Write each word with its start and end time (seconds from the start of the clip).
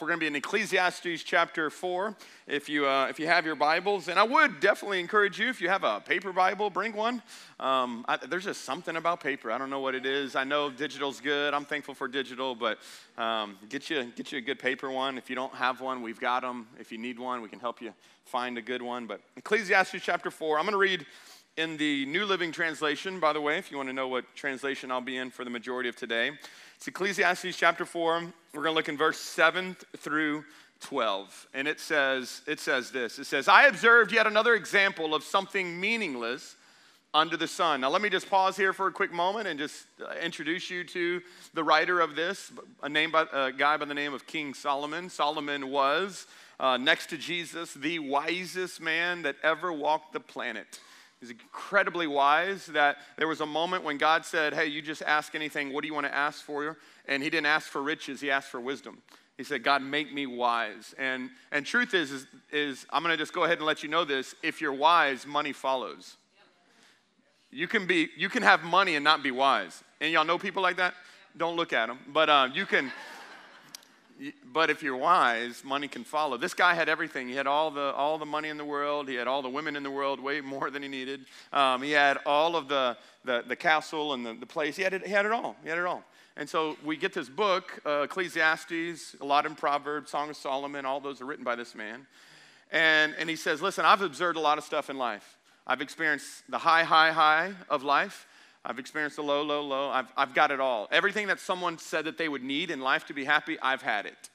We're 0.00 0.08
going 0.08 0.18
to 0.18 0.24
be 0.24 0.26
in 0.26 0.34
Ecclesiastes 0.34 1.22
chapter 1.22 1.70
4 1.70 2.16
if 2.48 2.68
you, 2.68 2.84
uh, 2.84 3.06
if 3.08 3.20
you 3.20 3.28
have 3.28 3.46
your 3.46 3.54
Bibles. 3.54 4.08
And 4.08 4.18
I 4.18 4.24
would 4.24 4.58
definitely 4.58 4.98
encourage 4.98 5.38
you, 5.38 5.48
if 5.48 5.60
you 5.60 5.68
have 5.68 5.84
a 5.84 6.00
paper 6.00 6.32
Bible, 6.32 6.68
bring 6.68 6.96
one. 6.96 7.22
Um, 7.60 8.04
I, 8.08 8.16
there's 8.16 8.42
just 8.42 8.64
something 8.64 8.96
about 8.96 9.20
paper. 9.20 9.52
I 9.52 9.58
don't 9.58 9.70
know 9.70 9.78
what 9.78 9.94
it 9.94 10.04
is. 10.04 10.34
I 10.34 10.42
know 10.42 10.68
digital's 10.68 11.20
good. 11.20 11.54
I'm 11.54 11.64
thankful 11.64 11.94
for 11.94 12.08
digital, 12.08 12.56
but 12.56 12.78
um, 13.16 13.56
get, 13.68 13.88
you, 13.88 14.02
get 14.16 14.32
you 14.32 14.38
a 14.38 14.40
good 14.40 14.58
paper 14.58 14.90
one. 14.90 15.16
If 15.16 15.30
you 15.30 15.36
don't 15.36 15.54
have 15.54 15.80
one, 15.80 16.02
we've 16.02 16.18
got 16.18 16.42
them. 16.42 16.66
If 16.80 16.90
you 16.90 16.98
need 16.98 17.20
one, 17.20 17.40
we 17.40 17.48
can 17.48 17.60
help 17.60 17.80
you 17.80 17.94
find 18.24 18.58
a 18.58 18.62
good 18.62 18.82
one. 18.82 19.06
But 19.06 19.20
Ecclesiastes 19.36 20.02
chapter 20.02 20.32
4, 20.32 20.58
I'm 20.58 20.64
going 20.64 20.72
to 20.72 20.78
read 20.78 21.06
in 21.56 21.76
the 21.76 22.04
New 22.06 22.26
Living 22.26 22.50
Translation, 22.50 23.20
by 23.20 23.32
the 23.32 23.40
way, 23.40 23.58
if 23.58 23.70
you 23.70 23.76
want 23.76 23.88
to 23.88 23.92
know 23.92 24.08
what 24.08 24.24
translation 24.34 24.90
I'll 24.90 25.00
be 25.00 25.18
in 25.18 25.30
for 25.30 25.44
the 25.44 25.50
majority 25.50 25.88
of 25.88 25.94
today. 25.94 26.32
It's 26.84 26.88
Ecclesiastes 26.90 27.56
chapter 27.56 27.86
4. 27.86 28.20
We're 28.52 28.62
going 28.62 28.64
to 28.66 28.72
look 28.72 28.90
in 28.90 28.98
verse 28.98 29.18
7 29.18 29.74
through 29.96 30.44
12. 30.80 31.48
And 31.54 31.66
it 31.66 31.80
says, 31.80 32.42
it 32.46 32.60
says 32.60 32.90
this. 32.90 33.18
It 33.18 33.24
says, 33.24 33.48
I 33.48 33.68
observed 33.68 34.12
yet 34.12 34.26
another 34.26 34.52
example 34.54 35.14
of 35.14 35.22
something 35.22 35.80
meaningless 35.80 36.56
under 37.14 37.38
the 37.38 37.48
sun. 37.48 37.80
Now, 37.80 37.88
let 37.88 38.02
me 38.02 38.10
just 38.10 38.28
pause 38.28 38.54
here 38.54 38.74
for 38.74 38.86
a 38.86 38.92
quick 38.92 39.14
moment 39.14 39.48
and 39.48 39.58
just 39.58 39.86
uh, 39.98 40.12
introduce 40.22 40.68
you 40.68 40.84
to 40.84 41.22
the 41.54 41.64
writer 41.64 42.00
of 42.00 42.16
this, 42.16 42.52
a, 42.82 42.88
name 42.90 43.10
by, 43.10 43.24
a 43.32 43.50
guy 43.50 43.78
by 43.78 43.86
the 43.86 43.94
name 43.94 44.12
of 44.12 44.26
King 44.26 44.52
Solomon. 44.52 45.08
Solomon 45.08 45.70
was, 45.70 46.26
uh, 46.60 46.76
next 46.76 47.06
to 47.06 47.16
Jesus, 47.16 47.72
the 47.72 47.98
wisest 47.98 48.82
man 48.82 49.22
that 49.22 49.36
ever 49.42 49.72
walked 49.72 50.12
the 50.12 50.20
planet. 50.20 50.78
He's 51.24 51.30
incredibly 51.30 52.06
wise 52.06 52.66
that 52.66 52.98
there 53.16 53.26
was 53.26 53.40
a 53.40 53.46
moment 53.46 53.82
when 53.82 53.96
God 53.96 54.26
said, 54.26 54.52
Hey, 54.52 54.66
you 54.66 54.82
just 54.82 55.00
ask 55.00 55.34
anything. 55.34 55.72
What 55.72 55.80
do 55.80 55.88
you 55.88 55.94
want 55.94 56.04
to 56.04 56.14
ask 56.14 56.44
for? 56.44 56.76
And 57.08 57.22
he 57.22 57.30
didn't 57.30 57.46
ask 57.46 57.66
for 57.66 57.82
riches, 57.82 58.20
he 58.20 58.30
asked 58.30 58.50
for 58.50 58.60
wisdom. 58.60 58.98
He 59.38 59.42
said, 59.42 59.64
God, 59.64 59.82
make 59.82 60.12
me 60.12 60.26
wise. 60.26 60.94
And, 60.98 61.30
and 61.50 61.64
truth 61.64 61.94
is, 61.94 62.10
is, 62.10 62.26
is 62.52 62.86
I'm 62.90 63.02
going 63.02 63.12
to 63.12 63.16
just 63.16 63.32
go 63.32 63.44
ahead 63.44 63.56
and 63.56 63.66
let 63.66 63.82
you 63.82 63.88
know 63.88 64.04
this. 64.04 64.34
If 64.42 64.60
you're 64.60 64.74
wise, 64.74 65.26
money 65.26 65.54
follows. 65.54 66.18
You 67.50 67.68
can, 67.68 67.86
be, 67.86 68.10
you 68.18 68.28
can 68.28 68.42
have 68.42 68.62
money 68.62 68.94
and 68.94 69.02
not 69.02 69.22
be 69.22 69.30
wise. 69.30 69.82
And 70.02 70.12
y'all 70.12 70.26
know 70.26 70.36
people 70.36 70.62
like 70.62 70.76
that? 70.76 70.92
Don't 71.38 71.56
look 71.56 71.72
at 71.72 71.86
them. 71.86 72.00
But 72.12 72.28
um, 72.28 72.52
you 72.54 72.66
can 72.66 72.92
but 74.52 74.70
if 74.70 74.82
you're 74.82 74.96
wise, 74.96 75.62
money 75.64 75.88
can 75.88 76.04
follow. 76.04 76.36
This 76.36 76.54
guy 76.54 76.74
had 76.74 76.88
everything. 76.88 77.28
He 77.28 77.34
had 77.34 77.46
all 77.46 77.70
the, 77.70 77.92
all 77.92 78.18
the 78.18 78.26
money 78.26 78.48
in 78.48 78.56
the 78.56 78.64
world. 78.64 79.08
He 79.08 79.14
had 79.14 79.26
all 79.26 79.42
the 79.42 79.48
women 79.48 79.76
in 79.76 79.82
the 79.82 79.90
world, 79.90 80.20
way 80.20 80.40
more 80.40 80.70
than 80.70 80.82
he 80.82 80.88
needed. 80.88 81.26
Um, 81.52 81.82
he 81.82 81.90
had 81.90 82.18
all 82.24 82.56
of 82.56 82.68
the, 82.68 82.96
the, 83.24 83.44
the 83.46 83.56
castle 83.56 84.14
and 84.14 84.24
the, 84.24 84.34
the 84.34 84.46
place. 84.46 84.76
He 84.76 84.82
had, 84.82 84.94
it, 84.94 85.06
he 85.06 85.12
had 85.12 85.26
it 85.26 85.32
all. 85.32 85.56
He 85.62 85.68
had 85.68 85.78
it 85.78 85.84
all. 85.84 86.04
And 86.36 86.48
so 86.48 86.76
we 86.84 86.96
get 86.96 87.12
this 87.12 87.28
book, 87.28 87.80
uh, 87.86 88.02
Ecclesiastes, 88.02 89.16
a 89.20 89.24
lot 89.24 89.46
in 89.46 89.54
Proverbs, 89.54 90.10
Song 90.10 90.30
of 90.30 90.36
Solomon, 90.36 90.84
all 90.84 91.00
those 91.00 91.20
are 91.20 91.24
written 91.24 91.44
by 91.44 91.54
this 91.54 91.74
man. 91.74 92.06
And, 92.72 93.14
and 93.18 93.30
he 93.30 93.36
says, 93.36 93.62
Listen, 93.62 93.84
I've 93.84 94.02
observed 94.02 94.36
a 94.36 94.40
lot 94.40 94.58
of 94.58 94.64
stuff 94.64 94.90
in 94.90 94.98
life. 94.98 95.36
I've 95.66 95.80
experienced 95.80 96.42
the 96.48 96.58
high, 96.58 96.82
high, 96.82 97.12
high 97.12 97.52
of 97.70 97.84
life. 97.84 98.26
I've 98.64 98.78
experienced 98.78 99.16
the 99.16 99.22
low, 99.22 99.42
low, 99.42 99.62
low. 99.62 99.90
I've, 99.90 100.10
I've 100.16 100.34
got 100.34 100.50
it 100.50 100.58
all. 100.58 100.88
Everything 100.90 101.26
that 101.26 101.38
someone 101.38 101.76
said 101.78 102.06
that 102.06 102.16
they 102.16 102.28
would 102.28 102.42
need 102.42 102.70
in 102.70 102.80
life 102.80 103.06
to 103.06 103.14
be 103.14 103.24
happy, 103.24 103.58
I've 103.60 103.82
had 103.82 104.06
it. 104.06 104.30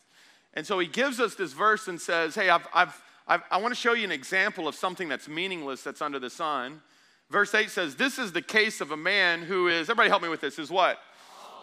And 0.54 0.66
so 0.66 0.78
he 0.78 0.88
gives 0.88 1.20
us 1.20 1.36
this 1.36 1.54
verse 1.54 1.88
and 1.88 2.00
says, 2.00 2.36
Hey, 2.36 2.50
I've, 2.50 2.68
I've, 2.74 3.02
I've, 3.28 3.42
i 3.50 3.58
want 3.58 3.74
to 3.74 3.80
show 3.80 3.94
you 3.94 4.04
an 4.04 4.12
example 4.12 4.68
of 4.68 4.76
something 4.76 5.10
that's 5.10 5.28
meaningless 5.28 5.84
that's 5.84 6.02
under 6.02 6.20
the 6.20 6.30
sun. 6.30 6.82
Verse 7.30 7.54
8 7.54 7.70
says, 7.70 7.96
This 7.96 8.20
is 8.20 8.32
the 8.32 8.42
case 8.42 8.82
of 8.82 8.92
a 8.92 8.98
man 8.98 9.42
who 9.42 9.68
is, 9.68 9.90
everybody 9.90 10.10
help 10.10 10.22
me 10.22 10.30
with 10.30 10.42
this, 10.42 10.60
is 10.60 10.70
what? 10.70 11.00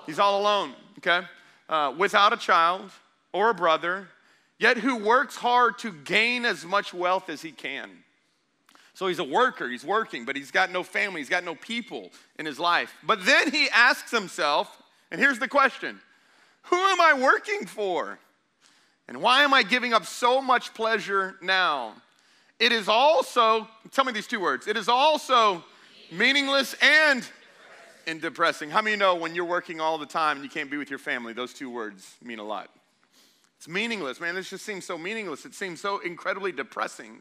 He's 0.07 0.19
all 0.19 0.41
alone, 0.41 0.75
okay? 0.99 1.27
Uh, 1.69 1.93
without 1.97 2.33
a 2.33 2.37
child 2.37 2.91
or 3.33 3.51
a 3.51 3.55
brother, 3.55 4.09
yet 4.59 4.79
who 4.79 4.97
works 4.97 5.37
hard 5.37 5.79
to 5.79 5.93
gain 5.93 6.45
as 6.45 6.65
much 6.65 6.95
wealth 6.95 7.29
as 7.29 7.43
he 7.43 7.51
can. 7.51 7.91
So 8.97 9.09
he's 9.09 9.19
a 9.19 9.25
worker, 9.25 9.69
he's 9.69 9.85
working, 9.85 10.25
but 10.25 10.37
he's 10.37 10.51
got 10.51 10.73
no 10.73 10.83
family, 10.83 11.21
he's 11.21 11.29
got 11.29 11.45
no 11.45 11.55
people 11.55 12.13
in 12.39 12.47
his 12.47 12.59
life. 12.59 12.97
But 13.03 13.27
then 13.27 13.51
he 13.51 13.69
asks 13.69 14.11
himself, 14.11 14.83
and 15.11 15.21
here's 15.21 15.39
the 15.39 15.49
question 15.49 16.01
Who 16.63 16.77
am 16.77 16.99
I 16.99 17.13
working 17.13 17.67
for? 17.67 18.19
And 19.07 19.21
why 19.21 19.43
am 19.43 19.53
I 19.53 19.65
giving 19.65 19.93
up 19.93 20.07
so 20.07 20.41
much 20.41 20.73
pleasure 20.73 21.37
now? 21.43 21.93
It 22.59 22.73
is 22.73 22.89
also, 22.89 23.69
tell 23.91 24.07
me 24.07 24.13
these 24.13 24.27
two 24.27 24.41
words, 24.41 24.67
it 24.67 24.79
is 24.79 24.89
also 24.89 25.63
meaningless 26.11 26.75
and 26.81 27.23
and 28.07 28.19
depressing. 28.23 28.71
How 28.71 28.81
many 28.81 28.97
know 28.97 29.15
when 29.15 29.35
you're 29.35 29.45
working 29.45 29.79
all 29.79 29.99
the 29.99 30.07
time 30.07 30.39
and 30.39 30.45
you 30.45 30.49
can't 30.49 30.71
be 30.71 30.79
with 30.79 30.89
your 30.89 30.99
family, 30.99 31.35
those 31.35 31.53
two 31.53 31.69
words 31.69 32.15
mean 32.23 32.39
a 32.39 32.45
lot? 32.45 32.71
It's 33.59 33.69
meaningless, 33.69 34.21
man. 34.21 34.35
This 34.35 34.49
just 34.49 34.65
seems 34.65 34.87
so 34.87 34.97
meaningless. 34.97 35.45
It 35.45 35.53
seems 35.53 35.83
so 35.83 35.99
incredibly 35.99 36.51
depressing. 36.51 37.21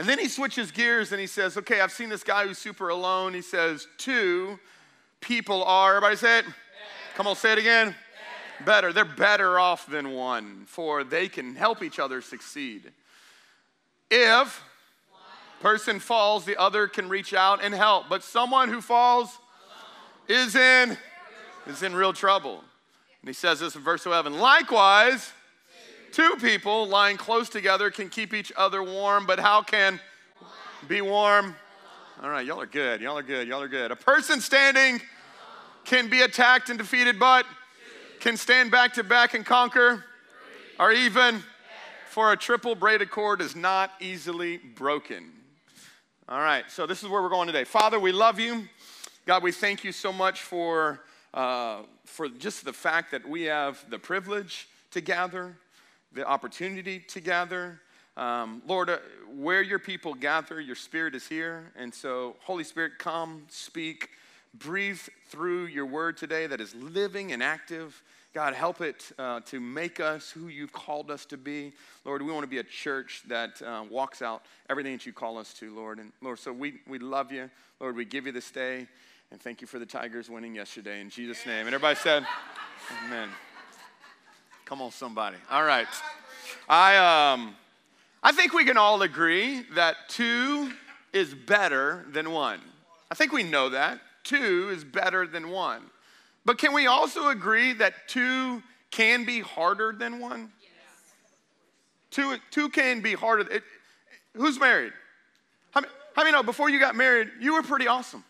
And 0.00 0.08
then 0.08 0.18
he 0.18 0.28
switches 0.28 0.70
gears 0.70 1.12
and 1.12 1.20
he 1.20 1.26
says, 1.26 1.58
Okay, 1.58 1.82
I've 1.82 1.92
seen 1.92 2.08
this 2.08 2.24
guy 2.24 2.46
who's 2.46 2.56
super 2.56 2.88
alone. 2.88 3.34
He 3.34 3.42
says, 3.42 3.86
Two 3.98 4.58
people 5.20 5.62
are, 5.62 5.96
everybody 5.96 6.16
say 6.16 6.38
it? 6.38 6.46
Come 7.16 7.26
on, 7.26 7.36
say 7.36 7.52
it 7.52 7.58
again. 7.58 7.94
Better. 8.64 8.94
They're 8.94 9.04
better 9.04 9.58
off 9.58 9.86
than 9.86 10.12
one, 10.12 10.64
for 10.64 11.04
they 11.04 11.28
can 11.28 11.54
help 11.54 11.82
each 11.82 11.98
other 11.98 12.22
succeed. 12.22 12.90
If 14.10 14.64
person 15.60 16.00
falls, 16.00 16.46
the 16.46 16.56
other 16.56 16.88
can 16.88 17.10
reach 17.10 17.34
out 17.34 17.62
and 17.62 17.74
help. 17.74 18.08
But 18.08 18.22
someone 18.22 18.70
who 18.70 18.80
falls 18.80 19.38
is 20.28 20.56
in 20.56 20.96
is 21.66 21.82
in 21.82 21.94
real 21.94 22.14
trouble. 22.14 22.64
And 23.20 23.28
he 23.28 23.34
says 23.34 23.60
this 23.60 23.76
in 23.76 23.82
verse 23.82 24.06
11. 24.06 24.38
Likewise, 24.38 25.30
Two 26.12 26.34
people 26.40 26.88
lying 26.88 27.16
close 27.16 27.48
together 27.48 27.88
can 27.90 28.08
keep 28.08 28.34
each 28.34 28.52
other 28.56 28.82
warm, 28.82 29.26
but 29.26 29.38
how 29.38 29.62
can 29.62 30.00
be 30.88 31.00
warm? 31.00 31.54
All 32.20 32.28
right, 32.28 32.44
y'all 32.44 32.60
are 32.60 32.66
good. 32.66 33.00
Y'all 33.00 33.16
are 33.16 33.22
good. 33.22 33.46
Y'all 33.46 33.62
are 33.62 33.68
good. 33.68 33.92
A 33.92 33.96
person 33.96 34.40
standing 34.40 35.00
can 35.84 36.10
be 36.10 36.22
attacked 36.22 36.68
and 36.68 36.78
defeated, 36.78 37.18
but 37.20 37.46
can 38.18 38.36
stand 38.36 38.72
back 38.72 38.94
to 38.94 39.04
back 39.04 39.34
and 39.34 39.46
conquer, 39.46 40.04
or 40.80 40.90
even 40.90 41.44
for 42.08 42.32
a 42.32 42.36
triple 42.36 42.74
braided 42.74 43.10
cord 43.10 43.40
is 43.40 43.54
not 43.54 43.92
easily 44.00 44.56
broken. 44.56 45.30
All 46.28 46.40
right, 46.40 46.64
so 46.68 46.86
this 46.86 47.04
is 47.04 47.08
where 47.08 47.22
we're 47.22 47.28
going 47.28 47.46
today. 47.46 47.64
Father, 47.64 48.00
we 48.00 48.10
love 48.10 48.40
you. 48.40 48.68
God, 49.26 49.44
we 49.44 49.52
thank 49.52 49.84
you 49.84 49.92
so 49.92 50.12
much 50.12 50.42
for, 50.42 51.02
uh, 51.32 51.82
for 52.04 52.28
just 52.28 52.64
the 52.64 52.72
fact 52.72 53.12
that 53.12 53.28
we 53.28 53.44
have 53.44 53.88
the 53.90 53.98
privilege 53.98 54.68
to 54.90 55.00
gather 55.00 55.54
the 56.12 56.26
opportunity 56.26 57.00
to 57.00 57.20
gather. 57.20 57.80
Um, 58.16 58.62
Lord, 58.66 58.90
uh, 58.90 58.98
where 59.34 59.62
your 59.62 59.78
people 59.78 60.14
gather, 60.14 60.60
your 60.60 60.76
spirit 60.76 61.14
is 61.14 61.26
here. 61.26 61.72
And 61.76 61.94
so, 61.94 62.36
Holy 62.40 62.64
Spirit, 62.64 62.92
come, 62.98 63.44
speak, 63.48 64.10
breathe 64.54 65.00
through 65.28 65.66
your 65.66 65.86
word 65.86 66.16
today 66.16 66.46
that 66.46 66.60
is 66.60 66.74
living 66.74 67.32
and 67.32 67.42
active. 67.42 68.02
God, 68.32 68.54
help 68.54 68.80
it 68.80 69.10
uh, 69.18 69.40
to 69.46 69.58
make 69.58 69.98
us 69.98 70.30
who 70.30 70.48
you've 70.48 70.72
called 70.72 71.10
us 71.10 71.24
to 71.26 71.36
be. 71.36 71.72
Lord, 72.04 72.22
we 72.22 72.32
want 72.32 72.44
to 72.44 72.50
be 72.50 72.58
a 72.58 72.64
church 72.64 73.22
that 73.28 73.60
uh, 73.62 73.84
walks 73.90 74.22
out 74.22 74.42
everything 74.68 74.92
that 74.92 75.06
you 75.06 75.12
call 75.12 75.38
us 75.38 75.52
to, 75.54 75.74
Lord. 75.74 75.98
And 75.98 76.12
Lord, 76.20 76.38
so 76.38 76.52
we, 76.52 76.74
we 76.86 76.98
love 76.98 77.32
you. 77.32 77.50
Lord, 77.80 77.96
we 77.96 78.04
give 78.04 78.26
you 78.26 78.32
this 78.32 78.50
day. 78.50 78.86
And 79.32 79.40
thank 79.40 79.60
you 79.60 79.66
for 79.66 79.78
the 79.78 79.86
Tigers 79.86 80.28
winning 80.28 80.54
yesterday 80.54 81.00
in 81.00 81.10
Jesus' 81.10 81.44
name. 81.46 81.66
And 81.66 81.74
everybody 81.74 81.96
said, 81.96 82.26
Amen. 83.06 83.28
Come 84.70 84.82
on, 84.82 84.92
somebody. 84.92 85.36
All 85.50 85.64
right. 85.64 85.88
I, 86.68 87.32
um, 87.32 87.56
I 88.22 88.30
think 88.30 88.52
we 88.52 88.64
can 88.64 88.76
all 88.76 89.02
agree 89.02 89.62
that 89.74 89.96
two 90.06 90.70
is 91.12 91.34
better 91.34 92.06
than 92.12 92.30
one. 92.30 92.60
I 93.10 93.16
think 93.16 93.32
we 93.32 93.42
know 93.42 93.70
that. 93.70 93.98
Two 94.22 94.70
is 94.72 94.84
better 94.84 95.26
than 95.26 95.50
one. 95.50 95.82
But 96.44 96.58
can 96.58 96.72
we 96.72 96.86
also 96.86 97.30
agree 97.30 97.72
that 97.72 98.06
two 98.06 98.62
can 98.92 99.24
be 99.24 99.40
harder 99.40 99.92
than 99.92 100.20
one? 100.20 100.52
Yes. 100.62 100.70
Two, 102.12 102.36
two 102.52 102.68
can 102.68 103.00
be 103.00 103.14
harder. 103.14 103.50
It, 103.50 103.64
who's 104.36 104.60
married? 104.60 104.92
How 105.72 105.80
many, 105.80 105.92
how 106.14 106.22
many 106.22 106.32
know 106.32 106.44
before 106.44 106.70
you 106.70 106.78
got 106.78 106.94
married, 106.94 107.28
you 107.40 107.54
were 107.54 107.62
pretty 107.64 107.88
awesome? 107.88 108.22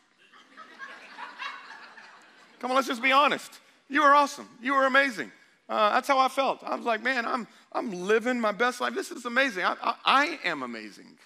Come 2.60 2.70
on, 2.70 2.76
let's 2.76 2.88
just 2.88 3.02
be 3.02 3.12
honest. 3.12 3.60
You 3.90 4.00
were 4.00 4.14
awesome. 4.14 4.48
You 4.62 4.72
were 4.72 4.86
amazing. 4.86 5.30
Uh, 5.70 5.90
that's 5.90 6.08
how 6.08 6.18
I 6.18 6.26
felt. 6.26 6.64
I 6.64 6.74
was 6.74 6.84
like, 6.84 7.00
man, 7.00 7.24
I'm, 7.24 7.46
I'm 7.72 7.92
living 7.92 8.40
my 8.40 8.50
best 8.50 8.80
life. 8.80 8.92
This 8.92 9.12
is 9.12 9.24
amazing. 9.24 9.64
I, 9.64 9.76
I, 9.80 9.94
I 10.04 10.38
am 10.44 10.64
amazing. 10.64 11.16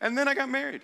And 0.00 0.18
then 0.18 0.26
I 0.26 0.34
got 0.34 0.48
married. 0.48 0.82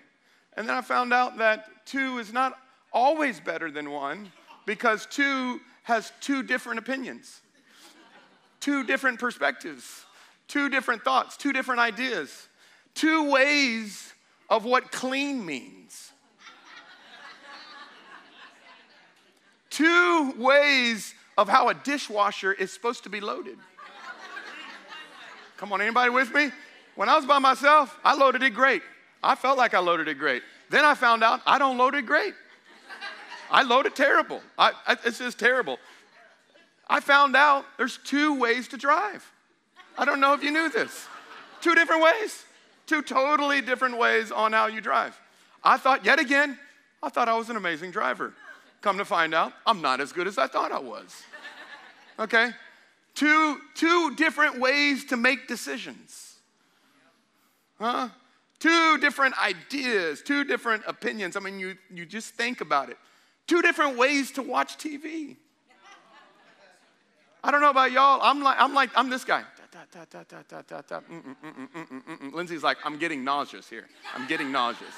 And 0.57 0.69
then 0.69 0.77
I 0.77 0.81
found 0.81 1.13
out 1.13 1.39
that 1.39 1.85
two 1.87 2.19
is 2.19 2.33
not 2.33 2.57
always 2.93 3.41
better 3.41 3.69
than 3.69 3.91
one 3.91 4.31
because 4.65 5.07
two 5.07 5.61
has 5.83 6.13
two 6.21 6.45
different 6.45 6.79
opinions, 6.79 7.41
two 8.61 8.85
different 8.85 9.19
perspectives, 9.19 10.07
two 10.47 10.69
different 10.69 11.03
thoughts, 11.03 11.37
two 11.37 11.53
different 11.53 11.81
ideas, 11.81 12.47
two 12.95 13.29
ways 13.29 14.13
of 14.49 14.65
what 14.65 14.93
clean 14.93 15.45
means. 15.45 16.13
two 19.71 20.33
ways 20.37 21.15
of 21.41 21.49
how 21.49 21.71
a 21.71 21.75
dishwasher 21.75 22.53
is 22.53 22.71
supposed 22.71 23.03
to 23.05 23.09
be 23.09 23.19
loaded. 23.19 23.57
Come 25.57 25.73
on, 25.73 25.81
anybody 25.81 26.11
with 26.11 26.35
me? 26.35 26.51
When 26.97 27.09
I 27.09 27.17
was 27.17 27.25
by 27.25 27.39
myself, 27.39 27.99
I 28.05 28.15
loaded 28.15 28.43
it 28.43 28.51
great. 28.51 28.83
I 29.23 29.35
felt 29.37 29.57
like 29.57 29.73
I 29.73 29.79
loaded 29.79 30.07
it 30.07 30.19
great. 30.19 30.43
Then 30.69 30.85
I 30.85 30.93
found 30.93 31.25
out 31.25 31.41
I 31.47 31.59
don't 31.59 31.79
load 31.79 31.95
it 31.95 32.05
great. 32.05 32.35
I 33.51 33.63
load 33.63 33.87
it 33.87 33.97
terrible. 33.97 34.43
I, 34.59 34.73
I, 34.87 34.99
it's 35.07 35.17
just 35.17 35.39
terrible. 35.39 35.79
I 36.91 37.01
found 37.01 37.35
out 37.35 37.65
there's 37.79 37.99
two 38.05 38.39
ways 38.39 38.69
to 38.69 38.77
drive. 38.77 39.25
I 39.97 40.05
don't 40.05 40.21
know 40.21 40.35
if 40.35 40.43
you 40.43 40.51
knew 40.51 40.69
this. 40.69 41.07
Two 41.63 41.75
different 41.75 42.03
ways. 42.03 42.45
Two 42.85 43.01
totally 43.01 43.63
different 43.63 43.97
ways 43.97 44.31
on 44.31 44.53
how 44.53 44.67
you 44.67 44.83
drive. 44.83 45.19
I 45.65 45.79
thought, 45.79 46.05
yet 46.05 46.21
again, 46.21 46.59
I 47.03 47.09
thought 47.09 47.31
I 47.31 47.37
was 47.39 47.49
an 47.49 47.57
amazing 47.57 47.93
driver. 47.93 48.35
Come 48.83 48.99
to 48.99 49.07
find 49.07 49.35
out, 49.35 49.53
I'm 49.67 49.81
not 49.81 50.01
as 50.01 50.13
good 50.13 50.27
as 50.27 50.39
I 50.39 50.47
thought 50.47 50.71
I 50.71 50.79
was. 50.79 51.23
Okay? 52.21 52.51
Two, 53.15 53.59
two 53.75 54.15
different 54.15 54.61
ways 54.61 55.07
to 55.07 55.17
make 55.17 55.49
decisions. 55.49 56.37
Huh? 57.79 58.11
Two 58.59 58.99
different 58.99 59.35
ideas, 59.43 60.23
two 60.23 60.45
different 60.45 60.83
opinions. 60.87 61.35
I 61.35 61.41
mean, 61.41 61.59
you, 61.59 61.77
you 61.93 62.05
just 62.05 62.35
think 62.35 62.61
about 62.61 62.91
it. 62.91 62.99
Two 63.47 63.63
different 63.63 63.97
ways 63.97 64.31
to 64.33 64.43
watch 64.43 64.77
TV. 64.77 65.37
I 67.43 67.51
don't 67.51 67.63
know 67.63 67.71
about 67.71 67.91
y'all. 67.91 68.21
I'm 68.23 68.43
like, 68.43 68.57
I'm 68.61 68.75
like, 68.75 68.91
I'm 68.95 69.09
this 69.09 69.25
guy. 69.25 69.43
Lindsay's 72.33 72.63
like, 72.63 72.77
I'm 72.85 72.99
getting 72.99 73.25
nauseous 73.25 73.69
here. 73.69 73.89
I'm 74.15 74.27
getting 74.29 74.53
nauseous. 74.53 74.95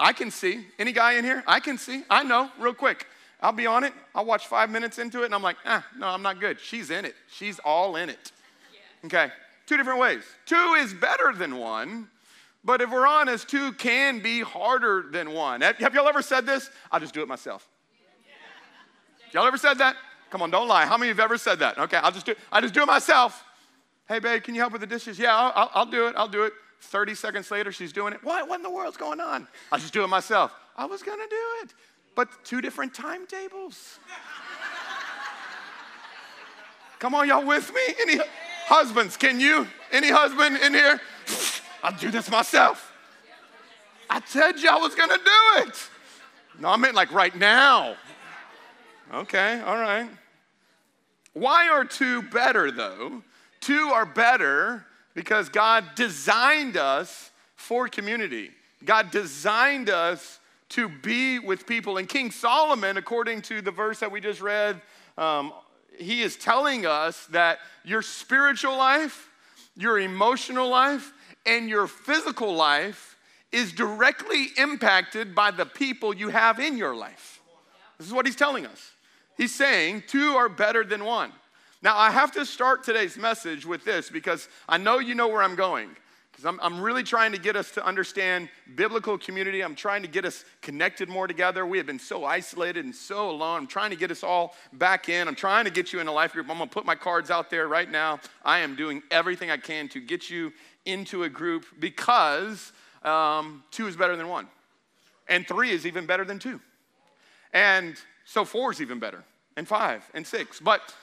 I 0.00 0.14
can 0.14 0.30
see. 0.30 0.64
Any 0.78 0.92
guy 0.92 1.14
in 1.14 1.24
here? 1.24 1.44
I 1.46 1.60
can 1.60 1.76
see. 1.76 2.04
I 2.08 2.22
know, 2.22 2.50
real 2.58 2.72
quick. 2.72 3.06
I'll 3.42 3.52
be 3.52 3.66
on 3.66 3.82
it. 3.82 3.92
I'll 4.14 4.24
watch 4.24 4.46
five 4.46 4.70
minutes 4.70 4.98
into 4.98 5.22
it 5.22 5.26
and 5.26 5.34
I'm 5.34 5.42
like, 5.42 5.56
ah, 5.66 5.84
no, 5.98 6.06
I'm 6.06 6.22
not 6.22 6.38
good. 6.38 6.60
She's 6.60 6.90
in 6.90 7.04
it. 7.04 7.16
She's 7.30 7.58
all 7.58 7.96
in 7.96 8.08
it. 8.08 8.32
Okay, 9.04 9.30
two 9.66 9.76
different 9.76 9.98
ways. 9.98 10.22
Two 10.46 10.76
is 10.78 10.94
better 10.94 11.32
than 11.34 11.56
one, 11.56 12.08
but 12.64 12.80
if 12.80 12.90
we're 12.90 13.06
honest, 13.06 13.48
two 13.48 13.72
can 13.72 14.20
be 14.20 14.40
harder 14.40 15.06
than 15.10 15.32
one. 15.32 15.60
Have, 15.60 15.76
have 15.78 15.92
y'all 15.92 16.06
ever 16.06 16.22
said 16.22 16.46
this? 16.46 16.70
I'll 16.92 17.00
just 17.00 17.12
do 17.12 17.20
it 17.20 17.26
myself. 17.26 17.68
Y'all 19.32 19.46
ever 19.46 19.56
said 19.56 19.78
that? 19.78 19.96
Come 20.30 20.42
on, 20.42 20.50
don't 20.50 20.68
lie. 20.68 20.86
How 20.86 20.96
many 20.96 21.10
of 21.10 21.16
you 21.16 21.20
have 21.22 21.30
ever 21.30 21.38
said 21.38 21.58
that? 21.58 21.78
Okay, 21.78 21.96
I'll 21.96 22.12
just 22.12 22.26
do, 22.26 22.34
I 22.52 22.60
just 22.60 22.74
do 22.74 22.82
it 22.82 22.86
myself. 22.86 23.44
Hey, 24.08 24.20
babe, 24.20 24.42
can 24.42 24.54
you 24.54 24.60
help 24.60 24.72
with 24.72 24.82
the 24.82 24.86
dishes? 24.86 25.18
Yeah, 25.18 25.36
I'll, 25.36 25.52
I'll, 25.56 25.70
I'll 25.74 25.86
do 25.86 26.06
it. 26.06 26.14
I'll 26.16 26.28
do 26.28 26.44
it. 26.44 26.52
30 26.80 27.14
seconds 27.14 27.50
later, 27.50 27.72
she's 27.72 27.92
doing 27.92 28.12
it. 28.12 28.22
What, 28.22 28.48
what 28.48 28.56
in 28.56 28.62
the 28.62 28.70
world's 28.70 28.96
going 28.96 29.20
on? 29.20 29.46
I'll 29.70 29.78
just 29.78 29.92
do 29.92 30.04
it 30.04 30.08
myself. 30.08 30.52
I 30.76 30.84
was 30.86 31.02
gonna 31.02 31.28
do 31.28 31.44
it, 31.62 31.74
but 32.14 32.28
two 32.44 32.60
different 32.60 32.94
timetables. 32.94 33.98
Come 36.98 37.14
on, 37.14 37.26
y'all 37.28 37.44
with 37.44 37.72
me? 37.74 37.80
Any 38.00 38.20
husbands, 38.66 39.16
can 39.16 39.40
you? 39.40 39.66
Any 39.90 40.10
husband 40.10 40.58
in 40.58 40.72
here? 40.72 41.00
I'll 41.82 41.96
do 41.98 42.10
this 42.10 42.30
myself. 42.30 42.92
I 44.08 44.20
you 44.58 44.68
I 44.70 44.76
was 44.76 44.94
gonna 44.94 45.16
do 45.16 45.62
it. 45.62 45.88
No, 46.60 46.68
I 46.68 46.76
meant 46.76 46.94
like 46.94 47.12
right 47.12 47.34
now. 47.34 47.96
Okay, 49.12 49.60
all 49.62 49.78
right. 49.78 50.08
Why 51.32 51.68
are 51.68 51.84
two 51.84 52.22
better 52.22 52.70
though? 52.70 53.22
Two 53.60 53.88
are 53.88 54.06
better 54.06 54.86
because 55.14 55.48
God 55.48 55.84
designed 55.94 56.76
us 56.76 57.30
for 57.56 57.88
community. 57.88 58.50
God 58.84 59.10
designed 59.10 59.88
us 59.88 60.40
to 60.72 60.88
be 60.88 61.38
with 61.38 61.66
people. 61.66 61.98
And 61.98 62.08
King 62.08 62.30
Solomon, 62.30 62.96
according 62.96 63.42
to 63.42 63.60
the 63.60 63.70
verse 63.70 64.00
that 64.00 64.10
we 64.10 64.20
just 64.20 64.40
read, 64.40 64.80
um, 65.18 65.52
he 65.98 66.22
is 66.22 66.36
telling 66.36 66.86
us 66.86 67.26
that 67.26 67.58
your 67.84 68.02
spiritual 68.02 68.76
life, 68.76 69.30
your 69.76 69.98
emotional 69.98 70.68
life, 70.68 71.12
and 71.44 71.68
your 71.68 71.86
physical 71.86 72.54
life 72.54 73.16
is 73.50 73.72
directly 73.72 74.48
impacted 74.56 75.34
by 75.34 75.50
the 75.50 75.66
people 75.66 76.14
you 76.14 76.30
have 76.30 76.58
in 76.58 76.76
your 76.76 76.96
life. 76.96 77.40
This 77.98 78.06
is 78.06 78.12
what 78.12 78.26
he's 78.26 78.36
telling 78.36 78.66
us. 78.66 78.92
He's 79.36 79.54
saying 79.54 80.04
two 80.06 80.34
are 80.36 80.48
better 80.48 80.84
than 80.84 81.04
one. 81.04 81.32
Now, 81.82 81.98
I 81.98 82.10
have 82.10 82.32
to 82.32 82.46
start 82.46 82.84
today's 82.84 83.16
message 83.16 83.66
with 83.66 83.84
this 83.84 84.08
because 84.08 84.48
I 84.68 84.78
know 84.78 85.00
you 85.00 85.14
know 85.14 85.28
where 85.28 85.42
I'm 85.42 85.56
going. 85.56 85.90
Because 86.32 86.46
I'm, 86.46 86.58
I'm 86.62 86.80
really 86.80 87.02
trying 87.02 87.32
to 87.32 87.38
get 87.38 87.56
us 87.56 87.70
to 87.72 87.84
understand 87.84 88.48
biblical 88.74 89.18
community. 89.18 89.62
I'm 89.62 89.74
trying 89.74 90.00
to 90.00 90.08
get 90.08 90.24
us 90.24 90.46
connected 90.62 91.10
more 91.10 91.26
together. 91.26 91.66
We 91.66 91.76
have 91.76 91.86
been 91.86 91.98
so 91.98 92.24
isolated 92.24 92.86
and 92.86 92.94
so 92.94 93.30
alone. 93.30 93.58
I'm 93.58 93.66
trying 93.66 93.90
to 93.90 93.96
get 93.96 94.10
us 94.10 94.24
all 94.24 94.54
back 94.72 95.10
in. 95.10 95.28
I'm 95.28 95.34
trying 95.34 95.66
to 95.66 95.70
get 95.70 95.92
you 95.92 96.00
in 96.00 96.08
a 96.08 96.12
life 96.12 96.32
group. 96.32 96.48
I'm 96.48 96.56
going 96.56 96.70
to 96.70 96.72
put 96.72 96.86
my 96.86 96.94
cards 96.94 97.30
out 97.30 97.50
there 97.50 97.68
right 97.68 97.90
now. 97.90 98.18
I 98.44 98.60
am 98.60 98.76
doing 98.76 99.02
everything 99.10 99.50
I 99.50 99.58
can 99.58 99.90
to 99.90 100.00
get 100.00 100.30
you 100.30 100.54
into 100.86 101.24
a 101.24 101.28
group 101.28 101.66
because 101.78 102.72
um, 103.04 103.62
two 103.70 103.86
is 103.86 103.96
better 103.96 104.16
than 104.16 104.28
one, 104.28 104.48
and 105.28 105.46
three 105.46 105.70
is 105.70 105.86
even 105.86 106.06
better 106.06 106.24
than 106.24 106.38
two. 106.38 106.60
And 107.52 107.96
so 108.24 108.46
four 108.46 108.72
is 108.72 108.80
even 108.80 108.98
better, 108.98 109.22
and 109.56 109.68
five, 109.68 110.08
and 110.14 110.26
six. 110.26 110.60
But 110.60 110.94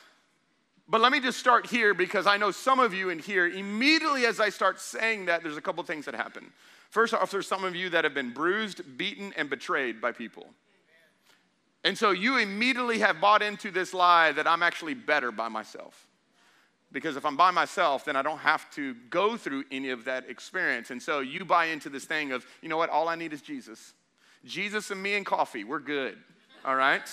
but 0.90 1.02
let 1.02 1.12
me 1.12 1.20
just 1.20 1.40
start 1.40 1.68
here 1.68 1.94
because 1.94 2.26
I 2.26 2.38
know 2.38 2.50
some 2.50 2.80
of 2.80 2.96
you 2.96 3.10
in 3.10 3.20
here, 3.20 3.48
immediately 3.48 4.26
as 4.26 4.40
I 4.40 4.50
start 4.50 4.82
saying 4.82 5.26
that, 5.26 5.44
there's 5.44 5.58
a 5.58 5.62
couple 5.62 5.84
things 5.84 6.06
that 6.06 6.16
happen. 6.16 6.52
First 6.90 7.14
off, 7.14 7.30
there's 7.30 7.48
some 7.48 7.64
of 7.64 7.76
you 7.76 7.90
that 7.92 8.04
have 8.04 8.16
been 8.16 8.34
bruised, 8.34 8.98
beaten, 8.98 9.32
and 9.38 9.50
betrayed 9.52 10.02
by 10.02 10.12
people. 10.12 10.48
And 11.84 11.96
so 11.96 12.10
you 12.10 12.38
immediately 12.38 13.00
have 13.00 13.22
bought 13.22 13.44
into 13.44 13.70
this 13.70 13.94
lie 13.94 14.32
that 14.32 14.48
I'm 14.48 14.64
actually 14.64 14.96
better 14.96 15.32
by 15.32 15.48
myself. 15.48 16.08
Because 16.92 17.16
if 17.16 17.24
I'm 17.24 17.38
by 17.38 17.52
myself, 17.52 18.04
then 18.04 18.16
I 18.16 18.24
don't 18.24 18.40
have 18.40 18.70
to 18.72 18.96
go 19.12 19.38
through 19.38 19.66
any 19.72 19.92
of 19.92 20.06
that 20.06 20.28
experience. 20.28 20.90
And 20.90 21.00
so 21.00 21.20
you 21.20 21.46
buy 21.46 21.66
into 21.66 21.90
this 21.90 22.06
thing 22.06 22.32
of, 22.32 22.46
you 22.64 22.68
know 22.68 22.78
what, 22.78 22.90
all 22.90 23.08
I 23.08 23.16
need 23.16 23.32
is 23.32 23.44
Jesus. 23.44 23.94
Jesus 24.44 24.90
and 24.90 25.02
me 25.02 25.14
and 25.14 25.26
coffee, 25.26 25.64
we're 25.64 25.80
good. 25.80 26.18
All 26.66 26.76
right? 26.76 27.08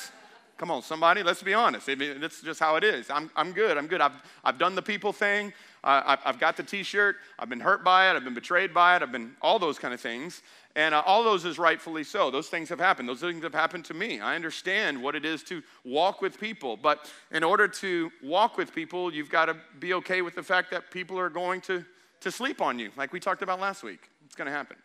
Come 0.56 0.70
on, 0.70 0.81
somebody, 0.82 1.23
let's 1.23 1.43
be 1.43 1.53
honest. 1.53 1.87
That's 1.87 2.41
just 2.41 2.61
how 2.61 2.76
it 2.76 2.85
is. 2.85 3.11
I'm, 3.11 3.31
I'm 3.37 3.53
good. 3.53 3.76
I'm 3.76 3.87
good. 3.87 4.00
I've, 4.00 4.23
I've 4.43 4.58
done 4.58 4.75
the 4.75 4.82
people 4.82 5.12
thing. 5.12 5.53
Uh, 5.85 6.17
I've 6.25 6.41
got 6.41 6.56
the 6.56 6.62
t 6.62 6.82
shirt. 6.82 7.17
I've 7.38 7.50
been 7.50 7.61
hurt 7.61 7.85
by 7.85 8.11
it. 8.11 8.17
I've 8.17 8.25
been 8.25 8.35
betrayed 8.35 8.73
by 8.73 8.97
it. 8.97 9.03
I've 9.03 9.12
been 9.12 9.37
all 9.43 9.58
those 9.58 9.79
kind 9.79 9.93
of 9.93 10.00
things. 10.00 10.43
And 10.75 10.94
uh, 10.94 11.03
all 11.06 11.23
those 11.23 11.44
is 11.44 11.58
rightfully 11.58 12.05
so. 12.05 12.31
Those 12.31 12.49
things 12.49 12.70
have 12.70 12.81
happened. 12.81 13.08
Those 13.08 13.20
things 13.20 13.43
have 13.43 13.55
happened 13.55 13.85
to 13.87 13.94
me. 13.94 14.19
I 14.20 14.35
understand 14.35 15.03
what 15.03 15.14
it 15.14 15.25
is 15.25 15.43
to 15.44 15.62
walk 15.85 16.23
with 16.23 16.41
people. 16.41 16.76
But 16.76 17.11
in 17.31 17.44
order 17.44 17.69
to 17.69 18.11
walk 18.23 18.56
with 18.56 18.75
people, 18.75 19.12
you've 19.12 19.31
got 19.31 19.47
to 19.47 19.56
be 19.79 19.94
okay 19.94 20.23
with 20.23 20.35
the 20.35 20.43
fact 20.43 20.70
that 20.70 20.91
people 20.91 21.19
are 21.19 21.31
going 21.31 21.61
to, 21.62 21.85
to 22.20 22.32
sleep 22.32 22.62
on 22.62 22.79
you, 22.79 22.91
like 22.96 23.13
we 23.13 23.20
talked 23.20 23.43
about 23.43 23.60
last 23.60 23.82
week. 23.82 24.08
It's 24.25 24.34
going 24.34 24.46
to 24.46 24.53
happen. 24.53 24.77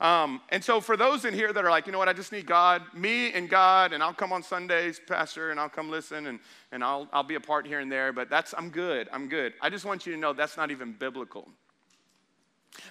Um, 0.00 0.42
and 0.50 0.62
so, 0.62 0.80
for 0.80 0.96
those 0.96 1.24
in 1.24 1.32
here 1.32 1.52
that 1.52 1.64
are 1.64 1.70
like, 1.70 1.86
you 1.86 1.92
know 1.92 1.98
what, 1.98 2.08
I 2.08 2.12
just 2.12 2.30
need 2.30 2.46
God, 2.46 2.82
me 2.92 3.32
and 3.32 3.48
God, 3.48 3.92
and 3.94 4.02
I'll 4.02 4.12
come 4.12 4.32
on 4.32 4.42
Sundays, 4.42 5.00
Pastor, 5.06 5.50
and 5.50 5.58
I'll 5.58 5.70
come 5.70 5.90
listen, 5.90 6.26
and, 6.26 6.38
and 6.70 6.84
I'll, 6.84 7.08
I'll 7.12 7.22
be 7.22 7.36
a 7.36 7.40
part 7.40 7.66
here 7.66 7.80
and 7.80 7.90
there, 7.90 8.12
but 8.12 8.28
that's, 8.28 8.54
I'm 8.56 8.68
good, 8.68 9.08
I'm 9.10 9.28
good. 9.28 9.54
I 9.62 9.70
just 9.70 9.86
want 9.86 10.04
you 10.04 10.12
to 10.12 10.18
know 10.18 10.34
that's 10.34 10.58
not 10.58 10.70
even 10.70 10.92
biblical. 10.92 11.48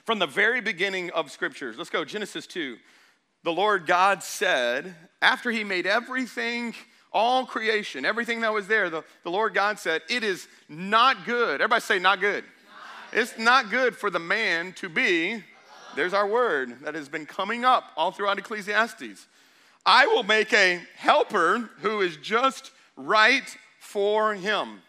From 0.04 0.18
the 0.18 0.26
very 0.26 0.62
beginning 0.62 1.12
of 1.12 1.30
scriptures, 1.30 1.78
let's 1.78 1.92
go, 1.92 2.04
Genesis 2.06 2.48
2. 2.48 2.78
The 3.44 3.54
Lord 3.54 3.86
God 3.86 4.24
said, 4.24 4.96
after 5.22 5.52
He 5.52 5.64
made 5.64 5.86
everything, 5.86 6.74
all 7.14 7.46
creation, 7.46 8.04
everything 8.04 8.42
that 8.42 8.52
was 8.52 8.68
there, 8.68 8.90
the, 8.90 9.04
the 9.24 9.30
Lord 9.30 9.54
God 9.54 9.78
said, 9.78 10.02
It 10.10 10.24
is 10.24 10.48
not 10.68 11.26
good. 11.26 11.62
Everybody 11.62 11.82
say, 11.82 12.00
not 12.00 12.20
good. 12.20 12.44
Not 12.44 13.22
it's 13.22 13.38
not 13.38 13.70
good 13.70 13.96
for 13.96 14.10
the 14.10 14.20
man 14.20 14.74
to 14.74 14.90
be 14.90 15.44
there's 15.96 16.14
our 16.14 16.28
word 16.28 16.82
that 16.84 16.96
has 16.96 17.10
been 17.10 17.26
coming 17.26 17.66
up 17.66 17.92
all 17.96 18.12
throughout 18.12 18.38
Ecclesiastes. 18.38 19.28
I 19.86 20.08
will 20.08 20.24
make 20.24 20.54
a 20.54 20.82
helper 20.96 21.70
who 21.80 22.02
is 22.02 22.18
just 22.18 22.72
right 22.96 23.58
for 23.80 24.34
him. 24.34 24.82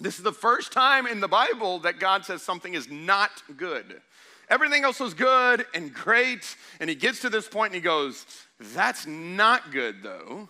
This 0.00 0.18
is 0.18 0.22
the 0.22 0.32
first 0.32 0.72
time 0.72 1.06
in 1.06 1.20
the 1.20 1.28
Bible 1.28 1.80
that 1.80 1.98
God 1.98 2.24
says 2.24 2.42
something 2.42 2.74
is 2.74 2.88
not 2.90 3.30
good. 3.56 4.00
Everything 4.48 4.84
else 4.84 5.00
was 5.00 5.12
good 5.12 5.66
and 5.74 5.92
great, 5.92 6.56
and 6.80 6.88
he 6.88 6.96
gets 6.96 7.20
to 7.20 7.30
this 7.30 7.48
point 7.48 7.72
and 7.72 7.74
he 7.74 7.80
goes, 7.80 8.24
That's 8.60 9.06
not 9.06 9.72
good 9.72 10.02
though. 10.02 10.48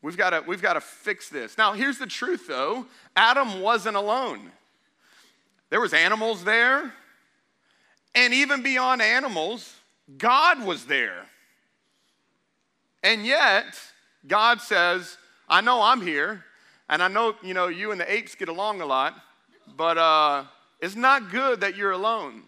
We've 0.00 0.16
got 0.16 0.30
to, 0.30 0.44
we've 0.46 0.62
got 0.62 0.74
to 0.74 0.80
fix 0.80 1.28
this. 1.28 1.58
Now, 1.58 1.72
here's 1.72 1.98
the 1.98 2.06
truth 2.06 2.46
though 2.46 2.86
Adam 3.16 3.60
wasn't 3.60 3.96
alone. 3.96 4.50
There 5.70 5.80
was 5.80 5.92
animals 5.92 6.44
there, 6.44 6.94
and 8.18 8.34
even 8.34 8.62
beyond 8.62 9.00
animals, 9.00 9.72
God 10.16 10.64
was 10.64 10.86
there. 10.86 11.26
And 13.04 13.24
yet, 13.24 13.78
God 14.26 14.60
says, 14.60 15.16
I 15.48 15.60
know 15.60 15.80
I'm 15.80 16.00
here, 16.00 16.44
and 16.88 17.00
I 17.00 17.06
know, 17.06 17.36
you 17.44 17.54
know, 17.54 17.68
you 17.68 17.92
and 17.92 18.00
the 18.00 18.12
apes 18.12 18.34
get 18.34 18.48
along 18.48 18.80
a 18.80 18.86
lot, 18.86 19.14
but 19.76 19.96
uh, 19.98 20.44
it's 20.80 20.96
not 20.96 21.30
good 21.30 21.60
that 21.60 21.76
you're 21.76 21.92
alone. 21.92 22.42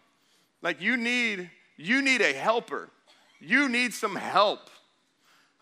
Like 0.60 0.80
you 0.80 0.96
need, 0.96 1.48
you 1.76 2.02
need 2.02 2.20
a 2.20 2.32
helper. 2.32 2.90
You 3.38 3.68
need 3.68 3.94
some 3.94 4.16
help. 4.16 4.70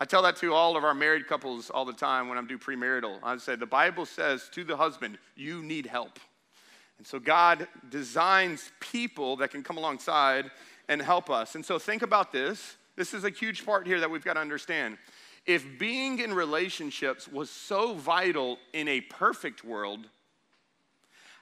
I 0.01 0.07
tell 0.07 0.23
that 0.23 0.37
to 0.37 0.55
all 0.55 0.77
of 0.79 0.85
our 0.85 0.95
married 0.95 1.27
couples 1.27 1.69
all 1.69 1.85
the 1.85 1.93
time 1.93 2.29
when 2.29 2.39
I'm 2.39 2.47
do 2.47 2.57
premarital. 2.57 3.19
I 3.23 3.37
say 3.37 3.57
the 3.57 3.67
Bible 3.67 4.07
says 4.07 4.49
to 4.53 4.65
the 4.65 4.77
husband, 4.77 5.19
you 5.37 5.63
need 5.63 5.85
help. 5.85 6.19
And 6.99 7.07
so 7.07 7.19
God 7.19 7.69
designs 7.89 8.71
people 8.81 9.37
that 9.37 9.51
can 9.51 9.63
come 9.63 9.79
alongside 9.79 10.51
and 10.89 11.01
help 11.01 11.31
us. 11.31 11.55
And 11.55 11.65
so 11.65 11.79
think 11.79 12.03
about 12.03 12.33
this. 12.33 12.77
This 12.97 13.15
is 13.15 13.25
a 13.25 13.31
huge 13.31 13.65
part 13.65 13.87
here 13.87 14.01
that 14.01 14.11
we've 14.11 14.25
got 14.25 14.35
to 14.35 14.41
understand. 14.41 14.99
If 15.47 15.79
being 15.79 16.19
in 16.19 16.35
relationships 16.35 17.29
was 17.29 17.49
so 17.49 17.95
vital 17.95 18.59
in 18.73 18.89
a 18.89 19.01
perfect 19.01 19.65
world, 19.65 20.09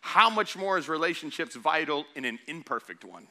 how 0.01 0.31
much 0.31 0.57
more 0.57 0.79
is 0.79 0.89
relationships 0.89 1.57
vital 1.57 2.05
in 2.15 2.25
an 2.25 2.39
imperfect 2.47 3.05
one? 3.05 3.27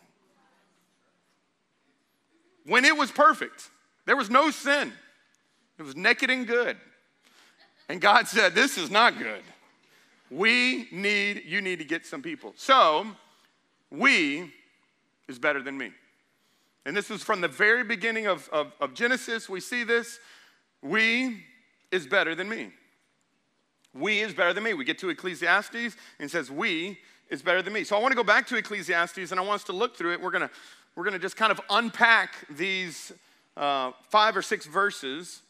When 2.66 2.84
it 2.84 2.98
was 2.98 3.12
perfect, 3.12 3.70
there 4.06 4.18
was 4.18 4.30
no 4.30 4.50
sin, 4.50 4.92
it 5.78 5.84
was 5.84 5.96
naked 5.96 6.30
and 6.30 6.48
good. 6.48 6.78
And 7.88 8.02
God 8.02 8.28
said, 8.28 8.56
This 8.56 8.78
is 8.78 8.90
not 8.90 9.18
good. 9.18 9.44
We 10.32 10.88
need, 10.92 11.44
you 11.46 11.62
need 11.62 11.80
to 11.80 11.86
get 11.86 12.06
some 12.06 12.22
people. 12.22 12.54
So, 12.56 13.08
we 13.92 14.52
is 15.28 15.40
better 15.40 15.62
than 15.62 15.78
me. 15.78 15.92
And 16.86 16.96
this 16.96 17.10
is 17.10 17.24
from 17.24 17.42
the 17.42 17.48
very 17.48 17.84
beginning 17.84 18.28
of, 18.28 18.48
of, 18.50 18.72
of 18.80 18.94
Genesis. 18.94 19.50
We 19.50 19.60
see 19.60 19.84
this. 19.84 20.20
We 20.82 21.44
is 21.92 22.06
better 22.06 22.36
than 22.36 22.48
me. 22.48 22.72
We 23.94 24.20
is 24.20 24.34
better 24.34 24.54
than 24.54 24.64
me. 24.64 24.74
We 24.74 24.86
get 24.86 25.00
to 25.00 25.10
Ecclesiastes 25.10 25.76
and 25.76 26.28
it 26.28 26.32
says, 26.32 26.52
We 26.52 27.00
is 27.30 27.42
better 27.42 27.62
than 27.62 27.74
me. 27.74 27.84
So 27.84 27.96
I 27.96 28.00
want 28.00 28.12
to 28.12 28.16
go 28.16 28.24
back 28.24 28.46
to 28.48 28.58
Ecclesiastes 28.58 29.32
and 29.32 29.40
I 29.40 29.44
want 29.44 29.62
us 29.62 29.64
to 29.66 29.74
look 29.74 29.98
through 29.98 30.14
it. 30.14 30.22
We're 30.22 30.32
going 30.32 30.48
to, 30.48 30.50
we're 30.96 31.10
to 31.10 31.20
just 31.20 31.38
kind 31.38 31.52
of 31.52 31.60
unpack 31.70 32.46
these 32.50 33.12
uh, 33.58 33.92
five 34.10 34.38
or 34.38 34.42
six 34.42 34.66
verses 34.66 35.42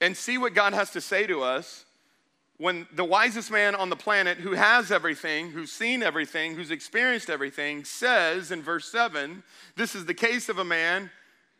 and 0.00 0.16
see 0.16 0.38
what 0.38 0.54
God 0.54 0.72
has 0.72 0.90
to 0.92 1.00
say 1.00 1.26
to 1.26 1.42
us 1.42 1.84
when 2.58 2.86
the 2.94 3.04
wisest 3.04 3.50
man 3.50 3.74
on 3.74 3.90
the 3.90 3.96
planet 3.96 4.38
who 4.38 4.52
has 4.52 4.92
everything, 4.92 5.50
who's 5.50 5.72
seen 5.72 6.02
everything, 6.02 6.54
who's 6.54 6.70
experienced 6.70 7.30
everything, 7.30 7.84
says 7.84 8.50
in 8.50 8.62
verse 8.62 8.90
7 8.90 9.42
this 9.76 9.94
is 9.94 10.04
the 10.04 10.14
case 10.14 10.48
of 10.48 10.58
a 10.58 10.64
man 10.64 11.10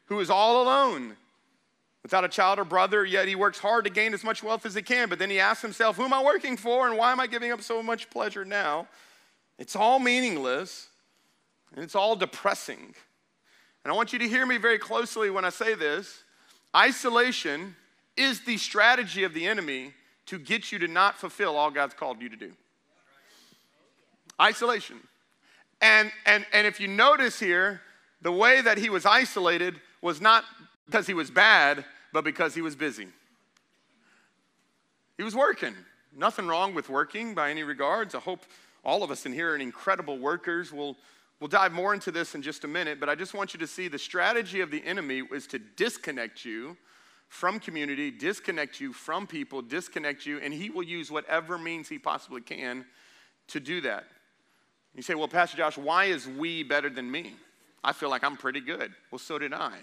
who 0.07 0.21
is 0.21 0.31
all 0.31 0.63
alone, 0.63 1.17
without 2.03 2.25
a 2.25 2.29
child 2.29 2.59
or 2.59 2.65
brother, 2.65 3.05
yet 3.05 3.29
he 3.29 3.35
works 3.35 3.59
hard 3.59 3.85
to 3.85 3.91
gain 3.91 4.13
as 4.13 4.25
much 4.25 4.43
wealth 4.43 4.67
as 4.67 4.75
he 4.75 4.83
can. 4.83 5.09
But 5.09 5.19
then 5.19 5.31
he 5.31 5.41
asks 5.41 5.63
himself, 5.63 5.97
Who 5.97 6.05
am 6.05 6.13
I 6.13 6.23
working 6.23 6.57
for 6.57 6.87
and 6.89 6.99
why 6.99 7.13
am 7.13 7.21
I 7.21 7.27
giving 7.27 7.53
up 7.53 7.63
so 7.63 7.83
much 7.83 8.11
pleasure 8.11 8.45
now? 8.45 8.89
It's 9.59 9.77
all 9.77 9.99
meaningless 9.99 10.89
and 11.75 11.85
it's 11.85 11.95
all 11.95 12.17
depressing. 12.17 12.95
And 13.85 13.93
I 13.93 13.97
want 13.97 14.13
you 14.13 14.19
to 14.19 14.29
hear 14.29 14.45
me 14.47 14.59
very 14.59 14.79
closely 14.79 15.31
when 15.31 15.45
I 15.45 15.51
say 15.51 15.75
this. 15.75 16.23
Isolation 16.75 17.77
is 18.17 18.41
the 18.41 18.57
strategy 18.57 19.25
of 19.25 19.35
the 19.35 19.47
enemy 19.47 19.93
to 20.27 20.39
get 20.39 20.73
you 20.73 20.79
to 20.81 20.89
not 20.89 21.19
fulfill 21.19 21.57
all 21.57 21.71
God's 21.71 21.95
called 21.95 22.23
you 22.23 22.29
to 22.29 22.37
do. 22.37 22.53
Isolation. 24.41 25.01
And, 25.81 26.13
and, 26.27 26.47
and 26.53 26.67
if 26.67 26.81
you 26.81 26.89
notice 26.89 27.41
here, 27.41 27.81
the 28.21 28.33
way 28.33 28.61
that 28.61 28.79
he 28.79 28.89
was 28.89 29.05
isolated 29.05 29.81
was 30.01 30.21
not 30.21 30.45
because 30.87 31.07
he 31.07 31.15
was 31.15 31.31
bad, 31.31 31.85
but 32.13 32.25
because 32.25 32.55
he 32.55 32.63
was 32.63 32.77
busy. 32.77 33.09
He 35.17 35.25
was 35.25 35.35
working. 35.35 35.75
Nothing 36.17 36.47
wrong 36.47 36.75
with 36.75 36.89
working 36.89 37.35
by 37.35 37.51
any 37.51 37.63
regards. 37.63 38.15
I 38.15 38.21
hope 38.21 38.41
all 38.85 39.03
of 39.03 39.11
us 39.11 39.27
in 39.27 39.33
here 39.33 39.53
are 39.53 39.57
incredible 39.57 40.19
workers. 40.19 40.73
We'll, 40.73 40.97
we'll 41.41 41.49
dive 41.49 41.73
more 41.73 41.95
into 41.95 42.11
this 42.11 42.35
in 42.35 42.43
just 42.43 42.65
a 42.65 42.69
minute, 42.69 43.01
but 43.01 43.09
I 43.09 43.15
just 43.15 43.35
want 43.35 43.55
you 43.55 43.61
to 43.61 43.67
see 43.67 43.89
the 43.89 43.99
strategy 43.99 44.61
of 44.61 44.71
the 44.71 44.85
enemy 44.85 45.23
is 45.33 45.47
to 45.49 45.59
disconnect 45.59 46.45
you 46.45 46.77
from 47.33 47.59
community, 47.59 48.11
disconnect 48.11 48.79
you 48.79 48.93
from 48.93 49.27
people, 49.27 49.63
disconnect 49.63 50.27
you, 50.27 50.39
and 50.41 50.53
he 50.53 50.69
will 50.69 50.83
use 50.83 51.11
whatever 51.11 51.57
means 51.57 51.89
he 51.89 51.99
possibly 51.99 52.43
can 52.43 52.85
to 53.49 53.59
do 53.59 53.81
that. 53.81 54.05
You 54.95 55.01
say, 55.01 55.15
Well, 55.15 55.29
Pastor 55.29 55.57
Josh, 55.57 55.79
why 55.79 56.05
is 56.05 56.29
we 56.29 56.63
better 56.63 56.91
than 56.91 57.11
me? 57.11 57.33
I 57.83 57.95
feel 57.95 58.11
like 58.11 58.23
I'm 58.23 58.37
pretty 58.37 58.61
good. 58.61 58.93
Well, 59.11 59.19
so 59.19 59.39
did 59.39 59.55
I. 59.55 59.79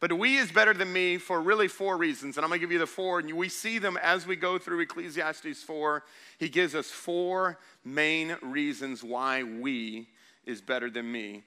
But 0.00 0.14
we 0.14 0.38
is 0.38 0.50
better 0.50 0.72
than 0.72 0.90
me 0.90 1.18
for 1.18 1.38
really 1.38 1.68
four 1.68 1.98
reasons, 1.98 2.38
and 2.38 2.44
I'm 2.44 2.50
gonna 2.50 2.60
give 2.60 2.72
you 2.72 2.78
the 2.78 2.86
four, 2.86 3.18
and 3.18 3.30
we 3.36 3.50
see 3.50 3.78
them 3.78 3.98
as 3.98 4.26
we 4.26 4.34
go 4.34 4.56
through 4.56 4.80
Ecclesiastes 4.80 5.62
4. 5.62 6.02
He 6.38 6.48
gives 6.48 6.74
us 6.74 6.86
four 6.86 7.58
main 7.84 8.38
reasons 8.40 9.04
why 9.04 9.42
we 9.42 10.08
is 10.46 10.62
better 10.62 10.88
than 10.88 11.12
me. 11.12 11.44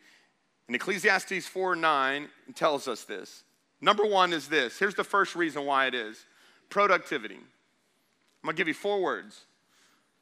And 0.67 0.75
Ecclesiastes 0.75 1.47
4 1.47 1.75
9 1.75 2.29
tells 2.53 2.87
us 2.87 3.03
this. 3.03 3.43
Number 3.81 4.05
one 4.05 4.31
is 4.31 4.47
this. 4.47 4.77
Here's 4.77 4.95
the 4.95 5.03
first 5.03 5.35
reason 5.35 5.65
why 5.65 5.87
it 5.87 5.95
is 5.95 6.25
productivity. 6.69 7.35
I'm 7.35 8.47
gonna 8.47 8.55
give 8.55 8.67
you 8.67 8.73
four 8.73 9.01
words 9.01 9.41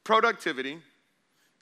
productivity. 0.03 0.79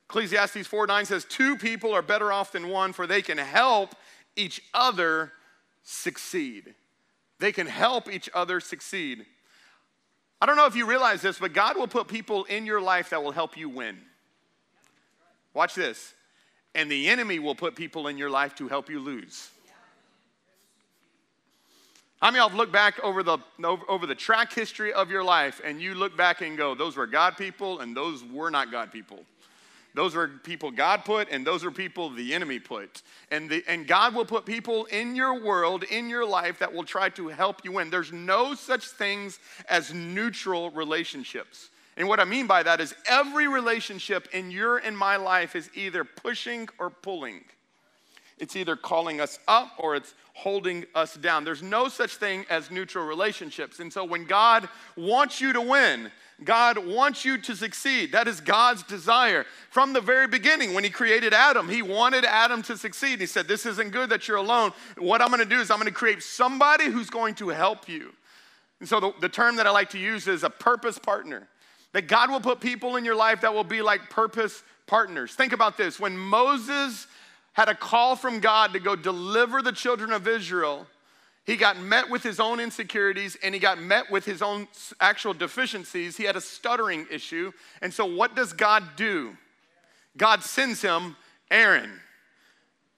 Ecclesiastes 0.10 0.66
4 0.68 0.88
9 0.88 1.06
says, 1.06 1.26
Two 1.26 1.58
people 1.58 1.94
are 1.94 2.02
better 2.02 2.32
off 2.32 2.54
than 2.54 2.70
one, 2.70 2.94
for 2.94 3.06
they 3.06 3.22
can 3.22 3.38
help 3.38 3.94
each 4.38 4.62
other 4.74 5.34
succeed. 5.84 6.74
They 7.40 7.52
can 7.52 7.68
help 7.68 8.12
each 8.12 8.30
other 8.34 8.62
succeed. 8.62 9.26
I 10.40 10.46
don't 10.46 10.56
know 10.56 10.66
if 10.66 10.76
you 10.76 10.86
realize 10.86 11.22
this, 11.22 11.40
but 11.40 11.54
God 11.54 11.78
will 11.78 11.88
put 11.88 12.08
people 12.08 12.46
in 12.46 12.66
your 12.66 12.80
life 12.80 13.10
that 13.10 13.22
will 13.22 13.32
help 13.32 13.58
you 13.58 13.70
win. 13.70 13.98
Watch 15.54 15.76
this. 15.76 16.14
And 16.74 16.92
the 16.92 17.10
enemy 17.10 17.40
will 17.40 17.56
put 17.56 17.76
people 17.76 18.08
in 18.08 18.18
your 18.18 18.30
life 18.30 18.56
to 18.56 18.68
help 18.68 18.90
you 18.90 19.00
lose. 19.00 19.50
How 22.22 22.32
many 22.32 22.40
of 22.40 22.52
y'all 22.52 22.58
looked 22.58 22.72
back 22.72 23.00
over 23.04 23.22
the, 23.22 23.38
over, 23.64 23.84
over 23.88 24.08
the 24.08 24.16
track 24.16 24.52
history 24.52 24.92
of 24.92 25.12
your 25.12 25.24
life 25.24 25.62
and 25.64 25.80
you 25.80 25.94
look 25.94 26.18
back 26.18 26.42
and 26.42 26.58
go, 26.58 26.74
those 26.74 26.96
were 26.98 27.06
God 27.06 27.38
people 27.38 27.80
and 27.80 27.96
those 27.96 28.24
were 28.24 28.50
not 28.50 28.72
God 28.72 28.92
people? 28.92 29.20
Those 29.94 30.14
were 30.14 30.28
people 30.28 30.70
God 30.70 31.06
put, 31.06 31.28
and 31.32 31.46
those 31.46 31.64
were 31.64 31.72
people 31.72 32.12
the 32.12 32.36
enemy 32.36 32.60
put. 32.60 33.02
And, 33.32 33.50
the, 33.50 33.64
and 33.68 33.88
God 33.88 34.14
will 34.14 34.26
put 34.26 34.46
people 34.46 34.86
in 34.86 35.16
your 35.16 35.44
world, 35.44 35.84
in 35.86 36.08
your 36.08 36.24
life, 36.24 36.60
that 36.60 36.72
will 36.72 36.84
try 36.84 37.10
to 37.10 37.30
help 37.30 37.66
you 37.66 37.72
win. 37.72 37.90
There's 37.90 38.14
no 38.14 38.54
such 38.54 38.86
things 38.86 39.40
as 39.68 39.92
neutral 39.92 40.70
relationships. 40.70 41.70
And 41.98 42.08
what 42.08 42.20
I 42.20 42.26
mean 42.26 42.46
by 42.46 42.62
that 42.62 42.80
is 42.80 42.94
every 43.10 43.48
relationship 43.48 44.28
in 44.34 44.52
your 44.52 44.78
and 44.78 44.96
my 44.96 45.16
life 45.16 45.56
is 45.56 45.68
either 45.74 46.04
pushing 46.04 46.70
or 46.78 46.92
pulling. 46.92 47.44
It's 48.40 48.56
either 48.56 48.76
calling 48.76 49.20
us 49.20 49.40
up 49.48 49.72
or 49.78 49.96
it's 49.96 50.14
holding 50.34 50.86
us 50.94 51.16
down. 51.16 51.44
There's 51.44 51.64
no 51.64 51.88
such 51.88 52.18
thing 52.18 52.46
as 52.50 52.70
neutral 52.70 53.06
relationships. 53.06 53.80
And 53.80 53.92
so 53.92 54.04
when 54.04 54.26
God 54.26 54.70
wants 54.96 55.42
you 55.42 55.54
to 55.54 55.62
win, 55.62 56.12
God 56.44 56.78
wants 56.78 57.26
you 57.26 57.40
to 57.40 57.56
succeed. 57.56 58.12
That 58.12 58.28
is 58.28 58.40
God's 58.40 58.84
desire. 58.84 59.46
From 59.72 59.94
the 59.94 60.02
very 60.02 60.28
beginning, 60.28 60.76
when 60.76 60.84
He 60.84 60.92
created 60.92 61.34
Adam, 61.34 61.68
He 61.68 61.82
wanted 61.82 62.26
Adam 62.26 62.62
to 62.64 62.78
succeed. 62.78 63.20
He 63.20 63.26
said, 63.26 63.48
This 63.48 63.66
isn't 63.66 63.90
good 63.90 64.12
that 64.12 64.28
you're 64.28 64.38
alone. 64.38 64.72
What 65.00 65.22
I'm 65.22 65.32
gonna 65.32 65.46
do 65.46 65.60
is 65.60 65.72
I'm 65.72 65.80
gonna 65.80 65.90
create 65.90 66.22
somebody 66.22 66.86
who's 66.86 67.10
going 67.10 67.34
to 67.36 67.50
help 67.50 67.90
you. 67.90 68.14
And 68.80 68.88
so 68.88 69.00
the, 69.00 69.14
the 69.20 69.30
term 69.30 69.56
that 69.56 69.66
I 69.66 69.72
like 69.72 69.90
to 69.92 70.00
use 70.00 70.28
is 70.28 70.44
a 70.44 70.50
purpose 70.52 71.00
partner. 71.00 71.48
That 71.94 72.08
God 72.08 72.30
will 72.30 72.42
put 72.42 72.60
people 72.60 72.98
in 72.98 73.06
your 73.06 73.16
life 73.16 73.42
that 73.42 73.54
will 73.54 73.64
be 73.64 73.82
like 73.82 74.12
purpose 74.12 74.62
partners. 74.86 75.34
Think 75.34 75.54
about 75.54 75.78
this. 75.78 76.00
When 76.00 76.16
Moses 76.16 77.08
had 77.58 77.70
a 77.70 77.76
call 77.76 78.16
from 78.16 78.40
God 78.40 78.74
to 78.74 78.80
go 78.80 78.96
deliver 78.96 79.64
the 79.64 79.72
children 79.72 80.12
of 80.12 80.28
Israel, 80.28 80.86
he 81.44 81.56
got 81.56 81.80
met 81.80 82.08
with 82.08 82.22
his 82.22 82.40
own 82.40 82.60
insecurities 82.60 83.36
and 83.42 83.52
he 83.52 83.60
got 83.60 83.82
met 83.82 84.12
with 84.12 84.26
his 84.26 84.44
own 84.44 84.68
actual 85.00 85.34
deficiencies. 85.34 86.16
He 86.16 86.24
had 86.24 86.36
a 86.36 86.42
stuttering 86.42 87.08
issue. 87.10 87.52
And 87.82 87.92
so, 87.92 88.06
what 88.06 88.36
does 88.36 88.54
God 88.54 88.84
do? 88.96 89.36
God 90.18 90.44
sends 90.44 90.84
him 90.84 91.16
Aaron 91.50 92.00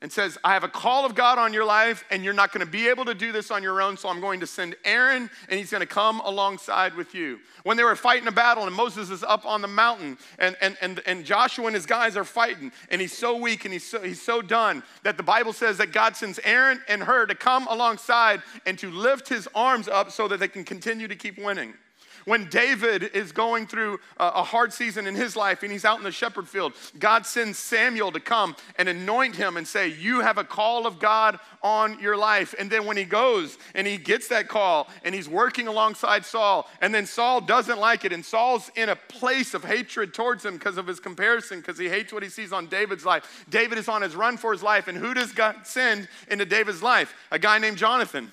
and 0.02 0.10
says, 0.12 0.38
I 0.46 0.54
have 0.54 0.64
a 0.64 0.70
call 0.70 1.06
of 1.06 1.14
God 1.14 1.38
on 1.38 1.52
your 1.52 1.66
life, 1.66 2.06
and 2.10 2.24
you're 2.24 2.34
not 2.34 2.54
going 2.54 2.66
to 2.66 2.72
be 2.72 2.88
able 2.88 3.04
to 3.06 3.14
do 3.14 3.34
this 3.34 3.52
on 3.52 3.62
your 3.62 3.82
own, 3.82 3.98
so 3.98 4.08
I'm 4.08 4.22
going 4.22 4.40
to 4.40 4.48
send 4.48 4.76
Aaron, 4.86 5.30
and 5.50 5.60
he's 5.60 5.72
going 5.72 5.82
to 5.82 5.88
come 5.88 6.22
alongside 6.22 6.96
with 6.96 7.14
you. 7.14 7.40
When 7.64 7.76
they 7.76 7.84
were 7.84 7.98
fighting 7.98 8.28
a 8.28 8.32
battle, 8.32 8.66
and 8.66 8.74
Moses 8.74 9.10
is 9.10 9.24
up 9.24 9.46
on 9.46 9.62
the 9.62 9.68
mountain, 9.68 10.18
and, 10.38 10.56
and, 10.62 10.78
and, 10.82 11.02
and 11.06 11.26
Joshua 11.26 11.66
and 11.66 11.76
his 11.76 11.86
guys 11.86 12.16
are 12.16 12.24
fighting, 12.24 12.72
and 12.90 13.02
he's 13.02 13.18
so 13.18 13.36
weak 13.36 13.66
and 13.66 13.74
he's 13.74 13.86
so, 13.86 14.02
he's 14.02 14.22
so 14.22 14.42
done 14.42 14.84
that 15.04 15.18
the 15.18 15.24
Bible 15.24 15.52
says 15.52 15.78
that 15.80 15.92
God 15.92 16.16
sends 16.16 16.40
Aaron 16.46 16.80
and 16.88 17.04
Hur 17.04 17.26
to 17.26 17.36
come 17.36 17.68
alongside 17.68 18.42
and 18.66 18.80
to 18.80 18.90
lift 18.90 19.28
his 19.28 19.50
arms 19.54 19.90
up 19.90 20.12
so 20.12 20.30
that 20.30 20.40
they 20.40 20.48
can 20.48 20.64
continue 20.64 21.10
to 21.10 21.16
keep 21.16 21.38
winning. 21.38 21.74
When 22.30 22.48
David 22.48 23.10
is 23.16 23.32
going 23.32 23.66
through 23.66 24.00
a 24.20 24.44
hard 24.44 24.72
season 24.72 25.08
in 25.08 25.16
his 25.16 25.36
life 25.36 25.64
and 25.64 25.72
he's 25.72 25.84
out 25.84 25.98
in 25.98 26.04
the 26.04 26.12
shepherd 26.12 26.48
field, 26.48 26.74
God 27.00 27.26
sends 27.26 27.58
Samuel 27.58 28.12
to 28.12 28.20
come 28.20 28.56
and 28.76 28.88
anoint 28.88 29.36
him 29.36 29.58
and 29.58 29.68
say, 29.68 29.88
You 29.88 30.20
have 30.20 30.38
a 30.38 30.44
call 30.44 30.86
of 30.86 31.00
God 31.00 31.40
on 31.64 32.00
your 32.00 32.16
life. 32.16 32.54
And 32.60 32.70
then 32.70 32.86
when 32.86 32.98
he 32.98 33.04
goes 33.04 33.58
and 33.74 33.88
he 33.88 33.98
gets 33.98 34.28
that 34.28 34.48
call 34.48 34.90
and 35.04 35.16
he's 35.16 35.28
working 35.28 35.68
alongside 35.68 36.24
Saul, 36.24 36.70
and 36.82 36.94
then 36.94 37.08
Saul 37.08 37.42
doesn't 37.42 37.80
like 37.80 38.06
it, 38.06 38.14
and 38.14 38.24
Saul's 38.24 38.70
in 38.76 38.90
a 38.90 38.96
place 38.96 39.56
of 39.56 39.64
hatred 39.64 40.14
towards 40.14 40.46
him 40.46 40.54
because 40.54 40.78
of 40.78 40.86
his 40.86 41.00
comparison, 41.00 41.62
because 41.62 41.80
he 41.80 41.90
hates 41.90 42.14
what 42.14 42.22
he 42.22 42.30
sees 42.30 42.54
on 42.54 42.68
David's 42.68 43.08
life. 43.08 43.44
David 43.50 43.80
is 43.80 43.90
on 43.90 44.04
his 44.04 44.16
run 44.16 44.38
for 44.38 44.52
his 44.52 44.62
life, 44.62 44.88
and 44.88 44.96
who 44.96 45.16
does 45.16 45.32
God 45.32 45.56
send 45.64 46.08
into 46.28 46.46
David's 46.46 46.84
life? 46.84 47.12
A 47.32 47.40
guy 47.40 47.58
named 47.58 47.80
Jonathan. 47.80 48.32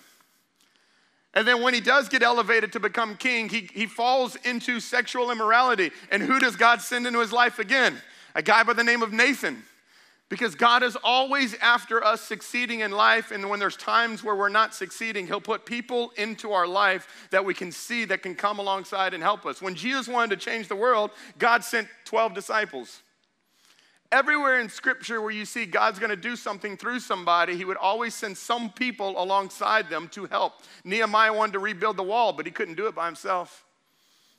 And 1.37 1.47
then 1.47 1.63
when 1.63 1.75
he 1.75 1.81
does 1.81 2.09
get 2.09 2.25
elevated 2.25 2.73
to 2.73 2.81
become 2.81 3.15
king, 3.15 3.49
he, 3.49 3.69
he 3.73 3.87
falls 3.87 4.35
into 4.37 4.81
sexual 4.81 5.31
immorality. 5.31 5.93
And 6.11 6.21
who 6.21 6.41
does 6.41 6.57
God 6.57 6.81
send 6.81 7.07
into 7.07 7.21
his 7.21 7.33
life 7.33 7.61
again? 7.61 8.01
a 8.37 8.43
guy 8.43 8.63
by 8.63 8.75
the 8.75 8.85
name 8.85 9.03
of 9.03 9.13
Nathan. 9.13 9.65
Because 10.29 10.57
God 10.57 10.83
is 10.83 10.97
always 11.05 11.55
after 11.55 12.05
us 12.05 12.21
succeeding 12.21 12.81
in 12.81 12.91
life, 12.91 13.31
and 13.31 13.49
when 13.49 13.61
there's 13.61 13.77
times 13.77 14.25
where 14.25 14.35
we're 14.35 14.49
not 14.49 14.75
succeeding, 14.75 15.27
He'll 15.27 15.41
put 15.41 15.65
people 15.65 16.13
into 16.17 16.53
our 16.53 16.67
life 16.67 17.29
that 17.31 17.45
we 17.45 17.55
can 17.55 17.71
see 17.71 18.05
that 18.07 18.23
can 18.23 18.35
come 18.35 18.59
alongside 18.59 19.15
and 19.15 19.23
help 19.23 19.47
us. 19.47 19.63
When 19.63 19.77
Jesus 19.77 20.09
wanted 20.09 20.39
to 20.39 20.45
change 20.45 20.67
the 20.67 20.77
world, 20.77 21.13
God 21.39 21.63
sent 21.63 21.87
12 22.07 22.35
disciples. 22.35 23.03
Everywhere 24.13 24.61
in 24.61 24.69
Scripture 24.69 25.21
where 25.21 25.31
you 25.31 25.45
see 25.45 25.67
God's 25.67 25.99
gonna 25.99 26.17
do 26.17 26.37
something 26.37 26.77
through 26.77 27.01
somebody, 27.01 27.57
He 27.57 27.65
would 27.65 27.77
always 27.77 28.15
send 28.15 28.39
some 28.39 28.71
people 28.71 29.21
alongside 29.23 29.91
them 29.91 30.09
to 30.09 30.27
help. 30.27 30.63
Nehemiah 30.85 31.33
wanted 31.33 31.53
to 31.55 31.59
rebuild 31.59 31.97
the 31.97 32.03
wall, 32.03 32.33
but 32.33 32.47
he 32.47 32.53
couldn't 32.53 32.77
do 32.77 32.87
it 32.87 32.95
by 32.95 33.07
himself. 33.07 33.65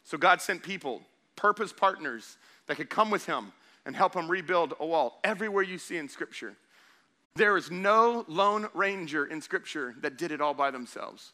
So 0.03 0.17
God 0.17 0.41
sent 0.41 0.63
people, 0.63 1.01
purpose 1.35 1.73
partners 1.73 2.37
that 2.67 2.77
could 2.77 2.89
come 2.89 3.09
with 3.09 3.25
him 3.25 3.51
and 3.85 3.95
help 3.95 4.13
him 4.13 4.29
rebuild 4.29 4.73
a 4.79 4.85
wall. 4.85 5.19
Everywhere 5.23 5.63
you 5.63 5.77
see 5.77 5.97
in 5.97 6.07
Scripture, 6.07 6.55
there 7.35 7.57
is 7.57 7.69
no 7.69 8.25
lone 8.27 8.67
ranger 8.73 9.25
in 9.25 9.41
Scripture 9.41 9.95
that 10.01 10.17
did 10.17 10.31
it 10.31 10.41
all 10.41 10.53
by 10.53 10.71
themselves. 10.71 11.33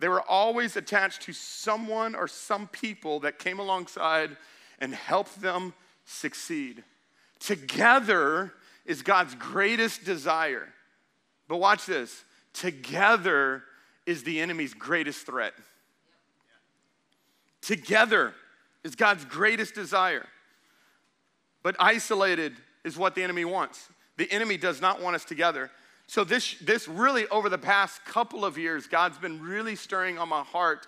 They 0.00 0.08
were 0.08 0.22
always 0.22 0.76
attached 0.76 1.22
to 1.22 1.32
someone 1.32 2.14
or 2.14 2.26
some 2.26 2.68
people 2.68 3.20
that 3.20 3.38
came 3.38 3.58
alongside 3.58 4.36
and 4.78 4.94
helped 4.94 5.40
them 5.40 5.74
succeed. 6.04 6.84
Together 7.40 8.52
is 8.86 9.02
God's 9.02 9.34
greatest 9.34 10.04
desire. 10.04 10.68
But 11.48 11.56
watch 11.56 11.86
this 11.86 12.24
together 12.52 13.62
is 14.06 14.22
the 14.22 14.40
enemy's 14.40 14.74
greatest 14.74 15.26
threat. 15.26 15.54
Together 17.62 18.34
is 18.84 18.94
God's 18.94 19.24
greatest 19.24 19.74
desire. 19.74 20.26
But 21.62 21.76
isolated 21.78 22.54
is 22.84 22.96
what 22.96 23.14
the 23.14 23.22
enemy 23.22 23.44
wants. 23.44 23.88
The 24.16 24.30
enemy 24.30 24.56
does 24.56 24.80
not 24.80 25.00
want 25.00 25.16
us 25.16 25.24
together. 25.24 25.70
So, 26.06 26.24
this, 26.24 26.56
this 26.58 26.88
really, 26.88 27.28
over 27.28 27.48
the 27.48 27.58
past 27.58 28.04
couple 28.04 28.44
of 28.44 28.58
years, 28.58 28.88
God's 28.88 29.18
been 29.18 29.40
really 29.40 29.76
stirring 29.76 30.18
on 30.18 30.28
my 30.28 30.42
heart 30.42 30.86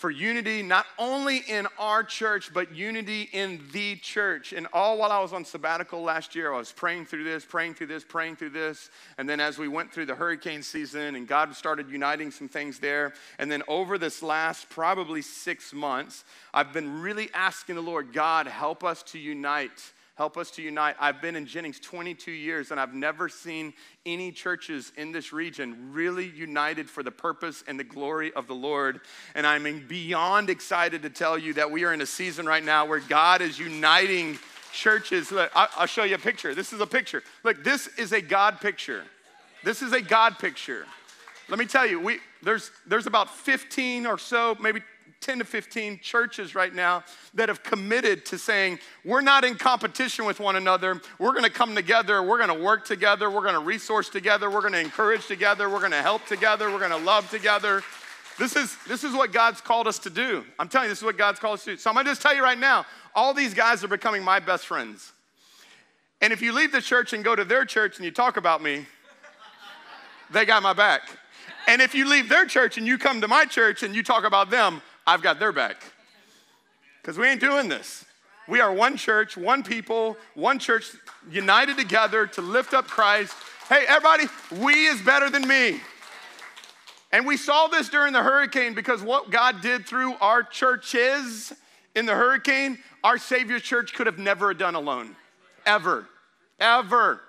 for 0.00 0.10
unity, 0.10 0.62
not 0.62 0.86
only 0.98 1.42
in 1.46 1.68
our 1.78 2.02
church, 2.02 2.54
but 2.54 2.74
unity 2.74 3.28
in 3.34 3.60
the 3.70 3.96
church. 3.96 4.54
And 4.54 4.66
all 4.72 4.96
while 4.96 5.12
I 5.12 5.20
was 5.20 5.34
on 5.34 5.44
sabbatical 5.44 6.00
last 6.00 6.34
year, 6.34 6.54
I 6.54 6.56
was 6.56 6.72
praying 6.72 7.04
through 7.04 7.24
this, 7.24 7.44
praying 7.44 7.74
through 7.74 7.88
this, 7.88 8.02
praying 8.02 8.36
through 8.36 8.48
this. 8.48 8.88
And 9.18 9.28
then 9.28 9.40
as 9.40 9.58
we 9.58 9.68
went 9.68 9.92
through 9.92 10.06
the 10.06 10.14
hurricane 10.14 10.62
season 10.62 11.16
and 11.16 11.28
God 11.28 11.54
started 11.54 11.90
uniting 11.90 12.30
some 12.30 12.48
things 12.48 12.78
there. 12.78 13.12
And 13.38 13.52
then 13.52 13.62
over 13.68 13.98
this 13.98 14.22
last 14.22 14.70
probably 14.70 15.20
six 15.20 15.74
months, 15.74 16.24
I've 16.54 16.72
been 16.72 17.02
really 17.02 17.28
asking 17.34 17.74
the 17.74 17.82
Lord, 17.82 18.14
God, 18.14 18.46
help 18.46 18.82
us 18.82 19.02
to 19.02 19.18
unite 19.18 19.92
Help 20.20 20.36
us 20.36 20.50
to 20.50 20.60
unite. 20.60 20.96
I've 21.00 21.22
been 21.22 21.34
in 21.34 21.46
Jennings 21.46 21.80
22 21.80 22.30
years 22.30 22.72
and 22.72 22.78
I've 22.78 22.92
never 22.92 23.30
seen 23.30 23.72
any 24.04 24.32
churches 24.32 24.92
in 24.98 25.12
this 25.12 25.32
region 25.32 25.94
really 25.94 26.28
united 26.28 26.90
for 26.90 27.02
the 27.02 27.10
purpose 27.10 27.64
and 27.66 27.80
the 27.80 27.84
glory 27.84 28.30
of 28.34 28.46
the 28.46 28.54
Lord. 28.54 29.00
And 29.34 29.46
I'm 29.46 29.86
beyond 29.88 30.50
excited 30.50 31.00
to 31.04 31.08
tell 31.08 31.38
you 31.38 31.54
that 31.54 31.70
we 31.70 31.84
are 31.84 31.94
in 31.94 32.02
a 32.02 32.06
season 32.06 32.44
right 32.44 32.62
now 32.62 32.84
where 32.84 33.00
God 33.00 33.40
is 33.40 33.58
uniting 33.58 34.38
churches. 34.74 35.32
Look, 35.32 35.50
I'll 35.54 35.86
show 35.86 36.04
you 36.04 36.16
a 36.16 36.18
picture. 36.18 36.54
This 36.54 36.74
is 36.74 36.80
a 36.80 36.86
picture. 36.86 37.22
Look, 37.42 37.64
this 37.64 37.86
is 37.96 38.12
a 38.12 38.20
God 38.20 38.60
picture. 38.60 39.04
This 39.64 39.80
is 39.80 39.94
a 39.94 40.02
God 40.02 40.38
picture. 40.38 40.84
Let 41.48 41.58
me 41.58 41.64
tell 41.64 41.86
you, 41.86 41.98
we, 41.98 42.18
there's, 42.42 42.70
there's 42.86 43.06
about 43.06 43.30
15 43.30 44.04
or 44.04 44.18
so, 44.18 44.54
maybe 44.60 44.82
10 45.20 45.40
to 45.40 45.44
15 45.44 46.00
churches 46.00 46.54
right 46.54 46.74
now 46.74 47.04
that 47.34 47.50
have 47.50 47.62
committed 47.62 48.24
to 48.24 48.38
saying, 48.38 48.78
we're 49.04 49.20
not 49.20 49.44
in 49.44 49.54
competition 49.54 50.24
with 50.24 50.40
one 50.40 50.56
another. 50.56 50.98
We're 51.18 51.32
going 51.32 51.44
to 51.44 51.50
come 51.50 51.74
together. 51.74 52.22
We're 52.22 52.38
going 52.38 52.56
to 52.56 52.64
work 52.64 52.86
together. 52.86 53.30
We're 53.30 53.42
going 53.42 53.52
to 53.52 53.60
resource 53.60 54.08
together. 54.08 54.50
We're 54.50 54.62
going 54.62 54.72
to 54.72 54.80
encourage 54.80 55.26
together. 55.26 55.68
We're 55.68 55.80
going 55.80 55.90
to 55.90 56.00
help 56.00 56.24
together. 56.24 56.70
We're 56.70 56.78
going 56.78 56.98
to 56.98 57.06
love 57.06 57.30
together. 57.30 57.82
This 58.38 58.56
is, 58.56 58.74
this 58.88 59.04
is 59.04 59.14
what 59.14 59.30
God's 59.30 59.60
called 59.60 59.86
us 59.86 59.98
to 60.00 60.10
do. 60.10 60.42
I'm 60.58 60.70
telling 60.70 60.86
you, 60.86 60.92
this 60.92 61.00
is 61.00 61.04
what 61.04 61.18
God's 61.18 61.38
called 61.38 61.58
us 61.58 61.64
to 61.64 61.72
do. 61.72 61.76
So 61.76 61.90
I'm 61.90 61.94
going 61.94 62.06
to 62.06 62.12
just 62.12 62.22
tell 62.22 62.34
you 62.34 62.42
right 62.42 62.58
now 62.58 62.86
all 63.14 63.34
these 63.34 63.52
guys 63.52 63.84
are 63.84 63.88
becoming 63.88 64.24
my 64.24 64.40
best 64.40 64.66
friends. 64.66 65.12
And 66.22 66.32
if 66.32 66.40
you 66.40 66.54
leave 66.54 66.72
the 66.72 66.80
church 66.80 67.12
and 67.12 67.22
go 67.22 67.36
to 67.36 67.44
their 67.44 67.66
church 67.66 67.96
and 67.96 68.06
you 68.06 68.10
talk 68.10 68.38
about 68.38 68.62
me, 68.62 68.86
they 70.30 70.46
got 70.46 70.62
my 70.62 70.72
back. 70.72 71.02
And 71.68 71.82
if 71.82 71.94
you 71.94 72.08
leave 72.08 72.30
their 72.30 72.46
church 72.46 72.78
and 72.78 72.86
you 72.86 72.96
come 72.96 73.20
to 73.20 73.28
my 73.28 73.44
church 73.44 73.82
and 73.82 73.94
you 73.94 74.02
talk 74.02 74.24
about 74.24 74.48
them, 74.50 74.80
I've 75.06 75.22
got 75.22 75.38
their 75.38 75.52
back. 75.52 75.76
Because 77.00 77.18
we 77.18 77.26
ain't 77.26 77.40
doing 77.40 77.68
this. 77.68 78.04
We 78.48 78.60
are 78.60 78.72
one 78.72 78.96
church, 78.96 79.36
one 79.36 79.62
people, 79.62 80.16
one 80.34 80.58
church 80.58 80.90
united 81.30 81.76
together 81.76 82.26
to 82.26 82.42
lift 82.42 82.74
up 82.74 82.86
Christ. 82.86 83.34
Hey, 83.68 83.84
everybody, 83.86 84.24
we 84.60 84.86
is 84.86 85.00
better 85.02 85.30
than 85.30 85.46
me. 85.46 85.80
And 87.12 87.26
we 87.26 87.36
saw 87.36 87.68
this 87.68 87.88
during 87.88 88.12
the 88.12 88.22
hurricane 88.22 88.74
because 88.74 89.02
what 89.02 89.30
God 89.30 89.60
did 89.60 89.86
through 89.86 90.14
our 90.20 90.42
churches 90.42 91.52
in 91.94 92.06
the 92.06 92.14
hurricane, 92.14 92.78
our 93.02 93.18
Savior's 93.18 93.62
church 93.62 93.94
could 93.94 94.06
have 94.06 94.18
never 94.18 94.54
done 94.54 94.74
alone. 94.74 95.16
Ever. 95.66 96.06
Ever. 96.58 97.20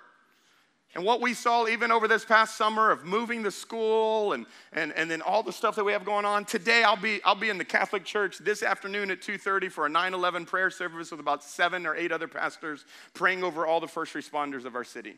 And 0.94 1.04
what 1.04 1.22
we 1.22 1.32
saw 1.32 1.66
even 1.68 1.90
over 1.90 2.06
this 2.06 2.24
past 2.24 2.56
summer 2.56 2.90
of 2.90 3.04
moving 3.04 3.42
the 3.42 3.50
school 3.50 4.34
and, 4.34 4.44
and, 4.74 4.92
and 4.92 5.10
then 5.10 5.22
all 5.22 5.42
the 5.42 5.52
stuff 5.52 5.74
that 5.76 5.84
we 5.84 5.92
have 5.92 6.04
going 6.04 6.26
on. 6.26 6.44
Today 6.44 6.82
I'll 6.82 6.96
be, 6.96 7.20
I'll 7.24 7.34
be 7.34 7.48
in 7.48 7.56
the 7.56 7.64
Catholic 7.64 8.04
Church 8.04 8.38
this 8.38 8.62
afternoon 8.62 9.10
at 9.10 9.22
2.30 9.22 9.70
for 9.70 9.86
a 9.86 9.88
9-11 9.88 10.46
prayer 10.46 10.68
service 10.70 11.10
with 11.10 11.20
about 11.20 11.42
seven 11.42 11.86
or 11.86 11.94
eight 11.94 12.12
other 12.12 12.28
pastors 12.28 12.84
praying 13.14 13.42
over 13.42 13.66
all 13.66 13.80
the 13.80 13.88
first 13.88 14.12
responders 14.12 14.66
of 14.66 14.74
our 14.74 14.84
city. 14.84 15.14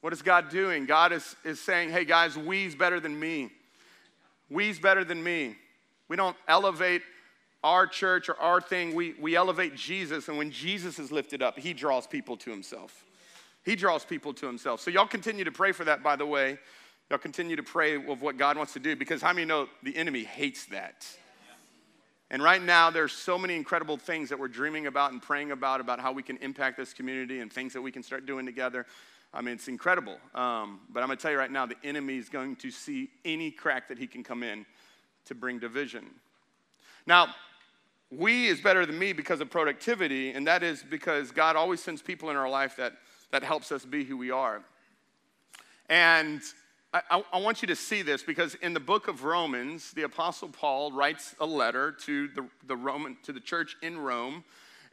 What 0.00 0.12
is 0.12 0.22
God 0.22 0.50
doing? 0.50 0.86
God 0.86 1.12
is, 1.12 1.36
is 1.44 1.60
saying, 1.60 1.90
hey 1.90 2.04
guys, 2.04 2.36
we's 2.36 2.74
better 2.74 2.98
than 2.98 3.18
me. 3.18 3.50
We's 4.50 4.78
better 4.78 5.04
than 5.04 5.22
me. 5.22 5.56
We 6.08 6.16
don't 6.16 6.36
elevate 6.48 7.02
our 7.62 7.86
church 7.86 8.28
or 8.28 8.38
our 8.40 8.60
thing. 8.60 8.94
We, 8.94 9.14
we 9.20 9.36
elevate 9.36 9.76
Jesus. 9.76 10.28
And 10.28 10.36
when 10.36 10.50
Jesus 10.50 10.98
is 10.98 11.10
lifted 11.12 11.42
up, 11.42 11.58
he 11.58 11.72
draws 11.72 12.06
people 12.08 12.36
to 12.38 12.50
himself. 12.50 13.04
He 13.64 13.76
draws 13.76 14.04
people 14.04 14.34
to 14.34 14.46
himself. 14.46 14.80
So 14.80 14.90
y'all 14.90 15.06
continue 15.06 15.44
to 15.44 15.52
pray 15.52 15.72
for 15.72 15.84
that, 15.84 16.02
by 16.02 16.16
the 16.16 16.26
way. 16.26 16.58
Y'all 17.10 17.18
continue 17.18 17.56
to 17.56 17.62
pray 17.62 17.96
of 17.96 18.22
what 18.22 18.36
God 18.36 18.56
wants 18.56 18.72
to 18.74 18.78
do 18.78 18.96
because 18.96 19.22
how 19.22 19.32
many 19.32 19.46
know 19.46 19.68
the 19.82 19.96
enemy 19.96 20.24
hates 20.24 20.66
that? 20.66 21.06
And 22.30 22.42
right 22.42 22.62
now, 22.62 22.90
there's 22.90 23.12
so 23.12 23.38
many 23.38 23.54
incredible 23.54 23.96
things 23.96 24.30
that 24.30 24.38
we're 24.38 24.48
dreaming 24.48 24.86
about 24.86 25.12
and 25.12 25.20
praying 25.22 25.52
about, 25.52 25.80
about 25.80 26.00
how 26.00 26.12
we 26.12 26.22
can 26.22 26.36
impact 26.38 26.76
this 26.76 26.92
community 26.92 27.40
and 27.40 27.52
things 27.52 27.72
that 27.74 27.82
we 27.82 27.92
can 27.92 28.02
start 28.02 28.26
doing 28.26 28.46
together. 28.46 28.86
I 29.32 29.42
mean, 29.42 29.54
it's 29.54 29.68
incredible. 29.68 30.16
Um, 30.34 30.80
but 30.90 31.02
I'm 31.02 31.08
going 31.08 31.18
to 31.18 31.22
tell 31.22 31.30
you 31.30 31.38
right 31.38 31.50
now, 31.50 31.66
the 31.66 31.76
enemy 31.84 32.16
is 32.16 32.28
going 32.28 32.56
to 32.56 32.70
see 32.70 33.10
any 33.24 33.50
crack 33.50 33.88
that 33.88 33.98
he 33.98 34.06
can 34.06 34.24
come 34.24 34.42
in 34.42 34.64
to 35.26 35.34
bring 35.34 35.58
division. 35.58 36.06
Now, 37.06 37.34
we 38.10 38.46
is 38.46 38.60
better 38.60 38.86
than 38.86 38.98
me 38.98 39.12
because 39.12 39.40
of 39.40 39.50
productivity, 39.50 40.30
and 40.30 40.46
that 40.46 40.62
is 40.62 40.82
because 40.82 41.30
God 41.30 41.56
always 41.56 41.80
sends 41.82 42.00
people 42.00 42.30
in 42.30 42.36
our 42.36 42.48
life 42.48 42.76
that 42.76 42.94
that 43.34 43.42
helps 43.42 43.72
us 43.72 43.84
be 43.84 44.04
who 44.04 44.16
we 44.16 44.30
are. 44.30 44.62
And 45.88 46.40
I, 46.92 47.24
I, 47.32 47.40
want 47.40 47.62
you 47.62 47.66
to 47.66 47.74
see 47.74 48.02
this 48.02 48.22
because 48.22 48.54
in 48.54 48.74
the 48.74 48.78
book 48.80 49.08
of 49.08 49.24
Romans, 49.24 49.90
the 49.90 50.02
Apostle 50.02 50.50
Paul 50.50 50.92
writes 50.92 51.34
a 51.40 51.44
letter 51.44 51.90
to 52.02 52.28
the, 52.28 52.46
the 52.68 52.76
Roman 52.76 53.16
to 53.24 53.32
the 53.32 53.40
church 53.40 53.76
in 53.82 53.98
Rome. 53.98 54.44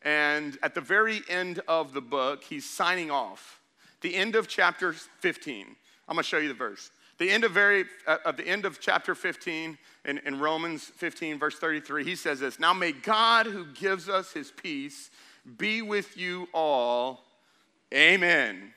And 0.01 0.57
at 0.63 0.73
the 0.73 0.81
very 0.81 1.21
end 1.29 1.61
of 1.67 1.93
the 1.93 2.01
book, 2.01 2.43
he's 2.43 2.67
signing 2.67 3.11
off. 3.11 3.59
The 4.01 4.15
end 4.15 4.35
of 4.35 4.47
chapter 4.47 4.91
15. 4.91 5.67
I'm 6.07 6.15
gonna 6.15 6.23
show 6.23 6.39
you 6.39 6.47
the 6.47 6.55
verse. 6.55 6.89
The 7.19 7.29
end 7.29 7.43
of 7.43 7.51
very 7.51 7.85
uh, 8.07 8.17
at 8.25 8.37
the 8.37 8.47
end 8.47 8.65
of 8.65 8.79
chapter 8.79 9.13
15 9.13 9.77
in, 10.05 10.17
in 10.25 10.39
Romans 10.39 10.85
15, 10.85 11.37
verse 11.37 11.59
33, 11.59 12.05
he 12.05 12.15
says 12.15 12.39
this: 12.39 12.59
Now 12.59 12.73
may 12.73 12.91
God 12.91 13.45
who 13.45 13.65
gives 13.65 14.09
us 14.09 14.31
his 14.31 14.49
peace 14.49 15.11
be 15.59 15.83
with 15.83 16.17
you 16.17 16.49
all 16.55 17.23
Amen. 17.93 18.73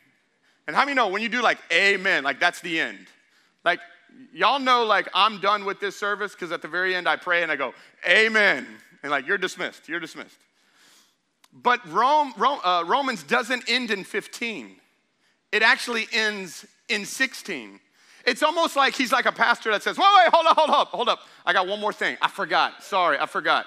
And 0.67 0.75
how 0.75 0.85
many 0.85 0.95
know 0.95 1.09
when 1.09 1.23
you 1.23 1.29
do 1.29 1.43
like 1.43 1.59
amen, 1.73 2.25
like 2.25 2.41
that's 2.41 2.61
the 2.61 2.81
end? 2.81 3.07
Like, 3.65 3.81
y'all 4.33 4.59
know, 4.59 4.85
like, 4.85 5.09
I'm 5.15 5.41
done 5.41 5.65
with 5.65 5.81
this 5.81 5.97
service 5.97 6.33
because 6.33 6.53
at 6.53 6.63
the 6.63 6.69
very 6.69 6.95
end 6.95 7.09
I 7.09 7.17
pray 7.17 7.43
and 7.43 7.51
I 7.51 7.57
go, 7.57 7.75
amen. 8.09 8.67
And 9.03 9.11
like, 9.11 9.27
you're 9.27 9.39
dismissed, 9.39 9.89
you're 9.89 10.01
dismissed. 10.01 10.39
But 11.53 11.87
Rome, 11.91 12.35
Rome 12.37 12.59
uh, 12.65 12.85
Romans 12.87 13.23
doesn't 13.23 13.65
end 13.69 13.91
in 13.91 14.05
15, 14.05 14.77
it 15.53 15.63
actually 15.63 16.09
ends 16.13 16.67
in 16.89 17.05
16. 17.07 17.81
It's 18.27 18.43
almost 18.43 18.75
like 18.75 18.95
he's 18.95 19.13
like 19.13 19.27
a 19.27 19.33
pastor 19.33 19.71
that 19.71 19.83
says, 19.83 19.99
wait, 19.99 20.09
wait, 20.17 20.33
hold 20.33 20.47
up, 20.47 20.57
hold 20.57 20.71
up, 20.71 20.89
hold 20.89 21.09
up. 21.11 21.21
I 21.45 21.53
got 21.53 21.69
one 21.69 21.79
more 21.79 21.93
thing. 21.93 22.17
I 22.23 22.29
forgot. 22.29 22.83
Sorry, 22.83 23.19
I 23.19 23.27
forgot. 23.27 23.67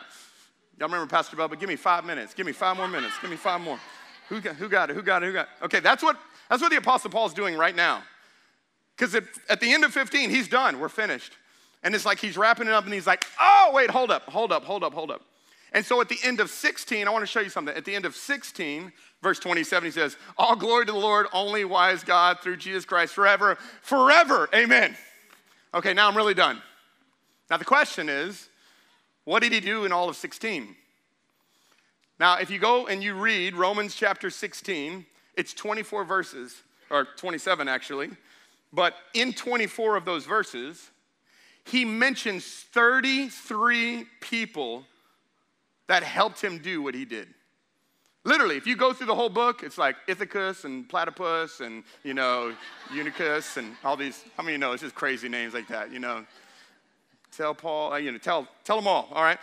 Y'all 0.79 0.87
remember 0.87 1.07
Pastor 1.07 1.37
Bubba? 1.37 1.59
Give 1.59 1.69
me 1.69 1.75
five 1.75 2.05
minutes. 2.05 2.33
Give 2.33 2.45
me 2.45 2.51
five 2.51 2.75
more 2.75 2.87
minutes. 2.87 3.13
Give 3.21 3.29
me 3.29 3.37
five 3.37 3.61
more. 3.61 3.79
Who 4.29 4.41
got, 4.41 4.55
who 4.55 4.69
got 4.69 4.89
it? 4.89 4.95
Who 4.95 5.01
got 5.01 5.23
it? 5.23 5.27
Who 5.27 5.33
got 5.33 5.47
it? 5.61 5.65
Okay, 5.65 5.79
that's 5.79 6.03
what, 6.03 6.17
that's 6.49 6.61
what 6.61 6.71
the 6.71 6.77
Apostle 6.77 7.09
Paul's 7.09 7.33
doing 7.33 7.55
right 7.55 7.75
now. 7.75 8.03
Because 8.95 9.15
at 9.15 9.59
the 9.59 9.73
end 9.73 9.83
of 9.83 9.93
15, 9.93 10.29
he's 10.29 10.47
done. 10.47 10.79
We're 10.79 10.89
finished. 10.89 11.33
And 11.83 11.93
it's 11.93 12.05
like 12.05 12.19
he's 12.19 12.35
wrapping 12.35 12.67
it 12.67 12.73
up 12.73 12.85
and 12.85 12.93
he's 12.93 13.07
like, 13.07 13.25
oh, 13.39 13.71
wait, 13.73 13.91
hold 13.91 14.11
up, 14.11 14.23
hold 14.23 14.51
up, 14.51 14.63
hold 14.63 14.83
up, 14.83 14.93
hold 14.93 15.11
up. 15.11 15.21
And 15.73 15.85
so 15.85 16.01
at 16.01 16.09
the 16.09 16.17
end 16.23 16.39
of 16.39 16.49
16, 16.49 17.07
I 17.07 17.11
want 17.11 17.21
to 17.21 17.27
show 17.27 17.39
you 17.39 17.49
something. 17.49 17.75
At 17.75 17.85
the 17.85 17.93
end 17.93 18.05
of 18.05 18.15
16, 18.15 18.91
verse 19.21 19.37
27, 19.39 19.85
he 19.85 19.91
says, 19.91 20.17
All 20.37 20.55
glory 20.55 20.85
to 20.85 20.91
the 20.91 20.97
Lord, 20.97 21.27
only 21.33 21.65
wise 21.65 22.03
God, 22.03 22.39
through 22.39 22.57
Jesus 22.57 22.85
Christ, 22.85 23.13
forever, 23.13 23.57
forever. 23.81 24.49
Amen. 24.55 24.95
Okay, 25.73 25.93
now 25.93 26.07
I'm 26.07 26.17
really 26.17 26.33
done. 26.33 26.61
Now 27.49 27.57
the 27.57 27.65
question 27.65 28.09
is, 28.09 28.49
what 29.25 29.43
did 29.43 29.51
he 29.51 29.59
do 29.59 29.85
in 29.85 29.91
all 29.91 30.09
of 30.09 30.15
16? 30.15 30.75
Now, 32.19 32.37
if 32.37 32.49
you 32.49 32.57
go 32.59 32.87
and 32.87 33.03
you 33.03 33.13
read 33.13 33.53
Romans 33.53 33.95
chapter 33.95 34.29
16, 34.29 35.05
it's 35.35 35.53
24 35.53 36.03
verses, 36.03 36.63
or 36.89 37.05
27 37.15 37.67
actually, 37.67 38.09
but 38.73 38.95
in 39.13 39.33
24 39.33 39.95
of 39.95 40.05
those 40.05 40.25
verses, 40.25 40.89
he 41.63 41.85
mentions 41.85 42.45
33 42.45 44.05
people 44.19 44.85
that 45.87 46.03
helped 46.03 46.41
him 46.41 46.57
do 46.57 46.81
what 46.81 46.95
he 46.95 47.05
did. 47.05 47.27
Literally, 48.23 48.57
if 48.57 48.67
you 48.67 48.75
go 48.75 48.91
through 48.91 49.07
the 49.07 49.15
whole 49.15 49.29
book, 49.29 49.63
it's 49.63 49.77
like 49.77 49.95
Ithacus 50.07 50.65
and 50.65 50.89
Platypus 50.89 51.61
and, 51.61 51.83
you 52.03 52.13
know, 52.13 52.53
Unicus 52.93 53.55
and 53.55 53.73
all 53.85 53.95
these, 53.95 54.25
how 54.35 54.43
many 54.43 54.53
you 54.53 54.57
know? 54.57 54.73
It's 54.73 54.83
just 54.83 54.95
crazy 54.95 55.29
names 55.29 55.53
like 55.53 55.67
that, 55.69 55.93
you 55.93 55.99
know. 55.99 56.25
Tell 57.31 57.53
Paul, 57.53 57.93
uh, 57.93 57.97
you 57.97 58.11
know, 58.11 58.17
tell, 58.17 58.47
tell 58.65 58.75
them 58.75 58.87
all, 58.87 59.07
all 59.13 59.23
right? 59.23 59.37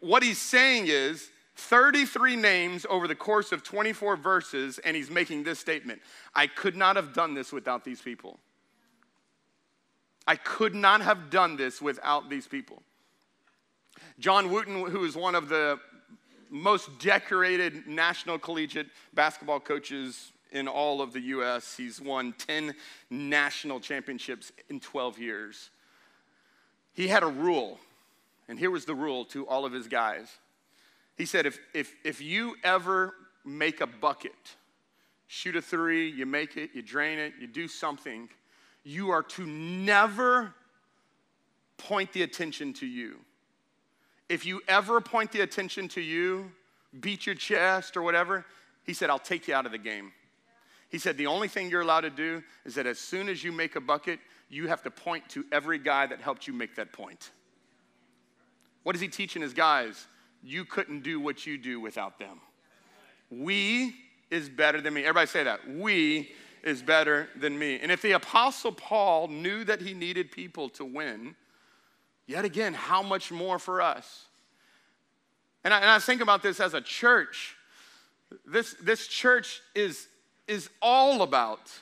What 0.00 0.22
he's 0.22 0.38
saying 0.38 0.84
is 0.86 1.30
33 1.58 2.36
names 2.36 2.86
over 2.88 3.08
the 3.08 3.16
course 3.16 3.50
of 3.50 3.64
24 3.64 4.16
verses, 4.16 4.78
and 4.78 4.96
he's 4.96 5.10
making 5.10 5.42
this 5.42 5.58
statement 5.58 6.00
I 6.34 6.46
could 6.46 6.76
not 6.76 6.96
have 6.96 7.12
done 7.12 7.34
this 7.34 7.52
without 7.52 7.84
these 7.84 8.00
people. 8.00 8.38
I 10.26 10.36
could 10.36 10.74
not 10.74 11.00
have 11.00 11.30
done 11.30 11.56
this 11.56 11.82
without 11.82 12.30
these 12.30 12.46
people. 12.46 12.82
John 14.18 14.50
Wooden, 14.50 14.86
who 14.86 15.04
is 15.04 15.16
one 15.16 15.34
of 15.34 15.48
the 15.48 15.80
most 16.48 16.98
decorated 17.00 17.86
national 17.86 18.38
collegiate 18.38 18.86
basketball 19.12 19.60
coaches 19.60 20.32
in 20.52 20.68
all 20.68 21.02
of 21.02 21.12
the 21.12 21.20
US. 21.20 21.76
He's 21.76 22.00
won 22.00 22.34
10 22.38 22.74
national 23.10 23.80
championships 23.80 24.52
in 24.70 24.80
12 24.80 25.18
years. 25.18 25.70
He 26.94 27.08
had 27.08 27.22
a 27.22 27.26
rule, 27.26 27.78
and 28.48 28.58
here 28.58 28.70
was 28.70 28.84
the 28.84 28.94
rule 28.94 29.24
to 29.26 29.46
all 29.46 29.64
of 29.64 29.72
his 29.72 29.88
guys. 29.88 30.28
He 31.18 31.26
said, 31.26 31.44
if, 31.44 31.58
if, 31.74 31.94
if 32.04 32.22
you 32.22 32.56
ever 32.64 33.12
make 33.44 33.82
a 33.82 33.86
bucket, 33.86 34.32
shoot 35.26 35.56
a 35.56 35.62
three, 35.62 36.08
you 36.08 36.24
make 36.24 36.56
it, 36.56 36.70
you 36.72 36.80
drain 36.80 37.18
it, 37.18 37.34
you 37.38 37.46
do 37.46 37.68
something, 37.68 38.30
you 38.84 39.10
are 39.10 39.22
to 39.24 39.44
never 39.46 40.54
point 41.76 42.12
the 42.12 42.22
attention 42.22 42.72
to 42.74 42.86
you 42.86 43.18
if 44.28 44.44
you 44.44 44.60
ever 44.68 45.00
point 45.00 45.32
the 45.32 45.40
attention 45.40 45.88
to 45.88 46.00
you, 46.00 46.50
beat 47.00 47.26
your 47.26 47.34
chest 47.34 47.96
or 47.96 48.02
whatever, 48.02 48.44
he 48.84 48.92
said, 48.92 49.10
I'll 49.10 49.18
take 49.18 49.48
you 49.48 49.54
out 49.54 49.66
of 49.66 49.72
the 49.72 49.78
game. 49.78 50.12
He 50.90 50.98
said, 50.98 51.16
the 51.16 51.26
only 51.26 51.48
thing 51.48 51.70
you're 51.70 51.82
allowed 51.82 52.02
to 52.02 52.10
do 52.10 52.42
is 52.64 52.74
that 52.76 52.86
as 52.86 52.98
soon 52.98 53.28
as 53.28 53.44
you 53.44 53.52
make 53.52 53.76
a 53.76 53.80
bucket, 53.80 54.20
you 54.48 54.68
have 54.68 54.82
to 54.82 54.90
point 54.90 55.28
to 55.30 55.44
every 55.52 55.78
guy 55.78 56.06
that 56.06 56.20
helped 56.20 56.46
you 56.46 56.52
make 56.52 56.76
that 56.76 56.92
point. 56.92 57.30
What 58.84 58.94
is 58.94 59.00
he 59.00 59.08
teaching 59.08 59.42
his 59.42 59.52
guys? 59.52 60.06
You 60.42 60.64
couldn't 60.64 61.02
do 61.02 61.20
what 61.20 61.46
you 61.46 61.58
do 61.58 61.80
without 61.80 62.18
them. 62.18 62.40
We 63.30 63.94
is 64.30 64.48
better 64.48 64.80
than 64.80 64.94
me. 64.94 65.02
Everybody 65.02 65.26
say 65.26 65.44
that. 65.44 65.60
We 65.68 66.32
is 66.62 66.82
better 66.82 67.28
than 67.36 67.58
me. 67.58 67.78
And 67.80 67.92
if 67.92 68.02
the 68.02 68.12
Apostle 68.12 68.72
Paul 68.72 69.28
knew 69.28 69.64
that 69.64 69.80
he 69.80 69.94
needed 69.94 70.30
people 70.30 70.68
to 70.70 70.84
win, 70.84 71.34
Yet 72.28 72.44
again, 72.44 72.74
how 72.74 73.02
much 73.02 73.32
more 73.32 73.58
for 73.58 73.80
us? 73.80 74.26
And 75.64 75.72
I, 75.72 75.78
and 75.78 75.90
I 75.90 75.98
think 75.98 76.20
about 76.20 76.42
this 76.42 76.60
as 76.60 76.74
a 76.74 76.80
church. 76.80 77.56
This, 78.46 78.76
this 78.82 79.06
church 79.08 79.62
is, 79.74 80.06
is 80.46 80.68
all 80.82 81.22
about 81.22 81.72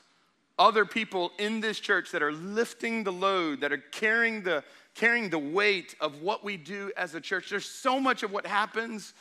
other 0.56 0.86
people 0.86 1.32
in 1.40 1.60
this 1.60 1.80
church 1.80 2.12
that 2.12 2.22
are 2.22 2.32
lifting 2.32 3.02
the 3.02 3.12
load, 3.12 3.60
that 3.60 3.72
are 3.72 3.82
carrying 3.90 4.44
the, 4.44 4.62
carrying 4.96 5.28
the 5.28 5.38
weight 5.38 5.94
of 6.00 6.22
what 6.22 6.42
we 6.42 6.56
do 6.56 6.90
as 6.96 7.14
a 7.14 7.20
church. 7.20 7.50
There's 7.50 7.66
so 7.66 8.00
much 8.00 8.22
of 8.22 8.32
what 8.32 8.46
happens, 8.46 9.12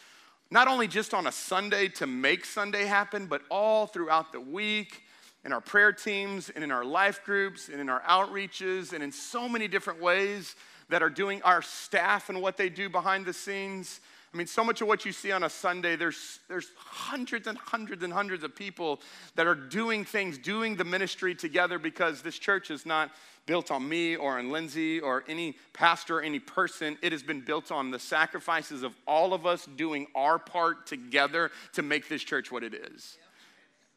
not 0.50 0.70
only 0.70 0.88
just 0.88 1.14
on 1.14 1.28
a 1.28 1.32
Sunday 1.32 1.90
to 1.90 2.08
make 2.08 2.46
Sunday 2.46 2.86
happen, 2.86 3.28
but 3.28 3.42
all 3.52 3.86
throughout 3.86 4.32
the 4.32 4.40
week 4.40 5.04
in 5.44 5.52
our 5.52 5.60
prayer 5.60 5.92
teams 5.92 6.50
and 6.50 6.64
in 6.64 6.72
our 6.72 6.86
life 6.86 7.24
groups 7.26 7.68
and 7.68 7.82
in 7.82 7.90
our 7.90 8.02
outreaches 8.02 8.94
and 8.94 9.04
in 9.04 9.12
so 9.12 9.50
many 9.50 9.68
different 9.68 10.02
ways 10.02 10.56
that 10.88 11.04
are 11.04 11.10
doing 11.10 11.42
our 11.42 11.62
staff 11.62 12.30
and 12.30 12.42
what 12.42 12.56
they 12.56 12.70
do 12.70 12.90
behind 12.90 13.26
the 13.26 13.34
scenes. 13.34 14.00
I 14.36 14.38
mean, 14.38 14.48
so 14.48 14.66
much 14.66 14.82
of 14.82 14.90
what 14.90 15.06
you 15.06 15.14
see 15.14 15.32
on 15.32 15.44
a 15.44 15.50
Sunday, 15.50 15.96
there's, 15.96 16.40
there's 16.50 16.68
hundreds 16.76 17.48
and 17.48 17.58
hundreds 17.58 18.04
and 18.04 18.12
hundreds 18.12 18.44
of 18.44 18.54
people 18.54 19.00
that 19.36 19.48
are 19.48 19.56
doing 19.56 20.04
things, 20.04 20.38
doing 20.38 20.76
the 20.76 20.84
ministry 20.84 21.34
together 21.34 21.80
because 21.80 22.22
this 22.22 22.38
church 22.38 22.70
is 22.70 22.86
not 22.86 23.12
built 23.46 23.72
on 23.72 23.88
me 23.88 24.18
or 24.18 24.38
on 24.38 24.50
Lindsay 24.50 25.00
or 25.00 25.24
any 25.30 25.56
pastor, 25.72 26.18
or 26.18 26.22
any 26.22 26.40
person. 26.40 26.98
It 27.02 27.14
has 27.14 27.24
been 27.24 27.40
built 27.40 27.72
on 27.72 27.92
the 27.92 28.00
sacrifices 28.00 28.84
of 28.84 28.94
all 29.08 29.34
of 29.34 29.46
us 29.46 29.70
doing 29.78 30.06
our 30.16 30.38
part 30.38 30.86
together 30.86 31.50
to 31.72 31.82
make 31.82 32.10
this 32.10 32.22
church 32.22 32.52
what 32.52 32.62
it 32.62 32.74
is. 32.74 33.18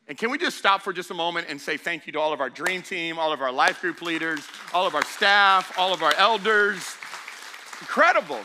And 0.06 0.16
can 0.16 0.30
we 0.30 0.38
just 0.38 0.56
stop 0.56 0.82
for 0.82 0.92
just 0.92 1.10
a 1.10 1.14
moment 1.14 1.48
and 1.50 1.60
say 1.60 1.76
thank 1.76 2.06
you 2.06 2.12
to 2.12 2.20
all 2.20 2.32
of 2.32 2.40
our 2.40 2.48
dream 2.48 2.82
team, 2.82 3.18
all 3.18 3.32
of 3.32 3.40
our 3.40 3.50
life 3.50 3.80
group 3.80 4.02
leaders, 4.02 4.46
all 4.72 4.86
of 4.86 4.94
our 4.94 5.04
staff, 5.04 5.76
all 5.76 5.92
of 5.92 6.04
our 6.04 6.14
elders? 6.14 6.94
Incredible. 7.80 8.38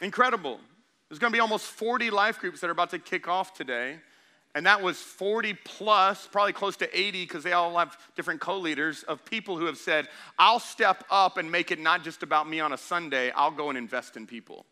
Incredible. 0.00 0.60
There's 1.08 1.18
going 1.18 1.32
to 1.32 1.36
be 1.36 1.40
almost 1.40 1.66
40 1.66 2.10
life 2.10 2.38
groups 2.38 2.60
that 2.60 2.68
are 2.68 2.72
about 2.72 2.90
to 2.90 2.98
kick 2.98 3.28
off 3.28 3.54
today. 3.54 3.98
And 4.54 4.64
that 4.64 4.82
was 4.82 4.96
40 4.96 5.52
plus, 5.64 6.26
probably 6.26 6.54
close 6.54 6.76
to 6.78 6.98
80, 6.98 7.24
because 7.24 7.44
they 7.44 7.52
all 7.52 7.76
have 7.76 7.98
different 8.16 8.40
co 8.40 8.58
leaders 8.58 9.02
of 9.02 9.22
people 9.24 9.58
who 9.58 9.66
have 9.66 9.76
said, 9.76 10.08
I'll 10.38 10.60
step 10.60 11.04
up 11.10 11.36
and 11.36 11.52
make 11.52 11.70
it 11.70 11.78
not 11.78 12.02
just 12.02 12.22
about 12.22 12.48
me 12.48 12.60
on 12.60 12.72
a 12.72 12.78
Sunday, 12.78 13.30
I'll 13.32 13.50
go 13.50 13.68
and 13.68 13.76
invest 13.76 14.16
in 14.16 14.26
people. 14.26 14.64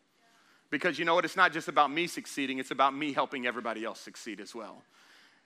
Because 0.71 0.99
you 0.99 1.05
know 1.05 1.15
what? 1.15 1.27
It's 1.27 1.37
not 1.37 1.53
just 1.53 1.69
about 1.69 1.93
me 1.93 2.07
succeeding, 2.07 2.59
it's 2.59 2.71
about 2.71 2.97
me 2.97 3.13
helping 3.13 3.47
everybody 3.47 3.85
else 3.85 4.01
succeed 4.01 4.41
as 4.41 4.55
well. 4.55 4.83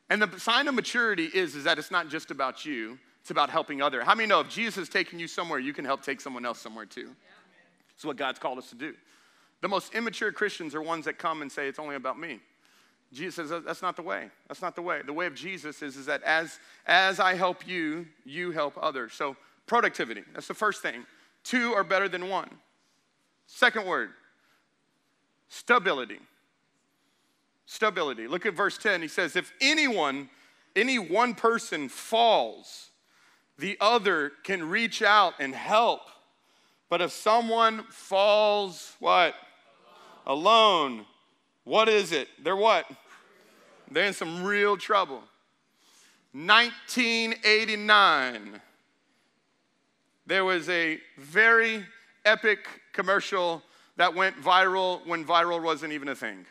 And 0.09 0.23
the 0.23 0.39
sign 0.39 0.69
of 0.69 0.75
maturity 0.75 1.25
is, 1.27 1.57
is 1.57 1.65
that 1.65 1.79
it's 1.79 1.91
not 1.91 2.09
just 2.09 2.31
about 2.31 2.65
you, 2.65 2.97
it's 3.21 3.31
about 3.31 3.51
helping 3.51 3.83
other. 3.83 4.05
How 4.05 4.15
many 4.15 4.29
know 4.29 4.41
if 4.41 4.49
Jesus 4.49 4.85
is 4.85 4.89
taking 4.89 5.19
you 5.19 5.27
somewhere, 5.27 5.59
you 5.59 5.73
can 5.73 5.85
help 5.85 6.03
take 6.03 6.21
someone 6.21 6.47
else 6.47 6.61
somewhere 6.61 6.87
too? 6.87 7.11
It's 7.95 8.05
what 8.05 8.17
God's 8.17 8.39
called 8.39 8.59
us 8.59 8.71
to 8.71 8.77
do. 8.77 8.95
The 9.61 9.69
most 9.69 9.95
immature 9.95 10.33
Christians 10.33 10.75
are 10.75 10.83
ones 10.83 11.05
that 11.07 11.19
come 11.19 11.43
and 11.43 11.51
say, 11.51 11.69
it's 11.69 11.79
only 11.79 11.97
about 11.97 12.19
me. 12.19 12.41
Jesus 13.13 13.49
says, 13.49 13.63
that's 13.65 13.83
not 13.83 13.97
the 13.97 14.03
way. 14.03 14.31
That's 14.49 14.61
not 14.61 14.77
the 14.77 14.83
way. 14.83 15.01
The 15.05 15.13
way 15.13 15.27
of 15.27 15.35
Jesus 15.35 15.83
is, 15.83 15.97
is 15.97 16.07
that 16.07 16.23
as, 16.23 16.61
as 16.87 17.21
I 17.21 17.35
help 17.35 17.67
you, 17.67 18.07
you 18.25 18.51
help 18.51 18.75
others. 18.81 19.15
So, 19.15 19.37
productivity, 19.67 20.23
that's 20.35 20.49
the 20.49 20.55
first 20.55 20.83
thing. 20.83 21.07
Two 21.43 21.73
are 21.73 21.85
better 21.85 22.09
than 22.09 22.29
one. 22.29 22.51
Second 23.47 23.87
word, 23.87 24.11
stability. 25.49 26.21
Stability. 27.65 28.29
Look 28.29 28.47
at 28.47 28.55
verse 28.55 28.79
10. 28.79 29.03
He 29.03 29.09
says, 29.09 29.37
If 29.37 29.53
anyone, 29.61 30.29
any 30.77 30.99
one 30.99 31.35
person 31.35 31.89
falls, 31.89 32.91
the 33.59 33.77
other 33.81 34.33
can 34.43 34.69
reach 34.69 35.03
out 35.03 35.35
and 35.39 35.55
help. 35.55 36.01
But 36.89 37.03
if 37.03 37.11
someone 37.11 37.85
falls, 37.91 38.95
what? 39.01 39.35
Alone. 40.29 41.05
What 41.65 41.89
is 41.89 42.13
it? 42.13 42.29
They're 42.43 42.55
what? 42.55 42.85
They're 43.91 44.05
in 44.05 44.13
some 44.13 44.45
real 44.45 44.77
trouble. 44.77 45.23
1989, 46.33 48.61
there 50.27 50.45
was 50.45 50.69
a 50.69 51.01
very 51.17 51.87
epic 52.25 52.69
commercial 52.93 53.63
that 53.97 54.15
went 54.15 54.41
viral 54.41 55.05
when 55.07 55.25
viral 55.25 55.61
wasn't 55.63 55.93
even 55.93 56.09
a 56.09 56.15
thing. 56.15 56.45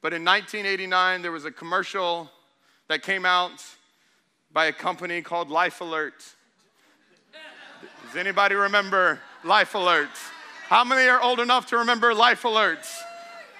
But 0.00 0.14
in 0.14 0.24
1989, 0.24 1.22
there 1.22 1.30
was 1.30 1.44
a 1.44 1.50
commercial 1.50 2.30
that 2.88 3.02
came 3.02 3.26
out 3.26 3.62
by 4.52 4.66
a 4.66 4.72
company 4.72 5.22
called 5.22 5.50
Life 5.50 5.80
Alert. 5.80 6.24
Does 8.06 8.16
anybody 8.16 8.54
remember 8.54 9.20
Life 9.44 9.74
Alert? 9.74 10.10
How 10.68 10.82
many 10.82 11.06
are 11.08 11.20
old 11.20 11.40
enough 11.40 11.66
to 11.66 11.78
remember 11.78 12.14
Life 12.14 12.42
Alerts? 12.42 12.90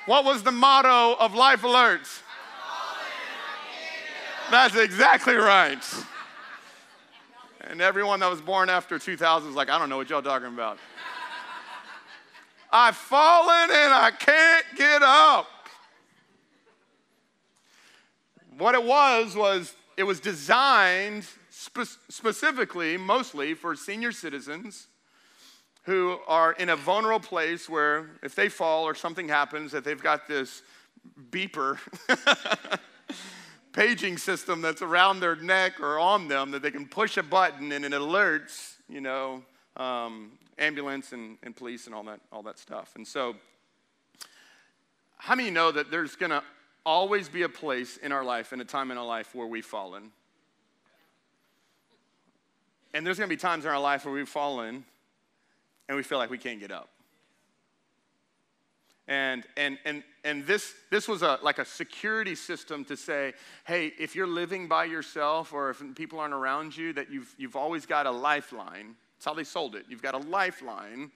What 0.06 0.24
was 0.24 0.42
the 0.42 0.52
motto 0.52 1.16
of 1.20 1.34
Life 1.34 1.62
Alerts? 1.62 2.22
That's 4.50 4.76
exactly 4.76 5.34
right. 5.34 5.82
And 7.60 7.80
everyone 7.80 8.20
that 8.20 8.30
was 8.30 8.40
born 8.40 8.70
after 8.70 8.98
2000 8.98 9.50
is 9.50 9.54
like, 9.54 9.68
I 9.68 9.78
don't 9.78 9.88
know 9.88 9.96
what 9.96 10.08
y'all 10.08 10.22
talking 10.22 10.48
about. 10.48 10.78
I've 12.70 12.96
fallen 12.96 13.70
and 13.70 13.92
I 13.92 14.10
can't 14.18 14.64
get 14.76 15.02
up. 15.02 15.46
What 18.56 18.74
it 18.74 18.82
was, 18.82 19.36
was 19.36 19.74
it 19.96 20.04
was 20.04 20.20
designed 20.20 21.26
spe- 21.50 21.98
specifically, 22.08 22.96
mostly 22.96 23.54
for 23.54 23.76
senior 23.76 24.12
citizens. 24.12 24.88
Who 25.84 26.18
are 26.26 26.52
in 26.52 26.70
a 26.70 26.76
vulnerable 26.76 27.20
place 27.20 27.68
where 27.68 28.10
if 28.22 28.34
they 28.34 28.48
fall 28.48 28.84
or 28.84 28.94
something 28.94 29.28
happens, 29.28 29.72
that 29.72 29.84
they've 29.84 30.02
got 30.02 30.26
this 30.26 30.62
beeper 31.30 31.78
paging 33.72 34.16
system 34.16 34.62
that's 34.62 34.80
around 34.80 35.20
their 35.20 35.36
neck 35.36 35.80
or 35.80 35.98
on 35.98 36.28
them 36.28 36.50
that 36.52 36.62
they 36.62 36.70
can 36.70 36.86
push 36.86 37.16
a 37.18 37.22
button 37.22 37.70
and 37.72 37.84
it 37.84 37.92
alerts, 37.92 38.76
you 38.88 39.00
know, 39.00 39.42
um, 39.76 40.32
ambulance 40.58 41.12
and, 41.12 41.36
and 41.42 41.54
police 41.54 41.86
and 41.86 41.94
all 41.94 42.04
that, 42.04 42.20
all 42.32 42.42
that 42.42 42.58
stuff. 42.58 42.92
And 42.96 43.06
so, 43.06 43.36
how 45.18 45.34
many 45.34 45.50
know 45.50 45.70
that 45.70 45.90
there's 45.90 46.16
going 46.16 46.30
to 46.30 46.42
always 46.86 47.28
be 47.28 47.42
a 47.42 47.48
place 47.48 47.96
in 47.98 48.12
our 48.12 48.24
life 48.24 48.52
and 48.52 48.60
a 48.60 48.64
time 48.64 48.90
in 48.90 48.98
our 48.98 49.06
life 49.06 49.34
where 49.34 49.46
we've 49.46 49.64
fallen? 49.64 50.12
And 52.94 53.06
there's 53.06 53.18
going 53.18 53.28
to 53.28 53.34
be 53.34 53.40
times 53.40 53.64
in 53.64 53.70
our 53.70 53.80
life 53.80 54.04
where 54.04 54.14
we've 54.14 54.28
fallen 54.28 54.84
and 55.88 55.96
we 55.96 56.02
feel 56.02 56.18
like 56.18 56.30
we 56.30 56.38
can't 56.38 56.60
get 56.60 56.70
up. 56.70 56.88
And, 59.06 59.44
and, 59.56 59.78
and, 59.84 60.02
and 60.24 60.46
this, 60.46 60.72
this 60.90 61.06
was 61.06 61.22
a, 61.22 61.38
like 61.42 61.58
a 61.58 61.64
security 61.64 62.34
system 62.34 62.84
to 62.86 62.96
say, 62.96 63.34
hey, 63.66 63.92
if 63.98 64.16
you're 64.16 64.26
living 64.26 64.66
by 64.66 64.84
yourself 64.84 65.52
or 65.52 65.70
if 65.70 65.82
people 65.94 66.20
aren't 66.20 66.32
around 66.32 66.74
you, 66.74 66.94
that 66.94 67.10
you've, 67.10 67.34
you've 67.36 67.56
always 67.56 67.84
got 67.84 68.06
a 68.06 68.10
lifeline. 68.10 68.94
That's 69.16 69.26
how 69.26 69.34
they 69.34 69.44
sold 69.44 69.74
it. 69.74 69.84
You've 69.90 70.02
got 70.02 70.14
a 70.14 70.18
lifeline 70.18 71.10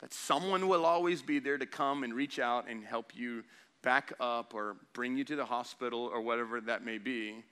that 0.00 0.12
someone 0.12 0.66
will 0.66 0.84
always 0.84 1.22
be 1.22 1.38
there 1.38 1.58
to 1.58 1.66
come 1.66 2.02
and 2.02 2.12
reach 2.12 2.40
out 2.40 2.68
and 2.68 2.84
help 2.84 3.12
you 3.14 3.44
back 3.82 4.12
up 4.18 4.52
or 4.52 4.76
bring 4.92 5.16
you 5.16 5.24
to 5.24 5.36
the 5.36 5.44
hospital 5.44 6.10
or 6.12 6.20
whatever 6.20 6.60
that 6.60 6.84
may 6.84 6.98
be. 6.98 7.44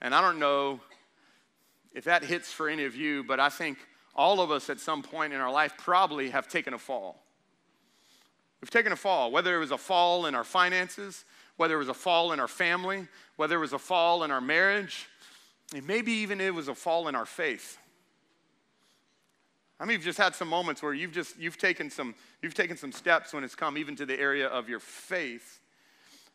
And 0.00 0.14
I 0.14 0.20
don't 0.20 0.38
know 0.38 0.80
if 1.92 2.04
that 2.04 2.24
hits 2.24 2.50
for 2.50 2.68
any 2.68 2.84
of 2.84 2.94
you, 2.96 3.24
but 3.24 3.40
I 3.40 3.48
think 3.48 3.78
all 4.18 4.40
of 4.40 4.50
us 4.50 4.68
at 4.68 4.80
some 4.80 5.00
point 5.00 5.32
in 5.32 5.40
our 5.40 5.50
life 5.50 5.72
probably 5.78 6.30
have 6.30 6.48
taken 6.48 6.74
a 6.74 6.78
fall. 6.78 7.22
We've 8.60 8.68
taken 8.68 8.90
a 8.90 8.96
fall, 8.96 9.30
whether 9.30 9.54
it 9.54 9.60
was 9.60 9.70
a 9.70 9.78
fall 9.78 10.26
in 10.26 10.34
our 10.34 10.42
finances, 10.42 11.24
whether 11.56 11.76
it 11.76 11.78
was 11.78 11.88
a 11.88 11.94
fall 11.94 12.32
in 12.32 12.40
our 12.40 12.48
family, 12.48 13.06
whether 13.36 13.56
it 13.56 13.60
was 13.60 13.72
a 13.72 13.78
fall 13.78 14.24
in 14.24 14.32
our 14.32 14.40
marriage, 14.40 15.06
and 15.72 15.86
maybe 15.86 16.10
even 16.10 16.40
it 16.40 16.52
was 16.52 16.66
a 16.66 16.74
fall 16.74 17.06
in 17.06 17.14
our 17.14 17.26
faith. 17.26 17.78
I 19.78 19.84
mean, 19.84 19.94
you've 19.94 20.04
just 20.04 20.18
had 20.18 20.34
some 20.34 20.48
moments 20.48 20.82
where 20.82 20.92
you've 20.92 21.12
just 21.12 21.38
you've 21.38 21.56
taken 21.56 21.88
some 21.88 22.16
you've 22.42 22.54
taken 22.54 22.76
some 22.76 22.90
steps 22.90 23.32
when 23.32 23.44
it's 23.44 23.54
come 23.54 23.78
even 23.78 23.94
to 23.96 24.06
the 24.06 24.18
area 24.18 24.48
of 24.48 24.68
your 24.68 24.80
faith. 24.80 25.60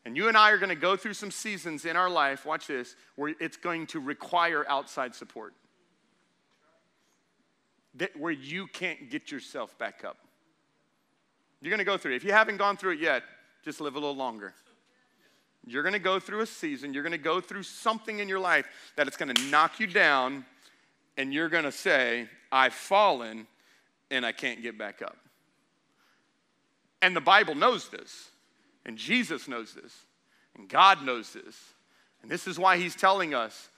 And 0.05 0.15
you 0.15 0.29
and 0.29 0.37
I 0.37 0.51
are 0.51 0.57
going 0.57 0.69
to 0.69 0.75
go 0.75 0.95
through 0.95 1.15
some 1.15 1.31
seasons 1.31 1.83
in 1.83 1.97
our 1.97 2.09
life, 2.09 2.45
watch 2.45 2.67
this, 2.67 2.95
where 3.15 3.33
it's 3.39 3.57
going 3.57 3.87
to 3.87 3.99
require 3.99 4.65
outside 4.69 5.15
support. 5.15 5.53
That, 7.95 8.17
where 8.17 8.31
you 8.31 8.67
can't 8.67 9.09
get 9.09 9.31
yourself 9.31 9.77
back 9.77 10.03
up. 10.03 10.17
You're 11.61 11.69
going 11.69 11.79
to 11.79 11.85
go 11.85 11.97
through 11.97 12.13
it. 12.13 12.15
If 12.15 12.23
you 12.23 12.31
haven't 12.31 12.57
gone 12.57 12.75
through 12.75 12.93
it 12.93 12.99
yet, 12.99 13.23
just 13.63 13.79
live 13.79 13.95
a 13.95 13.99
little 13.99 14.15
longer. 14.15 14.53
You're 15.65 15.83
going 15.83 15.93
to 15.93 15.99
go 15.99 16.19
through 16.19 16.41
a 16.41 16.45
season, 16.45 16.93
you're 16.93 17.03
going 17.03 17.13
to 17.13 17.17
go 17.17 17.39
through 17.39 17.63
something 17.63 18.19
in 18.19 18.27
your 18.27 18.39
life 18.39 18.67
that 18.97 19.07
it's 19.07 19.15
going 19.15 19.33
to 19.33 19.41
knock 19.43 19.79
you 19.79 19.87
down, 19.87 20.45
and 21.15 21.33
you're 21.33 21.47
going 21.47 21.63
to 21.63 21.71
say, 21.71 22.27
I've 22.51 22.73
fallen 22.73 23.47
and 24.11 24.25
I 24.25 24.31
can't 24.31 24.61
get 24.61 24.77
back 24.77 25.01
up. 25.01 25.17
And 27.01 27.15
the 27.15 27.21
Bible 27.21 27.55
knows 27.55 27.89
this, 27.89 28.29
and 28.85 28.97
Jesus 28.97 29.47
knows 29.47 29.73
this, 29.73 29.93
and 30.55 30.67
God 30.69 31.03
knows 31.03 31.33
this. 31.33 31.57
And 32.21 32.31
this 32.31 32.47
is 32.47 32.59
why 32.59 32.77
He's 32.77 32.95
telling 32.95 33.33
us 33.33 33.69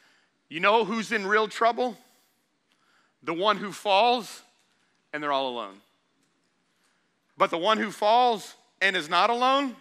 you 0.49 0.59
know 0.59 0.85
who's 0.85 1.11
in 1.11 1.25
real 1.25 1.47
trouble? 1.47 1.97
The 3.25 3.33
one 3.33 3.57
who 3.57 3.71
falls, 3.71 4.41
and 5.11 5.21
they're 5.21 5.31
all 5.31 5.49
alone. 5.49 5.75
But 7.37 7.49
the 7.49 7.57
one 7.57 7.77
who 7.77 7.91
falls 7.91 8.55
and 8.81 8.95
is 8.95 9.09
not 9.09 9.29
alone, 9.29 9.75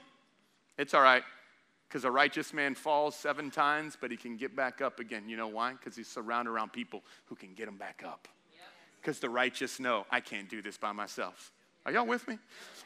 it's 0.78 0.94
all 0.94 1.02
right. 1.02 1.22
Because 1.88 2.04
a 2.04 2.10
righteous 2.10 2.52
man 2.52 2.74
falls 2.74 3.14
seven 3.14 3.50
times, 3.50 3.96
but 4.00 4.10
he 4.10 4.16
can 4.16 4.36
get 4.36 4.56
back 4.56 4.80
up 4.80 4.98
again. 4.98 5.28
You 5.28 5.36
know 5.36 5.46
why? 5.46 5.72
Because 5.72 5.94
he's 5.94 6.08
surrounded 6.08 6.50
around 6.50 6.72
people 6.72 7.04
who 7.26 7.36
can 7.36 7.54
get 7.54 7.68
him 7.68 7.76
back 7.76 8.02
up. 8.04 8.26
Because 9.00 9.20
the 9.20 9.30
righteous 9.30 9.78
know, 9.78 10.06
I 10.10 10.20
can't 10.20 10.48
do 10.48 10.60
this 10.62 10.76
by 10.76 10.90
myself. 10.90 11.52
Are 11.86 11.92
y'all 11.92 12.06
with 12.06 12.26
me? 12.26 12.38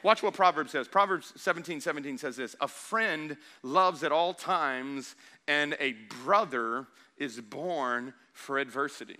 Watch 0.03 0.21
what 0.21 0.33
Proverbs 0.33 0.71
says. 0.71 0.87
Proverbs 0.87 1.33
17 1.37 1.79
17 1.79 2.17
says 2.17 2.35
this 2.35 2.55
A 2.59 2.67
friend 2.67 3.37
loves 3.63 4.03
at 4.03 4.11
all 4.11 4.33
times, 4.33 5.15
and 5.47 5.77
a 5.79 5.93
brother 6.23 6.85
is 7.17 7.39
born 7.39 8.13
for 8.33 8.59
adversity. 8.59 9.19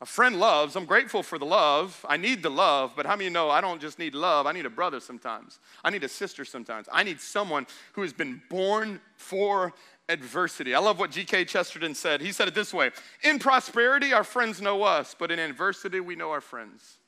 A 0.00 0.06
friend 0.06 0.38
loves. 0.38 0.76
I'm 0.76 0.84
grateful 0.84 1.22
for 1.22 1.38
the 1.38 1.46
love. 1.46 2.04
I 2.06 2.18
need 2.18 2.42
the 2.42 2.50
love, 2.50 2.92
but 2.94 3.06
how 3.06 3.16
many 3.16 3.30
know 3.30 3.48
I 3.48 3.62
don't 3.62 3.80
just 3.80 3.98
need 3.98 4.14
love? 4.14 4.46
I 4.46 4.52
need 4.52 4.66
a 4.66 4.70
brother 4.70 5.00
sometimes. 5.00 5.58
I 5.82 5.90
need 5.90 6.04
a 6.04 6.08
sister 6.08 6.44
sometimes. 6.44 6.86
I 6.92 7.02
need 7.02 7.18
someone 7.18 7.66
who 7.94 8.02
has 8.02 8.12
been 8.12 8.42
born 8.50 9.00
for 9.16 9.72
adversity. 10.08 10.74
I 10.74 10.80
love 10.80 10.98
what 10.98 11.10
G.K. 11.10 11.46
Chesterton 11.46 11.94
said. 11.94 12.20
He 12.20 12.32
said 12.32 12.46
it 12.46 12.54
this 12.54 12.74
way 12.74 12.90
In 13.22 13.38
prosperity, 13.38 14.12
our 14.12 14.24
friends 14.24 14.60
know 14.60 14.82
us, 14.82 15.16
but 15.18 15.30
in 15.30 15.38
adversity, 15.38 16.00
we 16.00 16.14
know 16.14 16.30
our 16.30 16.42
friends. 16.42 16.98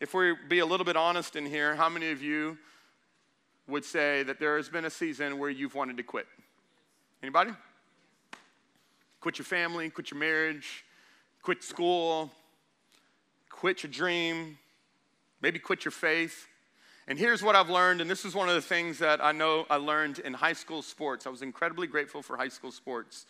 If 0.00 0.12
we 0.12 0.34
be 0.48 0.58
a 0.58 0.66
little 0.66 0.84
bit 0.84 0.96
honest 0.96 1.36
in 1.36 1.46
here, 1.46 1.76
how 1.76 1.88
many 1.88 2.10
of 2.10 2.20
you 2.20 2.58
would 3.68 3.84
say 3.84 4.24
that 4.24 4.38
there 4.40 4.56
has 4.56 4.68
been 4.68 4.84
a 4.84 4.90
season 4.90 5.38
where 5.38 5.50
you've 5.50 5.74
wanted 5.74 5.96
to 5.96 6.02
quit? 6.02 6.26
Anybody? 7.22 7.52
Quit 9.26 9.38
your 9.38 9.44
family, 9.44 9.90
quit 9.90 10.12
your 10.12 10.20
marriage, 10.20 10.84
quit 11.42 11.64
school, 11.64 12.30
quit 13.50 13.82
your 13.82 13.90
dream, 13.90 14.56
maybe 15.42 15.58
quit 15.58 15.84
your 15.84 15.90
faith. 15.90 16.46
And 17.08 17.18
here's 17.18 17.42
what 17.42 17.56
I've 17.56 17.68
learned, 17.68 18.00
and 18.00 18.08
this 18.08 18.24
is 18.24 18.36
one 18.36 18.48
of 18.48 18.54
the 18.54 18.60
things 18.60 19.00
that 19.00 19.20
I 19.20 19.32
know 19.32 19.66
I 19.68 19.78
learned 19.78 20.20
in 20.20 20.32
high 20.32 20.52
school 20.52 20.80
sports. 20.80 21.26
I 21.26 21.30
was 21.30 21.42
incredibly 21.42 21.88
grateful 21.88 22.22
for 22.22 22.36
high 22.36 22.46
school 22.46 22.70
sports. 22.70 23.26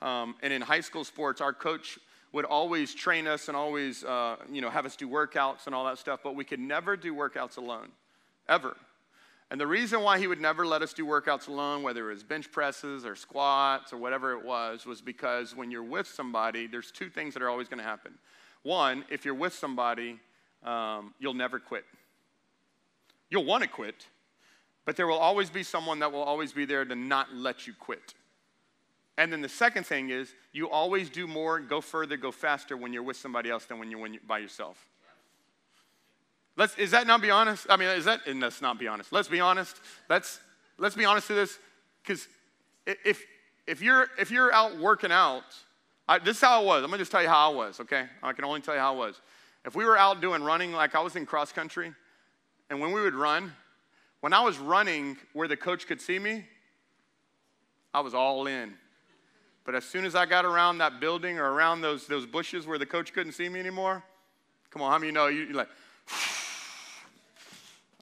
Um, 0.00 0.36
and 0.40 0.52
in 0.52 0.62
high 0.62 0.82
school 0.82 1.02
sports, 1.02 1.40
our 1.40 1.52
coach 1.52 1.98
would 2.30 2.44
always 2.44 2.94
train 2.94 3.26
us 3.26 3.48
and 3.48 3.56
always, 3.56 4.04
uh, 4.04 4.36
you 4.52 4.60
know, 4.60 4.70
have 4.70 4.86
us 4.86 4.94
do 4.94 5.08
workouts 5.08 5.66
and 5.66 5.74
all 5.74 5.84
that 5.86 5.98
stuff, 5.98 6.20
but 6.22 6.36
we 6.36 6.44
could 6.44 6.60
never 6.60 6.96
do 6.96 7.12
workouts 7.12 7.56
alone, 7.56 7.88
ever. 8.48 8.76
And 9.50 9.60
the 9.60 9.66
reason 9.66 10.02
why 10.02 10.18
he 10.18 10.28
would 10.28 10.40
never 10.40 10.64
let 10.64 10.80
us 10.80 10.92
do 10.92 11.04
workouts 11.04 11.48
alone, 11.48 11.82
whether 11.82 12.08
it 12.08 12.14
was 12.14 12.22
bench 12.22 12.52
presses 12.52 13.04
or 13.04 13.16
squats 13.16 13.92
or 13.92 13.96
whatever 13.96 14.32
it 14.32 14.44
was, 14.44 14.86
was 14.86 15.00
because 15.00 15.56
when 15.56 15.72
you're 15.72 15.82
with 15.82 16.06
somebody, 16.06 16.68
there's 16.68 16.92
two 16.92 17.08
things 17.08 17.34
that 17.34 17.42
are 17.42 17.50
always 17.50 17.66
going 17.66 17.78
to 17.78 17.84
happen. 17.84 18.12
One, 18.62 19.04
if 19.10 19.24
you're 19.24 19.34
with 19.34 19.52
somebody, 19.52 20.20
um, 20.62 21.14
you'll 21.18 21.34
never 21.34 21.58
quit. 21.58 21.84
You'll 23.28 23.44
want 23.44 23.62
to 23.62 23.68
quit, 23.68 24.06
but 24.84 24.96
there 24.96 25.06
will 25.06 25.18
always 25.18 25.50
be 25.50 25.62
someone 25.64 25.98
that 26.00 26.12
will 26.12 26.22
always 26.22 26.52
be 26.52 26.64
there 26.64 26.84
to 26.84 26.94
not 26.94 27.34
let 27.34 27.66
you 27.66 27.72
quit. 27.78 28.14
And 29.18 29.32
then 29.32 29.40
the 29.40 29.48
second 29.48 29.84
thing 29.84 30.10
is, 30.10 30.32
you 30.52 30.70
always 30.70 31.10
do 31.10 31.26
more, 31.26 31.58
go 31.60 31.80
further, 31.80 32.16
go 32.16 32.30
faster 32.30 32.76
when 32.76 32.92
you're 32.92 33.02
with 33.02 33.16
somebody 33.16 33.50
else 33.50 33.64
than 33.64 33.78
when 33.78 33.90
you're, 33.90 34.00
when 34.00 34.14
you're 34.14 34.22
by 34.26 34.38
yourself. 34.38 34.89
Let's, 36.56 36.76
is 36.76 36.90
that 36.90 37.06
not 37.06 37.22
be 37.22 37.30
honest? 37.30 37.66
I 37.70 37.76
mean, 37.76 37.88
is 37.88 38.04
that, 38.04 38.26
and 38.26 38.40
let's 38.40 38.60
not 38.60 38.78
be 38.78 38.88
honest. 38.88 39.12
Let's 39.12 39.28
be 39.28 39.40
honest. 39.40 39.80
Let's, 40.08 40.40
let's 40.78 40.94
be 40.94 41.04
honest 41.04 41.26
to 41.28 41.34
this, 41.34 41.58
because 42.02 42.28
if, 42.86 43.24
if, 43.66 43.80
you're, 43.80 44.08
if 44.18 44.30
you're 44.30 44.52
out 44.52 44.78
working 44.78 45.12
out, 45.12 45.44
I, 46.08 46.18
this 46.18 46.36
is 46.36 46.42
how 46.42 46.62
it 46.62 46.66
was. 46.66 46.82
I'm 46.82 46.90
gonna 46.90 46.98
just 46.98 47.12
tell 47.12 47.22
you 47.22 47.28
how 47.28 47.52
I 47.52 47.54
was, 47.54 47.80
okay? 47.80 48.06
I 48.22 48.32
can 48.32 48.44
only 48.44 48.60
tell 48.60 48.74
you 48.74 48.80
how 48.80 48.94
I 48.94 48.96
was. 48.96 49.20
If 49.64 49.76
we 49.76 49.84
were 49.84 49.96
out 49.96 50.20
doing 50.20 50.42
running, 50.42 50.72
like 50.72 50.94
I 50.94 51.00
was 51.00 51.16
in 51.16 51.24
cross 51.24 51.52
country, 51.52 51.92
and 52.68 52.80
when 52.80 52.92
we 52.92 53.00
would 53.00 53.14
run, 53.14 53.52
when 54.20 54.32
I 54.32 54.40
was 54.40 54.58
running 54.58 55.16
where 55.32 55.48
the 55.48 55.56
coach 55.56 55.86
could 55.86 56.00
see 56.00 56.18
me, 56.18 56.44
I 57.94 58.00
was 58.00 58.14
all 58.14 58.46
in. 58.46 58.74
But 59.64 59.74
as 59.74 59.84
soon 59.84 60.04
as 60.04 60.14
I 60.14 60.26
got 60.26 60.44
around 60.44 60.78
that 60.78 61.00
building 61.00 61.38
or 61.38 61.52
around 61.52 61.80
those, 61.80 62.06
those 62.06 62.26
bushes 62.26 62.66
where 62.66 62.78
the 62.78 62.86
coach 62.86 63.12
couldn't 63.12 63.32
see 63.32 63.48
me 63.48 63.60
anymore, 63.60 64.02
come 64.70 64.82
on, 64.82 64.90
how 64.90 64.98
many 64.98 65.12
know 65.12 65.26
you, 65.28 65.42
you're 65.42 65.54
like, 65.54 65.68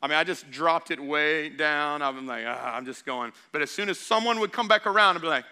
I 0.01 0.07
mean, 0.07 0.17
I 0.17 0.25
just 0.25 0.51
dropped 0.51 0.91
it 0.91 1.03
way 1.03 1.49
down. 1.49 2.03
I'm 2.03 2.27
like, 2.27 2.45
ah, 2.47 2.77
I'm 2.77 2.85
just 2.85 3.05
going. 3.05 3.33
But 3.53 3.63
as 3.63 3.71
soon 3.71 3.89
as 3.89 3.99
someone 3.99 4.39
would 4.41 4.53
come 4.53 4.69
back 4.69 4.87
around, 4.87 5.17
I'd 5.17 5.23
be 5.23 5.29
like, 5.29 5.45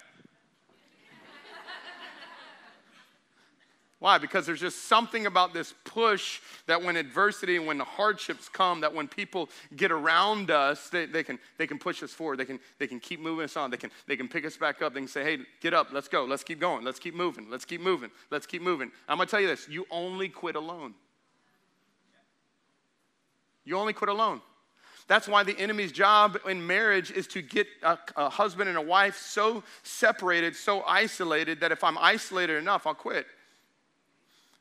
Why? 3.98 4.18
Because 4.18 4.44
there's 4.44 4.60
just 4.60 4.84
something 4.84 5.24
about 5.24 5.54
this 5.54 5.72
push 5.84 6.40
that 6.66 6.82
when 6.82 6.96
adversity 6.96 7.56
and 7.56 7.66
when 7.66 7.78
the 7.78 7.84
hardships 7.84 8.46
come, 8.46 8.82
that 8.82 8.94
when 8.94 9.08
people 9.08 9.48
get 9.74 9.90
around 9.90 10.50
us, 10.50 10.90
they, 10.90 11.06
they, 11.06 11.22
can, 11.22 11.38
they 11.56 11.66
can 11.66 11.78
push 11.78 12.02
us 12.02 12.12
forward. 12.12 12.38
They 12.38 12.44
can, 12.44 12.60
they 12.78 12.86
can 12.86 13.00
keep 13.00 13.20
moving 13.20 13.44
us 13.44 13.56
on. 13.56 13.70
They 13.70 13.78
can, 13.78 13.90
they 14.06 14.16
can 14.16 14.28
pick 14.28 14.44
us 14.44 14.56
back 14.56 14.82
up. 14.82 14.92
They 14.92 15.00
can 15.00 15.08
say, 15.08 15.24
hey, 15.24 15.38
get 15.62 15.72
up, 15.72 15.88
let's 15.92 16.08
go, 16.08 16.24
let's 16.24 16.44
keep 16.44 16.60
going, 16.60 16.84
let's 16.84 16.98
keep 16.98 17.14
moving, 17.14 17.48
let's 17.48 17.64
keep 17.64 17.80
moving, 17.80 18.10
let's 18.30 18.46
keep 18.46 18.60
moving. 18.60 18.92
I'm 19.08 19.16
gonna 19.16 19.30
tell 19.30 19.40
you 19.40 19.46
this 19.46 19.66
you 19.68 19.86
only 19.90 20.28
quit 20.28 20.56
alone. 20.56 20.94
You 23.66 23.76
only 23.76 23.92
quit 23.92 24.08
alone. 24.08 24.40
That's 25.08 25.28
why 25.28 25.42
the 25.44 25.56
enemy's 25.58 25.92
job 25.92 26.38
in 26.48 26.66
marriage 26.66 27.10
is 27.10 27.26
to 27.28 27.42
get 27.42 27.66
a, 27.82 27.98
a, 28.16 28.28
husband 28.28 28.68
and 28.68 28.78
a 28.78 28.82
wife 28.82 29.18
so 29.18 29.62
separated, 29.82 30.56
so 30.56 30.82
isolated, 30.82 31.60
that 31.60 31.70
if 31.70 31.84
I'm 31.84 31.98
isolated 31.98 32.56
enough, 32.56 32.86
I'll 32.86 32.94
quit. 32.94 33.26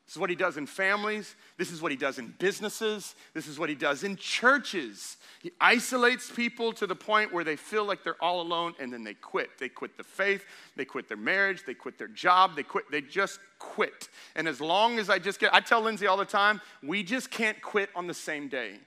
This 0.06 0.14
is 0.14 0.20
what 0.20 0.30
he 0.30 0.36
does 0.36 0.56
in 0.56 0.66
families. 0.66 1.34
This 1.56 1.72
is 1.72 1.82
what 1.82 1.90
he 1.90 1.96
does 1.96 2.20
in 2.20 2.32
businesses. 2.38 3.16
This 3.34 3.48
is 3.48 3.58
what 3.58 3.68
he 3.68 3.74
does 3.74 4.04
in 4.04 4.14
churches. 4.14 5.16
He 5.42 5.50
isolates 5.60 6.30
people 6.30 6.72
to 6.74 6.86
the 6.86 6.94
point 6.94 7.32
where 7.32 7.42
they 7.42 7.56
feel 7.56 7.84
like 7.84 8.04
they're 8.04 8.22
all 8.22 8.40
alone 8.40 8.74
and 8.78 8.92
then 8.92 9.02
they 9.02 9.14
quit. 9.14 9.58
They 9.58 9.68
quit 9.68 9.96
the 9.96 10.04
faith, 10.04 10.44
they 10.76 10.84
quit 10.84 11.08
their 11.08 11.16
marriage, 11.16 11.64
they 11.66 11.74
quit 11.74 11.98
their 11.98 12.06
job, 12.06 12.54
they 12.54 12.62
quit, 12.62 12.84
they 12.88 13.00
just 13.00 13.40
quit. 13.58 14.08
And 14.36 14.46
as 14.46 14.60
long 14.60 15.00
as 15.00 15.10
I 15.10 15.18
just 15.18 15.40
get, 15.40 15.52
I 15.52 15.58
tell 15.58 15.80
Lindsay 15.80 16.06
all 16.06 16.16
the 16.16 16.24
time, 16.24 16.60
we 16.84 17.02
just 17.02 17.28
can't 17.28 17.60
quit 17.60 17.90
on 17.96 18.06
the 18.06 18.14
same 18.14 18.46
day. 18.46 18.78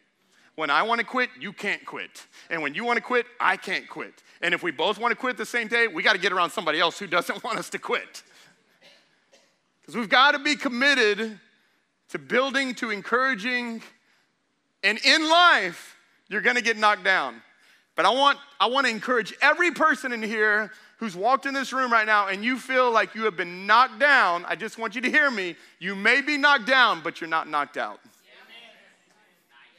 When 0.56 0.70
I 0.70 0.84
want 0.84 1.00
to 1.00 1.06
quit, 1.06 1.30
you 1.40 1.54
can't 1.54 1.86
quit. 1.86 2.26
And 2.50 2.62
when 2.62 2.74
you 2.74 2.84
want 2.84 2.98
to 2.98 3.02
quit, 3.02 3.26
I 3.40 3.56
can't 3.56 3.88
quit. 3.88 4.24
And 4.42 4.54
if 4.54 4.62
we 4.62 4.72
both 4.72 4.98
want 4.98 5.12
to 5.12 5.16
quit 5.16 5.38
the 5.38 5.46
same 5.46 5.68
day, 5.68 5.88
we 5.88 6.04
got 6.04 6.14
to 6.14 6.20
get 6.20 6.32
around 6.32 6.50
somebody 6.50 6.80
else 6.80 7.00
who 7.00 7.08
doesn't 7.08 7.44
want 7.44 7.60
us 7.60 7.70
to 7.70 7.80
quit. 7.80 8.24
Because 9.82 9.96
we've 9.96 10.10
got 10.10 10.32
to 10.32 10.40
be 10.40 10.56
committed 10.56 11.40
to 12.10 12.20
building, 12.20 12.74
to 12.76 12.90
encouraging, 12.90 13.82
and 14.84 14.98
in 15.04 15.30
life, 15.30 15.96
you're 16.30 16.42
gonna 16.42 16.62
get 16.62 16.78
knocked 16.78 17.04
down. 17.04 17.42
But 17.96 18.06
I 18.06 18.12
want, 18.12 18.38
I 18.60 18.68
want 18.68 18.88
to 18.88 18.92
encourage 18.92 19.34
every 19.42 19.72
person 19.72 20.14
in 20.14 20.24
here 20.24 20.72
who's 20.98 21.16
walked 21.16 21.46
in 21.46 21.54
this 21.54 21.74
room 21.74 21.92
right 21.92 22.06
now 22.06 22.28
and 22.28 22.44
you 22.44 22.58
feel 22.58 22.92
like 22.92 23.14
you 23.14 23.24
have 23.24 23.36
been 23.36 23.66
knocked 23.66 24.00
down. 24.00 24.46
I 24.48 24.56
just 24.56 24.78
want 24.78 24.96
you 24.96 25.02
to 25.02 25.10
hear 25.10 25.30
me. 25.30 25.56
You 25.80 25.96
may 25.96 26.22
be 26.22 26.38
knocked 26.38 26.66
down, 26.66 27.02
but 27.02 27.20
you're 27.20 27.30
not 27.30 27.50
knocked 27.50 27.78
out. 27.78 28.00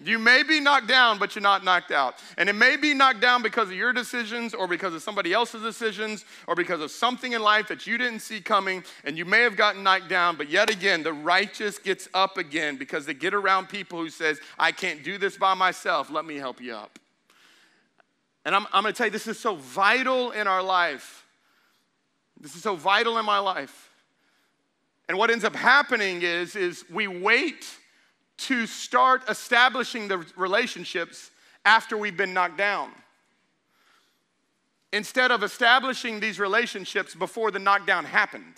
You 0.02 0.18
may 0.18 0.42
be 0.42 0.60
knocked 0.60 0.86
down, 0.86 1.18
but 1.18 1.34
you're 1.34 1.42
not 1.42 1.62
knocked 1.62 1.90
out. 1.90 2.14
And 2.38 2.48
it 2.48 2.54
may 2.54 2.76
be 2.76 2.94
knocked 2.94 3.20
down 3.20 3.42
because 3.42 3.68
of 3.68 3.74
your 3.74 3.92
decisions 3.92 4.54
or 4.54 4.66
because 4.66 4.94
of 4.94 5.02
somebody 5.02 5.34
else's 5.34 5.62
decisions 5.62 6.24
or 6.46 6.54
because 6.54 6.80
of 6.80 6.90
something 6.90 7.32
in 7.32 7.42
life 7.42 7.68
that 7.68 7.86
you 7.86 7.98
didn't 7.98 8.20
see 8.20 8.40
coming 8.40 8.82
and 9.04 9.18
you 9.18 9.26
may 9.26 9.42
have 9.42 9.56
gotten 9.56 9.82
knocked 9.82 10.08
down, 10.08 10.36
but 10.36 10.48
yet 10.48 10.70
again, 10.70 11.02
the 11.02 11.12
righteous 11.12 11.78
gets 11.78 12.08
up 12.14 12.38
again 12.38 12.76
because 12.76 13.04
they 13.04 13.12
get 13.12 13.34
around 13.34 13.68
people 13.68 13.98
who 13.98 14.08
says, 14.08 14.40
I 14.58 14.72
can't 14.72 15.04
do 15.04 15.18
this 15.18 15.36
by 15.36 15.52
myself. 15.52 16.10
Let 16.10 16.24
me 16.24 16.36
help 16.36 16.62
you 16.62 16.74
up. 16.74 16.98
And 18.46 18.54
I'm, 18.54 18.66
I'm 18.72 18.82
going 18.84 18.94
to 18.94 18.96
tell 18.96 19.06
you, 19.08 19.12
this 19.12 19.26
is 19.26 19.38
so 19.38 19.56
vital 19.56 20.30
in 20.30 20.46
our 20.46 20.62
life. 20.62 21.26
This 22.40 22.56
is 22.56 22.62
so 22.62 22.74
vital 22.74 23.18
in 23.18 23.26
my 23.26 23.38
life. 23.38 23.90
And 25.10 25.18
what 25.18 25.30
ends 25.30 25.44
up 25.44 25.54
happening 25.54 26.22
is, 26.22 26.56
is 26.56 26.84
we 26.90 27.06
wait 27.06 27.66
to 28.40 28.66
start 28.66 29.22
establishing 29.28 30.08
the 30.08 30.24
relationships 30.36 31.30
after 31.64 31.96
we've 31.96 32.16
been 32.16 32.32
knocked 32.32 32.56
down. 32.56 32.90
Instead 34.92 35.30
of 35.30 35.42
establishing 35.42 36.20
these 36.20 36.40
relationships 36.40 37.14
before 37.14 37.50
the 37.50 37.58
knockdown 37.58 38.04
happened. 38.04 38.54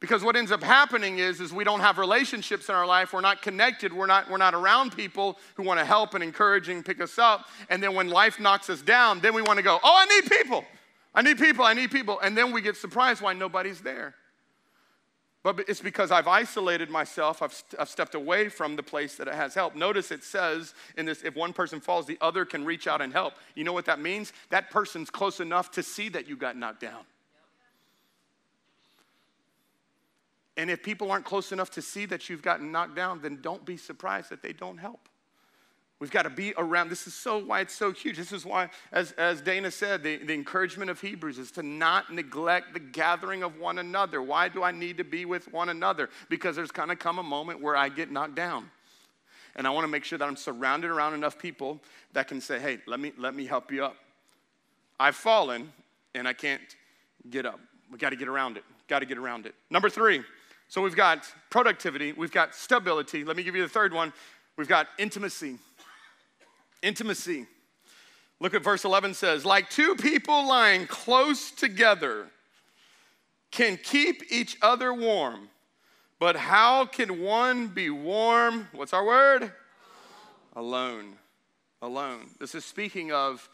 Because 0.00 0.24
what 0.24 0.34
ends 0.34 0.50
up 0.50 0.62
happening 0.62 1.20
is, 1.20 1.40
is 1.40 1.52
we 1.52 1.62
don't 1.62 1.78
have 1.78 1.96
relationships 1.96 2.68
in 2.68 2.74
our 2.74 2.84
life. 2.84 3.12
We're 3.12 3.20
not 3.20 3.40
connected. 3.40 3.92
We're 3.92 4.06
not, 4.06 4.28
we're 4.28 4.36
not 4.36 4.52
around 4.52 4.96
people 4.96 5.38
who 5.54 5.62
want 5.62 5.78
to 5.78 5.86
help 5.86 6.14
and 6.14 6.24
encourage 6.24 6.68
and 6.68 6.84
pick 6.84 7.00
us 7.00 7.18
up. 7.18 7.46
And 7.70 7.80
then 7.80 7.94
when 7.94 8.08
life 8.08 8.40
knocks 8.40 8.68
us 8.68 8.82
down, 8.82 9.20
then 9.20 9.32
we 9.32 9.42
want 9.42 9.58
to 9.58 9.62
go, 9.62 9.78
oh, 9.82 9.94
I 9.96 10.06
need 10.06 10.28
people. 10.28 10.64
I 11.14 11.22
need 11.22 11.38
people. 11.38 11.64
I 11.64 11.74
need 11.74 11.92
people. 11.92 12.18
And 12.18 12.36
then 12.36 12.52
we 12.52 12.60
get 12.60 12.76
surprised 12.76 13.22
why 13.22 13.32
nobody's 13.32 13.80
there. 13.80 14.16
But 15.42 15.64
it's 15.68 15.80
because 15.80 16.12
I've 16.12 16.28
isolated 16.28 16.88
myself, 16.88 17.42
I've, 17.42 17.62
I've 17.78 17.88
stepped 17.88 18.14
away 18.14 18.48
from 18.48 18.76
the 18.76 18.82
place 18.82 19.16
that 19.16 19.26
it 19.26 19.34
has 19.34 19.54
help. 19.54 19.74
Notice 19.74 20.12
it 20.12 20.22
says 20.22 20.72
in 20.96 21.04
this 21.04 21.22
if 21.22 21.34
one 21.34 21.52
person 21.52 21.80
falls, 21.80 22.06
the 22.06 22.18
other 22.20 22.44
can 22.44 22.64
reach 22.64 22.86
out 22.86 23.00
and 23.00 23.12
help. 23.12 23.34
You 23.56 23.64
know 23.64 23.72
what 23.72 23.86
that 23.86 24.00
means? 24.00 24.32
That 24.50 24.70
person's 24.70 25.10
close 25.10 25.40
enough 25.40 25.72
to 25.72 25.82
see 25.82 26.08
that 26.10 26.28
you 26.28 26.36
got 26.36 26.56
knocked 26.56 26.80
down. 26.80 27.02
And 30.56 30.70
if 30.70 30.82
people 30.82 31.10
aren't 31.10 31.24
close 31.24 31.50
enough 31.50 31.70
to 31.72 31.82
see 31.82 32.06
that 32.06 32.28
you've 32.28 32.42
gotten 32.42 32.70
knocked 32.70 32.94
down, 32.94 33.20
then 33.20 33.40
don't 33.40 33.64
be 33.64 33.76
surprised 33.76 34.30
that 34.30 34.42
they 34.42 34.52
don't 34.52 34.78
help. 34.78 35.08
We've 36.02 36.10
got 36.10 36.22
to 36.22 36.30
be 36.30 36.52
around. 36.58 36.88
This 36.88 37.06
is 37.06 37.14
so 37.14 37.38
why 37.38 37.60
it's 37.60 37.76
so 37.76 37.92
huge. 37.92 38.16
This 38.16 38.32
is 38.32 38.44
why, 38.44 38.70
as, 38.90 39.12
as 39.12 39.40
Dana 39.40 39.70
said, 39.70 40.02
the, 40.02 40.16
the 40.16 40.34
encouragement 40.34 40.90
of 40.90 41.00
Hebrews 41.00 41.38
is 41.38 41.52
to 41.52 41.62
not 41.62 42.12
neglect 42.12 42.74
the 42.74 42.80
gathering 42.80 43.44
of 43.44 43.60
one 43.60 43.78
another. 43.78 44.20
Why 44.20 44.48
do 44.48 44.64
I 44.64 44.72
need 44.72 44.96
to 44.96 45.04
be 45.04 45.26
with 45.26 45.52
one 45.52 45.68
another? 45.68 46.10
Because 46.28 46.56
there's 46.56 46.72
going 46.72 46.88
to 46.88 46.96
come 46.96 47.20
a 47.20 47.22
moment 47.22 47.60
where 47.60 47.76
I 47.76 47.88
get 47.88 48.10
knocked 48.10 48.34
down. 48.34 48.68
And 49.54 49.64
I 49.64 49.70
want 49.70 49.84
to 49.84 49.88
make 49.88 50.02
sure 50.02 50.18
that 50.18 50.26
I'm 50.26 50.34
surrounded 50.34 50.90
around 50.90 51.14
enough 51.14 51.38
people 51.38 51.80
that 52.14 52.26
can 52.26 52.40
say, 52.40 52.58
hey, 52.58 52.80
let 52.88 52.98
me, 52.98 53.12
let 53.16 53.36
me 53.36 53.46
help 53.46 53.70
you 53.70 53.84
up. 53.84 53.94
I've 54.98 55.14
fallen 55.14 55.72
and 56.16 56.26
I 56.26 56.32
can't 56.32 56.62
get 57.30 57.46
up. 57.46 57.60
We 57.92 57.98
got 57.98 58.10
to 58.10 58.16
get 58.16 58.26
around 58.26 58.56
it. 58.56 58.64
Got 58.88 58.98
to 58.98 59.06
get 59.06 59.18
around 59.18 59.46
it. 59.46 59.54
Number 59.70 59.88
three. 59.88 60.24
So 60.66 60.82
we've 60.82 60.96
got 60.96 61.32
productivity, 61.48 62.12
we've 62.12 62.32
got 62.32 62.56
stability. 62.56 63.22
Let 63.22 63.36
me 63.36 63.44
give 63.44 63.54
you 63.54 63.62
the 63.62 63.68
third 63.68 63.92
one. 63.92 64.12
We've 64.56 64.68
got 64.68 64.88
intimacy. 64.98 65.58
Intimacy. 66.82 67.46
Look 68.40 68.54
at 68.54 68.64
verse 68.64 68.84
11 68.84 69.14
says, 69.14 69.44
like 69.44 69.70
two 69.70 69.94
people 69.94 70.48
lying 70.48 70.86
close 70.86 71.52
together 71.52 72.26
can 73.52 73.76
keep 73.76 74.32
each 74.32 74.56
other 74.60 74.92
warm. 74.92 75.48
But 76.18 76.36
how 76.36 76.86
can 76.86 77.20
one 77.20 77.68
be 77.68 77.90
warm? 77.90 78.68
What's 78.72 78.92
our 78.92 79.04
word? 79.04 79.52
Alone. 80.56 81.14
Alone. 81.80 82.30
This 82.40 82.54
is 82.54 82.64
speaking 82.64 83.12
of 83.12 83.48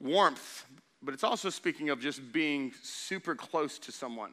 warmth, 0.00 0.64
but 1.02 1.12
it's 1.14 1.24
also 1.24 1.50
speaking 1.50 1.90
of 1.90 2.00
just 2.00 2.32
being 2.32 2.72
super 2.82 3.34
close 3.34 3.78
to 3.80 3.92
someone. 3.92 4.32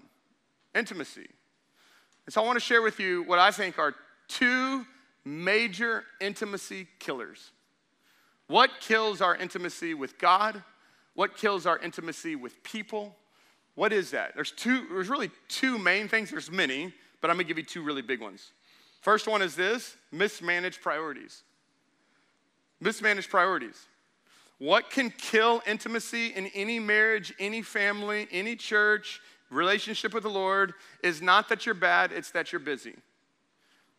Intimacy. 0.74 1.28
And 2.26 2.34
so 2.34 2.42
I 2.42 2.46
want 2.46 2.56
to 2.58 2.66
share 2.66 2.82
with 2.82 3.00
you 3.00 3.24
what 3.24 3.40
I 3.40 3.52
think 3.52 3.80
are 3.80 3.96
two 4.28 4.86
major 5.24 6.04
intimacy 6.22 6.88
killers. 7.00 7.52
What 8.48 8.80
kills 8.80 9.22
our 9.22 9.36
intimacy 9.36 9.94
with 9.94 10.18
God? 10.18 10.64
What 11.16 11.38
kills 11.38 11.66
our 11.66 11.80
intimacy 11.80 12.36
with 12.36 12.62
people? 12.64 13.16
What 13.76 13.92
is 13.92 14.12
that? 14.12 14.36
There's 14.36 14.52
two, 14.52 14.88
there's 14.90 15.10
really 15.10 15.32
two 15.48 15.78
main 15.78 16.08
things. 16.08 16.30
There's 16.30 16.52
many, 16.52 16.94
but 17.22 17.30
I'm 17.30 17.38
gonna 17.38 17.46
give 17.46 17.58
you 17.58 17.64
two 17.64 17.84
really 17.84 18.02
big 18.02 18.22
ones. 18.22 18.52
First 19.02 19.28
one 19.28 19.42
is 19.42 19.56
this 19.56 19.96
mismanaged 20.12 20.82
priorities. 20.82 21.44
Mismanaged 22.80 23.30
priorities. 23.30 23.88
What 24.58 24.90
can 24.90 25.10
kill 25.12 25.62
intimacy 25.68 26.28
in 26.28 26.48
any 26.48 26.80
marriage, 26.80 27.34
any 27.40 27.62
family, 27.62 28.28
any 28.32 28.56
church, 28.56 29.22
relationship 29.50 30.14
with 30.14 30.24
the 30.24 30.30
Lord 30.30 30.74
is 31.04 31.22
not 31.22 31.50
that 31.50 31.66
you're 31.66 31.76
bad, 31.76 32.12
it's 32.12 32.32
that 32.32 32.52
you're 32.52 32.60
busy. 32.60 32.96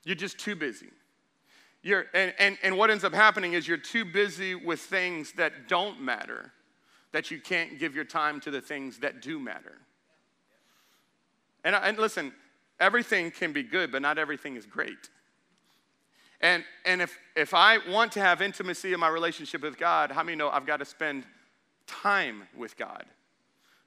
You're 0.04 0.16
just 0.16 0.38
too 0.38 0.56
busy. 0.56 0.88
You're, 1.86 2.06
and, 2.14 2.34
and, 2.40 2.58
and 2.64 2.76
what 2.76 2.90
ends 2.90 3.04
up 3.04 3.14
happening 3.14 3.52
is 3.52 3.68
you're 3.68 3.76
too 3.76 4.04
busy 4.04 4.56
with 4.56 4.80
things 4.80 5.30
that 5.34 5.68
don't 5.68 6.00
matter 6.00 6.50
that 7.12 7.30
you 7.30 7.38
can't 7.38 7.78
give 7.78 7.94
your 7.94 8.04
time 8.04 8.40
to 8.40 8.50
the 8.50 8.60
things 8.60 8.98
that 8.98 9.22
do 9.22 9.38
matter. 9.38 9.78
And, 11.62 11.76
and 11.76 11.96
listen, 11.96 12.32
everything 12.80 13.30
can 13.30 13.52
be 13.52 13.62
good, 13.62 13.92
but 13.92 14.02
not 14.02 14.18
everything 14.18 14.56
is 14.56 14.66
great. 14.66 15.10
And, 16.40 16.64
and 16.84 17.00
if, 17.00 17.16
if 17.36 17.54
I 17.54 17.78
want 17.88 18.10
to 18.12 18.20
have 18.20 18.42
intimacy 18.42 18.92
in 18.92 18.98
my 18.98 19.08
relationship 19.08 19.62
with 19.62 19.78
God, 19.78 20.10
how 20.10 20.24
many 20.24 20.36
know 20.36 20.48
I've 20.48 20.66
got 20.66 20.78
to 20.78 20.84
spend 20.84 21.24
time 21.86 22.48
with 22.56 22.76
God? 22.76 23.04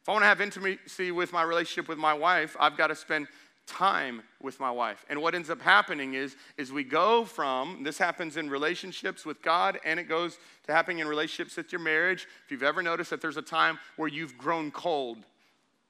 If 0.01 0.07
I 0.07 0.13
want 0.13 0.23
to 0.23 0.27
have 0.27 0.39
intimacy 0.39 1.12
with 1.12 1.33
my 1.33 1.43
relationship 1.43 1.89
with 1.89 1.97
my 1.97 2.13
wife, 2.13 2.55
I've 2.62 2.77
got 2.77 2.88
to 2.88 2.95
spend 2.95 3.27
time 3.69 4.23
with 4.41 4.60
my 4.60 4.71
wife. 4.71 5.05
And 5.10 5.21
what 5.21 5.36
ends 5.36 5.49
up 5.49 5.62
happening 5.62 6.15
is, 6.15 6.36
is 6.58 6.71
we 6.71 6.84
go 6.84 7.23
from, 7.23 7.84
this 7.84 7.97
happens 7.97 8.36
in 8.36 8.49
relationships 8.49 9.25
with 9.25 9.41
God 9.41 9.79
and 9.86 9.99
it 9.99 10.10
goes 10.10 10.38
to 10.65 10.73
happening 10.73 10.99
in 10.99 11.08
relationships 11.08 11.55
with 11.55 11.71
your 11.71 11.82
marriage. 11.82 12.27
If 12.45 12.51
you've 12.51 12.63
ever 12.63 12.82
noticed 12.82 13.12
that 13.12 13.21
there's 13.21 13.38
a 13.38 13.41
time 13.41 13.79
where 13.95 14.08
you've 14.08 14.38
grown 14.38 14.71
cold, 14.71 15.19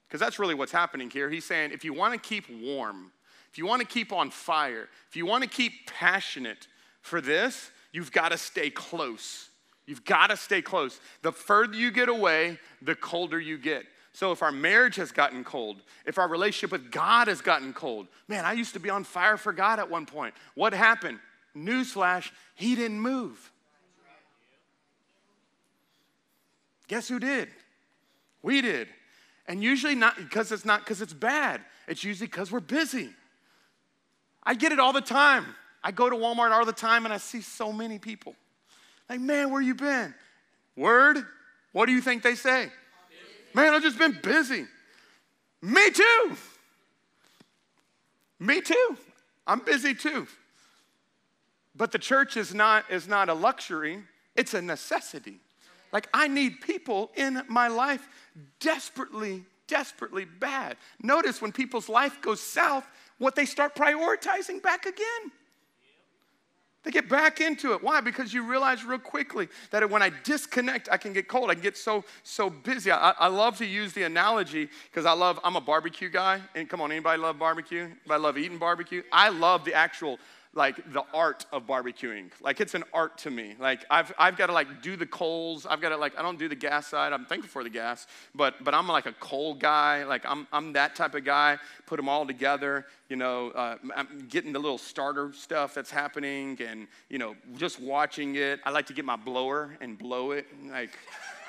because 0.08 0.20
that's 0.20 0.40
really 0.40 0.56
what's 0.56 0.72
happening 0.72 1.10
here. 1.10 1.30
He's 1.30 1.46
saying 1.46 1.72
if 1.72 1.86
you 1.86 1.94
want 1.94 2.14
to 2.14 2.20
keep 2.20 2.46
warm, 2.50 3.12
if 3.52 3.58
you 3.58 3.66
want 3.66 3.82
to 3.82 3.88
keep 3.88 4.12
on 4.12 4.30
fire, 4.30 4.90
if 5.08 5.16
you 5.16 5.26
want 5.26 5.44
to 5.44 5.50
keep 5.50 5.88
passionate 5.88 6.68
for 7.02 7.22
this, 7.22 7.72
you've 7.92 8.12
got 8.12 8.30
to 8.30 8.38
stay 8.38 8.70
close. 8.70 9.50
You've 9.86 10.06
got 10.06 10.28
to 10.28 10.38
stay 10.38 10.62
close. 10.62 11.00
The 11.24 11.32
further 11.32 11.76
you 11.76 11.90
get 11.92 12.10
away, 12.10 12.60
the 12.82 12.96
colder 12.96 13.40
you 13.40 13.58
get. 13.58 13.86
So 14.14 14.32
if 14.32 14.42
our 14.42 14.52
marriage 14.52 14.96
has 14.96 15.12
gotten 15.12 15.44
cold, 15.44 15.82
if 16.06 16.18
our 16.18 16.28
relationship 16.28 16.72
with 16.72 16.92
God 16.92 17.28
has 17.28 17.42
gotten 17.42 17.74
cold, 17.74 18.08
man, 18.28 18.46
I 18.46 18.54
used 18.54 18.74
to 18.74 18.80
be 18.80 18.90
on 18.90 19.04
fire 19.04 19.38
for 19.38 19.54
God 19.54 19.80
at 19.80 19.90
one 19.90 20.06
point. 20.06 20.34
What 20.56 20.74
happened? 20.74 21.20
Newsflash, 21.56 22.32
he 22.56 22.76
didn't 22.76 23.00
move. 23.00 23.52
Guess 26.88 27.08
who 27.08 27.20
did? 27.20 27.50
We 28.42 28.62
did. 28.62 28.88
And 29.48 29.64
usually 29.64 29.96
not 29.96 30.16
because 30.18 30.52
it's 30.52 30.66
not 30.66 30.82
because 30.82 31.02
it's 31.02 31.14
bad. 31.14 31.62
It's 31.88 32.04
usually 32.04 32.28
because 32.28 32.52
we're 32.52 32.60
busy. 32.60 33.10
I 34.44 34.56
get 34.56 34.72
it 34.72 34.80
all 34.80 34.94
the 34.94 35.02
time. 35.02 35.46
I 35.84 35.92
go 35.92 36.10
to 36.10 36.16
Walmart 36.16 36.52
all 36.52 36.66
the 36.66 36.74
time 36.74 37.06
and 37.06 37.14
I 37.14 37.18
see 37.18 37.42
so 37.42 37.72
many 37.72 38.00
people. 38.00 38.36
Like, 39.10 39.20
man, 39.20 39.52
where 39.52 39.62
you 39.62 39.76
been? 39.76 40.14
Word? 40.76 41.18
What 41.72 41.86
do 41.86 41.92
you 41.92 42.02
think 42.02 42.24
they 42.24 42.36
say? 42.36 42.72
Man, 43.60 43.74
I've 43.74 43.82
just 43.82 44.00
been 44.00 44.18
busy. 44.24 44.66
Me 45.62 45.92
too. 45.92 46.38
Me 48.40 48.62
too. 48.62 48.98
I'm 49.46 49.60
busy 49.60 49.94
too. 49.94 50.28
But 51.76 51.92
the 51.92 52.00
church 52.00 52.38
is 52.38 52.54
not, 52.54 52.86
is 52.90 53.08
not 53.08 53.28
a 53.28 53.34
luxury, 53.34 54.00
it's 54.36 54.54
a 54.54 54.62
necessity. 54.62 55.40
Like, 55.92 56.08
I 56.14 56.30
need 56.30 56.62
people 56.62 57.12
in 57.16 57.42
my 57.50 57.68
life 57.68 58.08
desperately, 58.62 59.44
desperately 59.68 60.24
bad. 60.24 60.78
Notice 61.02 61.42
when 61.42 61.52
people's 61.52 61.90
life 61.90 62.22
goes 62.22 62.40
south, 62.40 62.88
what 63.18 63.36
they 63.36 63.46
start 63.46 63.76
prioritizing 63.76 64.64
back 64.64 64.86
again. 64.86 65.32
They 66.84 66.92
get 66.92 67.10
back 67.10 67.42
into 67.42 67.74
it. 67.74 67.84
Why? 67.84 68.00
Because 68.00 68.34
you 68.34 68.44
realize 68.44 68.86
real 68.86 69.00
quickly 69.00 69.50
that 69.72 69.88
when 69.90 70.02
I 70.02 70.12
disconnect, 70.24 70.88
I 70.90 70.98
can 70.98 71.12
get 71.12 71.28
cold. 71.28 71.50
I 71.50 71.54
can 71.54 71.64
get 71.64 71.76
so 71.76 72.06
so 72.24 72.50
busy. 72.50 72.90
I, 72.90 73.12
I 73.12 73.28
love 73.28 73.58
to 73.58 73.66
use 73.66 73.92
the 73.94 74.04
analogy 74.04 74.70
because 74.90 75.06
I 75.06 75.12
love. 75.12 75.40
I'm 75.44 75.58
a 75.58 75.62
barbecue 75.62 76.10
guy, 76.10 76.42
and 76.56 76.70
come 76.70 76.80
on, 76.80 76.92
anybody 76.92 77.22
love 77.22 77.38
barbecue? 77.38 77.84
Anybody 77.84 78.22
love 78.22 78.38
eating 78.38 78.58
barbecue? 78.58 79.04
I 79.12 79.30
love 79.30 79.66
the 79.66 79.74
actual 79.74 80.20
like 80.56 80.92
the 80.94 81.04
art 81.14 81.46
of 81.52 81.68
barbecuing. 81.68 82.32
Like 82.42 82.60
it's 82.60 82.74
an 82.74 82.84
art 82.92 83.20
to 83.20 83.30
me. 83.30 83.56
Like 83.60 83.86
I've, 83.90 84.12
I've 84.18 84.36
got 84.36 84.48
to 84.48 84.54
like 84.54 84.82
do 84.82 84.96
the 84.96 85.06
coals. 85.06 85.68
I've 85.68 85.80
got 85.80 85.90
to 85.90 85.98
like, 85.98 86.18
I 86.18 86.24
don't 86.24 86.40
do 86.40 86.50
the 86.50 86.56
gas 86.56 86.88
side. 86.88 87.14
I'm 87.14 87.26
thankful 87.26 87.50
for 87.50 87.64
the 87.64 87.70
gas, 87.70 88.08
but, 88.34 88.64
but 88.64 88.74
I'm 88.74 88.88
like 88.88 89.06
a 89.06 89.14
coal 89.14 89.54
guy. 89.54 90.04
Like 90.06 90.26
I'm, 90.26 90.48
I'm 90.52 90.74
that 90.74 90.96
type 90.96 91.14
of 91.14 91.24
guy. 91.24 91.60
Put 91.86 91.98
them 91.98 92.10
all 92.10 92.26
together, 92.26 92.88
you 93.10 93.16
know, 93.16 93.52
uh, 93.52 93.78
I'm 93.96 94.26
getting 94.28 94.52
the 94.52 94.60
little 94.60 94.80
starter 94.80 95.32
stuff 95.34 95.76
that's 95.76 95.92
happening 95.92 96.58
and, 96.68 96.88
you 97.10 97.20
know, 97.20 97.36
just 97.56 97.80
watching 97.80 98.36
it. 98.36 98.60
I 98.66 98.72
like 98.72 98.88
to 98.88 98.94
get 98.94 99.06
my 99.06 99.18
blower 99.18 99.78
and 99.82 100.00
blow 100.00 100.32
it. 100.32 100.48
Like, 100.68 100.98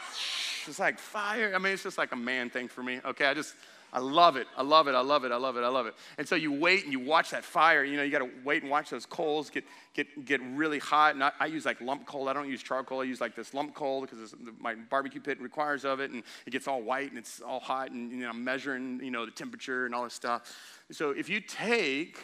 it's 0.66 0.78
like 0.78 0.98
fire. 0.98 1.52
I 1.54 1.58
mean, 1.58 1.72
it's 1.72 1.82
just 1.82 1.96
like 1.96 2.12
a 2.12 2.16
man 2.16 2.50
thing 2.50 2.68
for 2.68 2.82
me. 2.82 3.00
Okay. 3.04 3.24
I 3.24 3.32
just, 3.32 3.54
I 3.92 3.98
love 3.98 4.36
it. 4.36 4.46
I 4.56 4.62
love 4.62 4.86
it. 4.86 4.94
I 4.94 5.00
love 5.00 5.24
it. 5.24 5.32
I 5.32 5.36
love 5.36 5.56
it. 5.56 5.62
I 5.62 5.68
love 5.68 5.86
it. 5.86 5.94
And 6.16 6.28
so 6.28 6.36
you 6.36 6.52
wait 6.52 6.84
and 6.84 6.92
you 6.92 7.00
watch 7.00 7.30
that 7.30 7.44
fire. 7.44 7.82
You 7.82 7.96
know, 7.96 8.04
you 8.04 8.10
got 8.10 8.20
to 8.20 8.30
wait 8.44 8.62
and 8.62 8.70
watch 8.70 8.90
those 8.90 9.04
coals 9.04 9.50
get, 9.50 9.64
get, 9.94 10.24
get 10.24 10.40
really 10.42 10.78
hot. 10.78 11.14
And 11.14 11.24
I, 11.24 11.32
I, 11.40 11.46
use 11.46 11.66
like 11.66 11.80
lump 11.80 12.06
coal. 12.06 12.28
I 12.28 12.32
don't 12.32 12.48
use 12.48 12.62
charcoal. 12.62 13.00
I 13.00 13.04
use 13.04 13.20
like 13.20 13.34
this 13.34 13.52
lump 13.52 13.74
coal 13.74 14.02
because 14.02 14.34
my 14.60 14.74
barbecue 14.74 15.20
pit 15.20 15.40
requires 15.40 15.84
of 15.84 15.98
it. 15.98 16.12
And 16.12 16.22
it 16.46 16.50
gets 16.50 16.68
all 16.68 16.82
white 16.82 17.10
and 17.10 17.18
it's 17.18 17.40
all 17.40 17.58
hot. 17.58 17.90
And 17.90 18.12
you 18.12 18.18
know, 18.18 18.28
I'm 18.28 18.44
measuring, 18.44 19.00
you 19.02 19.10
know, 19.10 19.26
the 19.26 19.32
temperature 19.32 19.86
and 19.86 19.94
all 19.94 20.04
this 20.04 20.14
stuff. 20.14 20.56
So 20.92 21.10
if 21.10 21.28
you 21.28 21.40
take 21.40 22.18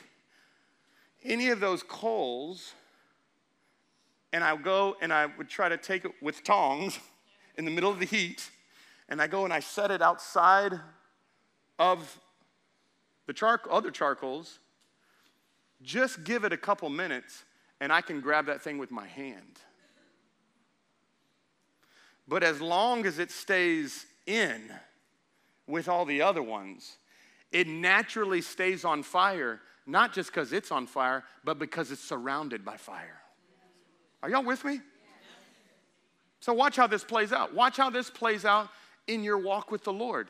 any 1.24 1.48
of 1.48 1.58
those 1.58 1.82
coals 1.82 2.74
and 4.32 4.44
I 4.44 4.56
go 4.56 4.96
and 5.00 5.12
I 5.12 5.26
would 5.26 5.48
try 5.48 5.68
to 5.68 5.76
take 5.76 6.04
it 6.04 6.12
with 6.22 6.44
tongs 6.44 7.00
in 7.56 7.64
the 7.64 7.72
middle 7.72 7.90
of 7.90 7.98
the 7.98 8.06
heat 8.06 8.50
and 9.08 9.20
I 9.20 9.26
go 9.26 9.44
and 9.44 9.52
I 9.52 9.60
set 9.60 9.90
it 9.90 10.02
outside 10.02 10.78
of 11.78 12.20
the 13.26 13.32
char- 13.32 13.60
other 13.70 13.90
charcoals, 13.90 14.58
just 15.82 16.24
give 16.24 16.44
it 16.44 16.52
a 16.52 16.56
couple 16.56 16.88
minutes 16.88 17.44
and 17.80 17.92
I 17.92 18.00
can 18.00 18.20
grab 18.20 18.46
that 18.46 18.62
thing 18.62 18.78
with 18.78 18.90
my 18.90 19.06
hand. 19.06 19.60
But 22.28 22.42
as 22.42 22.60
long 22.60 23.06
as 23.06 23.18
it 23.18 23.30
stays 23.30 24.06
in 24.26 24.72
with 25.66 25.88
all 25.88 26.04
the 26.04 26.22
other 26.22 26.42
ones, 26.42 26.96
it 27.52 27.68
naturally 27.68 28.40
stays 28.40 28.84
on 28.84 29.02
fire, 29.02 29.60
not 29.86 30.12
just 30.12 30.30
because 30.30 30.52
it's 30.52 30.72
on 30.72 30.86
fire, 30.86 31.24
but 31.44 31.58
because 31.58 31.92
it's 31.92 32.02
surrounded 32.02 32.64
by 32.64 32.76
fire. 32.76 33.20
Are 34.22 34.30
y'all 34.30 34.44
with 34.44 34.64
me? 34.64 34.80
So, 36.40 36.52
watch 36.52 36.76
how 36.76 36.86
this 36.86 37.04
plays 37.04 37.32
out. 37.32 37.54
Watch 37.54 37.76
how 37.76 37.90
this 37.90 38.10
plays 38.10 38.44
out 38.44 38.68
in 39.06 39.22
your 39.22 39.38
walk 39.38 39.70
with 39.70 39.84
the 39.84 39.92
Lord 39.92 40.28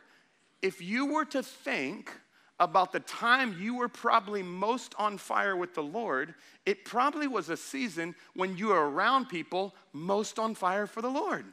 if 0.63 0.81
you 0.81 1.07
were 1.07 1.25
to 1.27 1.43
think 1.43 2.13
about 2.59 2.93
the 2.93 3.01
time 3.01 3.57
you 3.61 3.77
were 3.77 3.89
probably 3.89 4.43
most 4.43 4.95
on 4.99 5.19
fire 5.19 5.57
with 5.57 5.75
the 5.75 5.83
Lord, 5.83 6.35
it 6.65 6.85
probably 6.85 7.27
was 7.27 7.51
a 7.51 7.57
season 7.57 8.15
when 8.35 8.57
you 8.57 8.69
were 8.69 8.91
around 8.91 9.27
people 9.27 9.75
most 9.93 10.39
on 10.39 10.55
fire 10.55 10.87
for 10.87 11.03
the 11.03 11.11
Lord. 11.11 11.45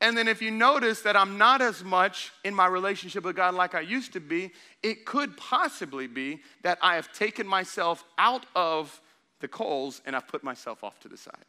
And 0.00 0.16
then 0.16 0.28
if 0.28 0.40
you 0.40 0.50
notice 0.50 1.02
that 1.02 1.14
I'm 1.14 1.36
not 1.36 1.60
as 1.60 1.84
much 1.84 2.32
in 2.42 2.54
my 2.54 2.66
relationship 2.66 3.22
with 3.22 3.36
God 3.36 3.54
like 3.54 3.74
I 3.74 3.80
used 3.80 4.14
to 4.14 4.20
be, 4.20 4.50
it 4.82 5.04
could 5.04 5.36
possibly 5.36 6.06
be 6.06 6.40
that 6.62 6.78
I 6.80 6.94
have 6.94 7.12
taken 7.12 7.46
myself 7.46 8.02
out 8.16 8.46
of 8.56 8.98
the 9.40 9.48
coals 9.48 10.00
and 10.06 10.16
I've 10.16 10.26
put 10.26 10.42
myself 10.42 10.82
off 10.82 10.98
to 11.00 11.08
the 11.08 11.18
side 11.18 11.44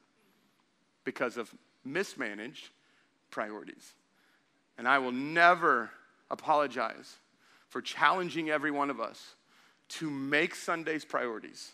because 1.05 1.37
of 1.37 1.53
mismanaged 1.85 2.69
priorities. 3.29 3.93
And 4.81 4.87
I 4.87 4.97
will 4.97 5.11
never 5.11 5.91
apologize 6.31 7.15
for 7.69 7.83
challenging 7.83 8.49
every 8.49 8.71
one 8.71 8.89
of 8.89 8.99
us 8.99 9.35
to 9.89 10.09
make 10.09 10.55
Sundays 10.55 11.05
priorities, 11.05 11.73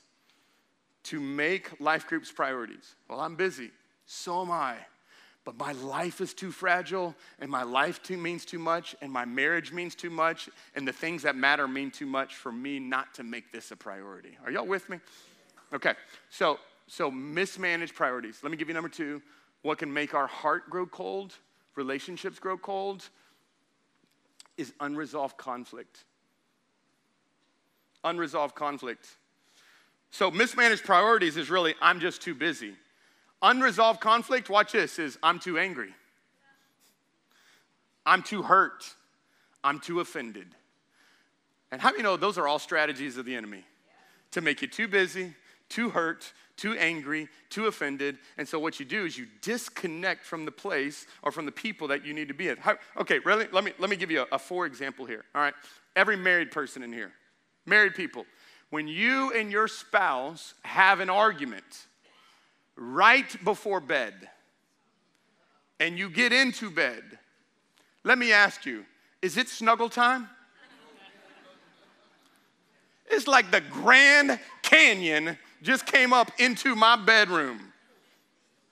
to 1.03 1.21
make 1.21 1.79
life 1.79 2.05
groups 2.05 2.29
priorities. 2.29 2.95
Well, 3.09 3.21
I'm 3.21 3.37
busy, 3.37 3.71
so 4.07 4.41
am 4.41 4.51
I. 4.51 4.75
But 5.45 5.57
my 5.57 5.71
life 5.71 6.19
is 6.19 6.33
too 6.33 6.51
fragile, 6.51 7.15
and 7.39 7.49
my 7.49 7.63
life 7.63 8.03
too 8.03 8.17
means 8.17 8.43
too 8.43 8.59
much, 8.59 8.93
and 9.01 9.09
my 9.09 9.23
marriage 9.23 9.71
means 9.71 9.95
too 9.95 10.09
much, 10.09 10.49
and 10.75 10.85
the 10.85 10.91
things 10.91 11.23
that 11.23 11.37
matter 11.37 11.65
mean 11.65 11.91
too 11.91 12.07
much 12.07 12.35
for 12.35 12.51
me 12.51 12.77
not 12.77 13.13
to 13.13 13.23
make 13.23 13.53
this 13.53 13.71
a 13.71 13.77
priority. 13.77 14.37
Are 14.43 14.51
y'all 14.51 14.67
with 14.67 14.89
me? 14.89 14.99
Okay, 15.73 15.93
so 16.29 16.59
so 16.87 17.09
mismanaged 17.09 17.95
priorities. 17.95 18.39
Let 18.43 18.51
me 18.51 18.57
give 18.57 18.67
you 18.67 18.73
number 18.73 18.89
two. 18.89 19.21
What 19.61 19.77
can 19.77 19.93
make 19.93 20.13
our 20.13 20.27
heart 20.27 20.69
grow 20.69 20.85
cold? 20.85 21.35
Relationships 21.77 22.39
grow 22.39 22.57
cold 22.57 23.07
is 24.57 24.73
unresolved 24.79 25.37
conflict. 25.37 26.03
Unresolved 28.03 28.55
conflict. 28.55 29.07
So, 30.11 30.31
mismanaged 30.31 30.83
priorities 30.83 31.37
is 31.37 31.49
really, 31.49 31.75
I'm 31.81 31.99
just 31.99 32.21
too 32.21 32.33
busy. 32.33 32.73
Unresolved 33.41 34.01
conflict, 34.01 34.49
watch 34.49 34.71
this, 34.71 34.97
is 34.99 35.17
I'm 35.21 35.39
too 35.39 35.57
angry. 35.57 35.93
I'm 38.05 38.23
too 38.23 38.41
hurt. 38.41 38.85
I'm 39.63 39.79
too 39.79 39.99
offended. 39.99 40.47
And 41.71 41.81
how 41.81 41.91
do 41.91 41.97
you 41.97 42.03
know 42.03 42.17
those 42.17 42.37
are 42.37 42.47
all 42.47 42.59
strategies 42.59 43.17
of 43.17 43.25
the 43.25 43.35
enemy? 43.35 43.63
To 44.31 44.41
make 44.41 44.61
you 44.61 44.67
too 44.67 44.87
busy, 44.87 45.33
too 45.69 45.89
hurt, 45.89 46.33
too 46.55 46.73
angry, 46.73 47.29
too 47.49 47.67
offended. 47.67 48.17
And 48.37 48.47
so 48.47 48.59
what 48.59 48.79
you 48.79 48.85
do 48.85 49.05
is 49.05 49.17
you 49.17 49.27
disconnect 49.41 50.25
from 50.25 50.45
the 50.45 50.51
place 50.51 51.05
or 51.23 51.31
from 51.31 51.45
the 51.45 51.51
people 51.51 51.87
that 51.89 52.05
you 52.05 52.13
need 52.13 52.27
to 52.29 52.33
be 52.33 52.49
at. 52.49 52.57
Okay, 52.97 53.19
really, 53.19 53.47
let 53.51 53.63
me, 53.63 53.73
let 53.79 53.89
me 53.89 53.95
give 53.95 54.11
you 54.11 54.21
a, 54.21 54.35
a 54.35 54.39
for 54.39 54.65
example 54.65 55.05
here. 55.05 55.23
All 55.35 55.41
right. 55.41 55.53
Every 55.95 56.15
married 56.15 56.51
person 56.51 56.83
in 56.83 56.93
here, 56.93 57.11
married 57.65 57.95
people, 57.95 58.25
when 58.69 58.87
you 58.87 59.31
and 59.31 59.51
your 59.51 59.67
spouse 59.67 60.53
have 60.63 60.99
an 60.99 61.09
argument 61.09 61.85
right 62.75 63.43
before 63.43 63.79
bed 63.79 64.13
and 65.79 65.97
you 65.97 66.09
get 66.09 66.33
into 66.33 66.69
bed, 66.69 67.03
let 68.03 68.17
me 68.17 68.31
ask 68.31 68.65
you, 68.65 68.85
is 69.21 69.37
it 69.37 69.47
snuggle 69.47 69.89
time? 69.89 70.29
It's 73.09 73.27
like 73.27 73.51
the 73.51 73.61
Grand 73.61 74.39
Canyon 74.61 75.37
just 75.61 75.85
came 75.85 76.13
up 76.13 76.31
into 76.37 76.75
my 76.75 76.95
bedroom. 76.95 77.59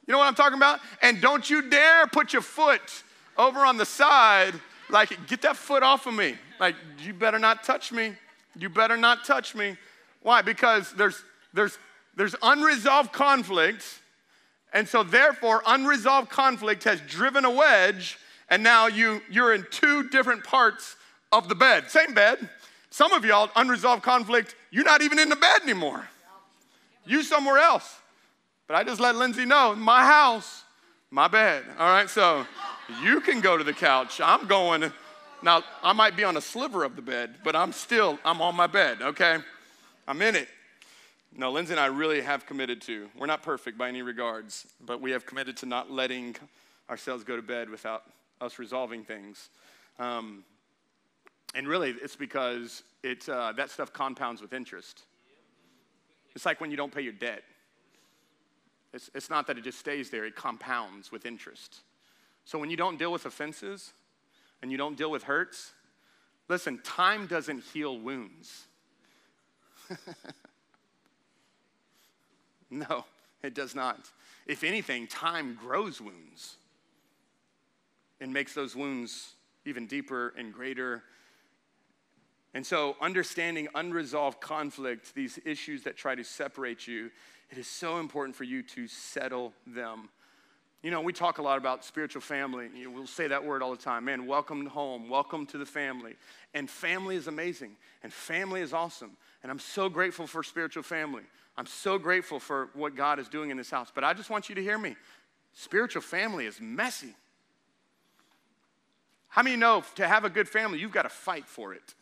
You 0.08 0.12
know 0.12 0.20
what 0.20 0.28
I'm 0.28 0.36
talking 0.36 0.58
about? 0.58 0.80
And 1.02 1.20
don't 1.22 1.50
you 1.50 1.70
dare 1.70 2.06
put 2.08 2.32
your 2.34 2.42
foot 2.42 3.04
over 3.38 3.66
on 3.66 3.78
the 3.78 3.86
side, 3.86 4.54
like, 4.90 5.28
get 5.28 5.42
that 5.42 5.58
foot 5.58 5.84
off 5.84 6.06
of 6.06 6.14
me. 6.14 6.36
Like, 6.60 6.76
you 7.02 7.14
better 7.14 7.40
not 7.40 7.64
touch 7.64 7.92
me. 7.92 8.14
You 8.58 8.70
better 8.70 8.98
not 8.98 9.26
touch 9.26 9.56
me. 9.56 9.76
Why? 10.22 10.42
Because 10.42 10.94
there's, 10.94 11.24
there's, 11.54 11.78
there's 12.16 12.36
unresolved 12.42 13.12
conflict. 13.12 13.84
And 14.74 14.88
so, 14.88 15.04
therefore, 15.04 15.64
unresolved 15.66 16.30
conflict 16.30 16.84
has 16.84 17.02
driven 17.02 17.46
a 17.46 17.50
wedge, 17.50 18.20
and 18.50 18.62
now 18.62 18.88
you, 18.88 19.22
you're 19.30 19.54
in 19.54 19.66
two 19.72 20.08
different 20.10 20.44
parts 20.44 20.96
of 21.32 21.50
the 21.50 21.56
bed. 21.56 21.90
Same 21.90 22.14
bed. 22.14 22.48
Some 22.92 23.12
of 23.12 23.26
y'all, 23.26 23.50
unresolved 23.56 24.04
conflict, 24.04 24.56
you're 24.72 24.86
not 24.86 25.02
even 25.02 25.18
in 25.20 25.30
the 25.30 25.36
bed 25.36 25.64
anymore 25.64 26.08
you 27.06 27.24
somewhere 27.24 27.58
else. 27.58 28.00
But 28.68 28.76
I 28.76 28.84
just 28.84 29.00
let 29.00 29.16
Lindsay 29.16 29.46
know, 29.46 29.76
my 29.76 30.04
house, 30.06 30.64
my 31.12 31.28
bed. 31.28 31.64
All 31.78 31.88
right, 31.88 32.10
so 32.10 32.46
you 33.04 33.22
can 33.22 33.42
go 33.42 33.58
to 33.58 33.64
the 33.64 33.74
couch. 33.74 34.20
I'm 34.22 34.48
going. 34.48 34.92
Now, 35.44 35.64
I 35.84 35.94
might 35.94 36.16
be 36.16 36.24
on 36.24 36.38
a 36.38 36.42
sliver 36.42 36.84
of 36.84 36.96
the 36.96 37.02
bed, 37.02 37.36
but 37.44 37.56
I'm 37.56 37.72
still, 37.72 38.18
I'm 38.26 38.42
on 38.42 38.56
my 38.56 38.68
bed, 38.68 39.02
okay? 39.02 39.38
I'm 40.08 40.22
in 40.22 40.36
it. 40.36 40.48
No, 41.38 41.52
Lindsay 41.52 41.74
and 41.74 41.80
I 41.80 41.88
really 41.88 42.22
have 42.22 42.46
committed 42.46 42.82
to, 42.84 43.10
we're 43.18 43.26
not 43.28 43.44
perfect 43.44 43.78
by 43.78 43.90
any 43.90 44.02
regards, 44.02 44.66
but 44.86 45.02
we 45.02 45.12
have 45.12 45.26
committed 45.26 45.58
to 45.58 45.66
not 45.66 45.92
letting 45.92 46.36
ourselves 46.90 47.24
go 47.24 47.36
to 47.36 47.42
bed 47.42 47.70
without 47.70 48.04
us 48.42 48.58
resolving 48.58 49.04
things. 49.04 49.50
Um, 50.00 50.44
and 51.54 51.68
really, 51.68 51.92
it's 52.02 52.16
because 52.16 52.84
it, 53.04 53.28
uh, 53.28 53.52
that 53.54 53.70
stuff 53.70 53.94
compounds 53.94 54.42
with 54.42 54.54
interest. 54.54 55.04
It's 56.36 56.46
like 56.46 56.60
when 56.60 56.70
you 56.70 56.78
don't 56.78 56.94
pay 56.94 57.02
your 57.02 57.14
debt. 57.14 57.44
It's, 58.94 59.10
it's 59.16 59.30
not 59.30 59.48
that 59.48 59.58
it 59.58 59.64
just 59.64 59.80
stays 59.80 60.10
there, 60.10 60.26
it 60.26 60.36
compounds 60.36 61.12
with 61.12 61.26
interest. 61.26 61.82
So 62.46 62.60
when 62.60 62.70
you 62.70 62.78
don't 62.78 63.00
deal 63.00 63.12
with 63.12 63.26
offenses 63.26 63.94
and 64.62 64.72
you 64.72 64.78
don't 64.78 64.98
deal 64.98 65.10
with 65.10 65.24
hurts, 65.24 65.74
listen, 66.48 66.80
time 66.84 67.28
doesn't 67.28 67.64
heal 67.74 67.98
wounds. 67.98 68.68
no, 72.70 73.06
it 73.44 73.54
does 73.54 73.76
not. 73.76 74.10
If 74.46 74.64
anything, 74.64 75.08
time 75.08 75.58
grows 75.60 76.00
wounds 76.00 76.58
and 78.22 78.32
makes 78.32 78.54
those 78.54 78.76
wounds 78.76 79.34
even 79.66 79.88
deeper 79.88 80.34
and 80.38 80.54
greater. 80.54 81.04
And 82.56 82.66
so, 82.66 82.96
understanding 83.02 83.68
unresolved 83.76 84.40
conflict, 84.40 85.14
these 85.14 85.38
issues 85.44 85.84
that 85.84 85.98
try 85.98 86.16
to 86.16 86.24
separate 86.24 86.88
you, 86.88 87.12
it 87.52 87.58
is 87.58 87.68
so 87.68 88.00
important 88.00 88.34
for 88.34 88.46
you 88.46 88.64
to 88.64 88.88
settle 88.88 89.52
them. 89.68 90.08
You 90.82 90.90
know, 90.90 91.02
we 91.02 91.12
talk 91.12 91.38
a 91.38 91.42
lot 91.42 91.58
about 91.58 91.84
spiritual 91.84 92.22
family. 92.22 92.70
You 92.74 92.86
know, 92.86 92.92
we'll 92.92 93.08
say 93.08 93.28
that 93.28 93.44
word 93.44 93.62
all 93.62 93.72
the 93.72 93.82
time. 93.82 94.06
Man, 94.06 94.26
welcome 94.26 94.68
home, 94.68 95.10
welcome 95.10 95.46
to 95.48 95.58
the 95.58 95.66
family. 95.66 96.14
And 96.54 96.70
family 96.70 97.18
is 97.18 97.28
amazing, 97.28 97.76
and 98.04 98.14
family 98.14 98.62
is 98.62 98.72
awesome. 98.72 99.18
And 99.44 99.52
I'm 99.52 99.60
so 99.60 99.90
grateful 99.90 100.26
for 100.26 100.42
spiritual 100.42 100.84
family. 100.84 101.24
I'm 101.58 101.66
so 101.66 101.98
grateful 101.98 102.40
for 102.40 102.70
what 102.74 102.96
God 102.96 103.20
is 103.20 103.28
doing 103.28 103.50
in 103.50 103.58
this 103.58 103.70
house. 103.70 103.92
But 103.94 104.06
I 104.06 104.14
just 104.14 104.30
want 104.30 104.48
you 104.48 104.56
to 104.56 104.64
hear 104.64 104.78
me. 104.78 104.96
Spiritual 105.52 106.04
family 106.04 106.46
is 106.46 106.62
messy. 106.62 107.16
How 109.28 109.44
many 109.44 109.58
know 109.58 109.84
to 109.96 110.08
have 110.08 110.24
a 110.24 110.30
good 110.30 110.48
family, 110.48 110.80
you've 110.80 110.94
got 110.94 111.04
to 111.04 111.10
fight 111.10 111.48
for 111.48 111.74
it? 111.74 111.96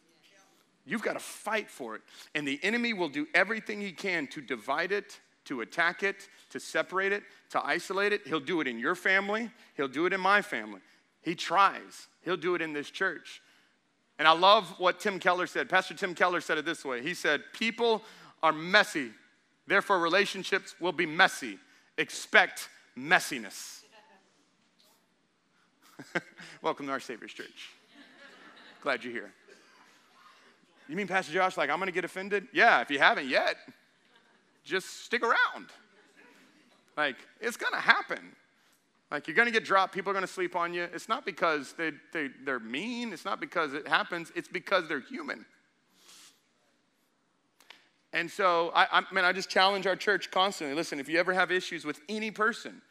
You've 0.85 1.01
got 1.01 1.13
to 1.13 1.19
fight 1.19 1.69
for 1.69 1.95
it. 1.95 2.01
And 2.35 2.47
the 2.47 2.59
enemy 2.61 2.93
will 2.93 3.09
do 3.09 3.27
everything 3.33 3.79
he 3.79 3.91
can 3.91 4.27
to 4.27 4.41
divide 4.41 4.91
it, 4.91 5.19
to 5.45 5.61
attack 5.61 6.03
it, 6.03 6.27
to 6.49 6.59
separate 6.59 7.11
it, 7.11 7.23
to 7.51 7.65
isolate 7.65 8.13
it. 8.13 8.27
He'll 8.27 8.39
do 8.39 8.61
it 8.61 8.67
in 8.67 8.79
your 8.79 8.95
family, 8.95 9.49
he'll 9.75 9.87
do 9.87 10.05
it 10.05 10.13
in 10.13 10.19
my 10.19 10.41
family. 10.41 10.81
He 11.21 11.35
tries, 11.35 12.07
he'll 12.23 12.37
do 12.37 12.55
it 12.55 12.61
in 12.61 12.73
this 12.73 12.89
church. 12.89 13.41
And 14.19 14.27
I 14.27 14.33
love 14.33 14.75
what 14.77 14.99
Tim 14.99 15.19
Keller 15.19 15.47
said. 15.47 15.69
Pastor 15.69 15.93
Tim 15.93 16.13
Keller 16.13 16.41
said 16.41 16.57
it 16.57 16.65
this 16.65 16.85
way 16.85 17.01
He 17.01 17.13
said, 17.13 17.41
People 17.53 18.03
are 18.41 18.51
messy, 18.53 19.11
therefore, 19.67 19.99
relationships 19.99 20.75
will 20.79 20.91
be 20.91 21.05
messy. 21.05 21.57
Expect 21.97 22.69
messiness. 22.97 23.81
Welcome 26.61 26.87
to 26.87 26.91
our 26.91 26.99
Savior's 26.99 27.33
Church. 27.33 27.69
Glad 28.81 29.03
you're 29.03 29.13
here. 29.13 29.31
You 30.87 30.95
mean, 30.95 31.07
Pastor 31.07 31.33
Josh, 31.33 31.57
like 31.57 31.69
I'm 31.69 31.79
gonna 31.79 31.91
get 31.91 32.05
offended? 32.05 32.47
Yeah, 32.53 32.81
if 32.81 32.91
you 32.91 32.99
haven't 32.99 33.27
yet, 33.27 33.57
just 34.63 35.03
stick 35.03 35.23
around. 35.23 35.67
Like, 36.95 37.15
it's 37.41 37.57
gonna 37.57 37.79
happen. 37.81 38.35
Like, 39.11 39.27
you're 39.27 39.35
gonna 39.35 39.51
get 39.51 39.65
dropped, 39.65 39.93
people 39.93 40.11
are 40.11 40.13
gonna 40.13 40.27
sleep 40.27 40.55
on 40.55 40.73
you. 40.73 40.83
It's 40.93 41.09
not 41.09 41.25
because 41.25 41.73
they, 41.73 41.91
they, 42.11 42.29
they're 42.43 42.59
mean, 42.59 43.13
it's 43.13 43.25
not 43.25 43.39
because 43.39 43.73
it 43.73 43.87
happens, 43.87 44.31
it's 44.35 44.47
because 44.47 44.87
they're 44.87 44.99
human. 44.99 45.45
And 48.11 48.29
so, 48.29 48.71
I, 48.75 48.99
I, 48.99 49.03
man, 49.11 49.25
I 49.25 49.33
just 49.33 49.49
challenge 49.49 49.87
our 49.87 49.95
church 49.95 50.29
constantly. 50.29 50.75
Listen, 50.75 50.99
if 50.99 51.09
you 51.09 51.19
ever 51.19 51.33
have 51.33 51.51
issues 51.51 51.83
with 51.83 51.99
any 52.07 52.29
person, 52.29 52.81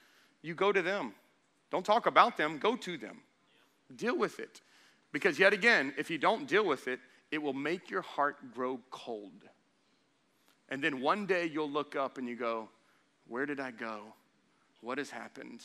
you 0.43 0.55
go 0.55 0.73
to 0.73 0.83
them. 0.83 1.15
Don't 1.71 1.87
talk 1.87 2.07
about 2.07 2.37
them, 2.37 2.59
go 2.59 2.75
to 2.77 2.99
them. 2.99 3.21
Deal 3.95 4.19
with 4.19 4.41
it. 4.41 4.61
Because, 5.13 5.39
yet 5.39 5.53
again, 5.53 5.95
if 5.97 6.11
you 6.11 6.19
don't 6.19 6.49
deal 6.49 6.65
with 6.65 6.89
it, 6.89 6.99
it 7.33 7.43
will 7.43 7.55
make 7.55 7.91
your 7.91 8.03
heart 8.03 8.37
grow 8.55 8.79
cold. 8.91 9.49
And 10.69 10.85
then 10.85 11.01
one 11.01 11.27
day 11.27 11.51
you'll 11.53 11.71
look 11.71 11.97
up 11.97 12.19
and 12.19 12.29
you 12.29 12.37
go, 12.37 12.69
Where 13.27 13.47
did 13.47 13.59
I 13.59 13.73
go? 13.73 14.03
What 14.83 14.99
has 14.99 15.11
happened? 15.11 15.63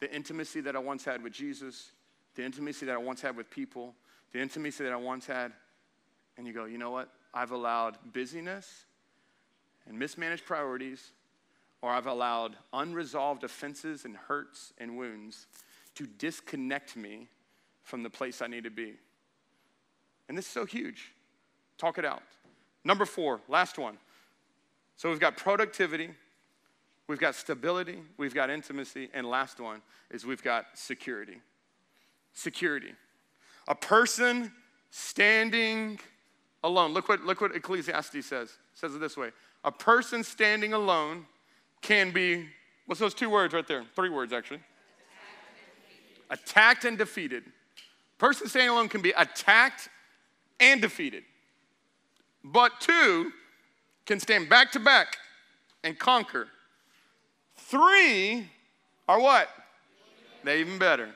The 0.00 0.12
intimacy 0.14 0.60
that 0.62 0.74
I 0.74 0.80
once 0.80 1.04
had 1.04 1.22
with 1.22 1.32
Jesus, 1.32 1.92
the 2.34 2.44
intimacy 2.44 2.84
that 2.86 2.94
I 2.94 2.98
once 2.98 3.22
had 3.22 3.36
with 3.36 3.48
people, 3.48 3.94
the 4.32 4.40
intimacy 4.40 4.82
that 4.84 4.92
I 4.92 4.96
once 4.96 5.26
had. 5.26 5.52
And 6.36 6.46
you 6.46 6.52
go, 6.52 6.64
You 6.66 6.78
know 6.78 6.90
what? 6.90 7.08
I've 7.32 7.52
allowed 7.52 7.96
busyness 8.12 8.84
and 9.86 9.98
mismanaged 9.98 10.44
priorities 10.44 11.12
or 11.80 11.90
I've 11.90 12.06
allowed 12.06 12.56
unresolved 12.72 13.44
offenses 13.44 14.04
and 14.04 14.16
hurts 14.16 14.72
and 14.78 14.96
wounds 14.96 15.46
to 15.94 16.06
disconnect 16.06 16.96
me 16.96 17.28
from 17.82 18.02
the 18.02 18.10
place 18.10 18.40
I 18.40 18.46
need 18.46 18.64
to 18.64 18.70
be. 18.70 18.94
And 20.32 20.38
this 20.38 20.46
is 20.46 20.50
so 20.52 20.64
huge. 20.64 21.12
Talk 21.76 21.98
it 21.98 22.06
out. 22.06 22.22
Number 22.84 23.04
four, 23.04 23.42
last 23.50 23.76
one. 23.76 23.98
So 24.96 25.10
we've 25.10 25.20
got 25.20 25.36
productivity, 25.36 26.08
we've 27.06 27.18
got 27.18 27.34
stability, 27.34 27.98
we've 28.16 28.32
got 28.32 28.48
intimacy, 28.48 29.10
and 29.12 29.26
last 29.26 29.60
one 29.60 29.82
is 30.10 30.24
we've 30.24 30.42
got 30.42 30.64
security. 30.72 31.36
Security. 32.32 32.94
A 33.68 33.74
person 33.74 34.50
standing 34.90 36.00
alone. 36.64 36.94
Look 36.94 37.10
what, 37.10 37.26
look 37.26 37.42
what 37.42 37.54
Ecclesiastes 37.54 38.24
says. 38.24 38.48
It 38.48 38.56
says 38.72 38.94
it 38.94 39.02
this 39.02 39.18
way 39.18 39.32
A 39.64 39.70
person 39.70 40.24
standing 40.24 40.72
alone 40.72 41.26
can 41.82 42.10
be, 42.10 42.46
what's 42.86 43.02
those 43.02 43.12
two 43.12 43.28
words 43.28 43.52
right 43.52 43.68
there? 43.68 43.84
Three 43.94 44.08
words, 44.08 44.32
actually. 44.32 44.60
Attacked 46.30 46.86
and 46.86 46.96
defeated. 46.96 47.44
Person 48.16 48.48
standing 48.48 48.70
alone 48.70 48.88
can 48.88 49.02
be 49.02 49.10
attacked 49.10 49.90
and 50.62 50.80
defeated. 50.80 51.24
But 52.42 52.80
two 52.80 53.32
can 54.06 54.18
stand 54.20 54.48
back 54.48 54.72
to 54.72 54.80
back 54.80 55.18
and 55.84 55.98
conquer. 55.98 56.48
Three 57.56 58.48
are 59.08 59.20
what? 59.20 59.48
They 60.44 60.60
even 60.60 60.78
better. 60.78 61.10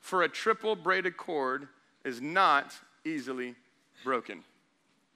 For 0.00 0.22
a 0.22 0.28
triple 0.28 0.74
braided 0.74 1.16
cord 1.16 1.68
is 2.04 2.20
not 2.20 2.74
easily 3.04 3.54
broken. 4.04 4.42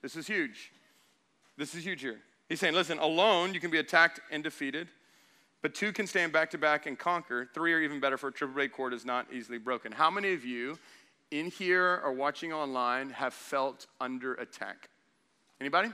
This 0.01 0.15
is 0.15 0.27
huge. 0.27 0.71
This 1.57 1.73
is 1.75 1.83
huge 1.83 2.01
here. 2.01 2.19
He's 2.49 2.59
saying, 2.59 2.73
listen, 2.73 2.99
alone 2.99 3.53
you 3.53 3.59
can 3.59 3.71
be 3.71 3.79
attacked 3.79 4.19
and 4.31 4.43
defeated, 4.43 4.87
but 5.61 5.73
two 5.73 5.91
can 5.91 6.05
stand 6.05 6.31
back 6.33 6.51
to 6.51 6.57
back 6.57 6.85
and 6.85 6.99
conquer. 6.99 7.47
Three 7.53 7.73
are 7.73 7.79
even 7.79 7.99
better, 7.99 8.17
for 8.17 8.27
a 8.27 8.31
triple 8.31 8.53
braided 8.53 8.73
cord 8.73 8.93
is 8.93 9.05
not 9.05 9.27
easily 9.31 9.57
broken. 9.57 9.91
How 9.91 10.11
many 10.11 10.33
of 10.33 10.45
you 10.45 10.77
in 11.33 11.47
here 11.49 11.99
or 12.03 12.13
watching 12.13 12.53
online 12.53 13.09
have 13.09 13.33
felt 13.33 13.87
under 13.99 14.35
attack? 14.35 14.89
Anybody? 15.59 15.89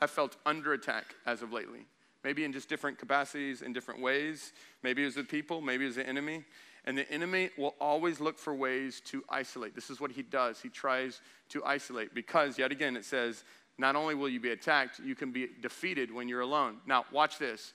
Have 0.00 0.10
felt 0.10 0.36
under 0.44 0.72
attack 0.72 1.14
as 1.26 1.42
of 1.42 1.52
lately? 1.52 1.86
Maybe 2.24 2.44
in 2.44 2.52
just 2.52 2.68
different 2.68 2.98
capacities, 2.98 3.62
in 3.62 3.72
different 3.72 4.02
ways. 4.02 4.52
Maybe 4.82 5.02
it 5.02 5.06
was 5.06 5.14
the 5.14 5.24
people, 5.24 5.60
maybe 5.60 5.84
it 5.84 5.88
was 5.88 5.96
the 5.96 6.08
enemy. 6.08 6.44
And 6.86 6.98
the 6.98 7.10
enemy 7.10 7.50
will 7.56 7.74
always 7.80 8.20
look 8.20 8.38
for 8.38 8.54
ways 8.54 9.00
to 9.06 9.22
isolate. 9.28 9.74
This 9.74 9.90
is 9.90 10.00
what 10.00 10.10
he 10.10 10.22
does. 10.22 10.60
He 10.60 10.68
tries 10.68 11.20
to 11.50 11.64
isolate 11.64 12.14
because, 12.14 12.58
yet 12.58 12.72
again, 12.72 12.96
it 12.96 13.04
says, 13.04 13.44
not 13.78 13.96
only 13.96 14.14
will 14.14 14.28
you 14.28 14.40
be 14.40 14.50
attacked, 14.50 14.98
you 14.98 15.14
can 15.14 15.30
be 15.30 15.48
defeated 15.62 16.12
when 16.12 16.28
you're 16.28 16.40
alone. 16.40 16.78
Now, 16.86 17.04
watch 17.12 17.38
this. 17.38 17.74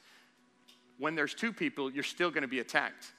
When 0.98 1.16
there's 1.16 1.34
two 1.34 1.54
people, 1.54 1.92
you're 1.92 2.04
still 2.04 2.30
going 2.30 2.42
to 2.42 2.48
be 2.48 2.60
attacked. 2.60 3.14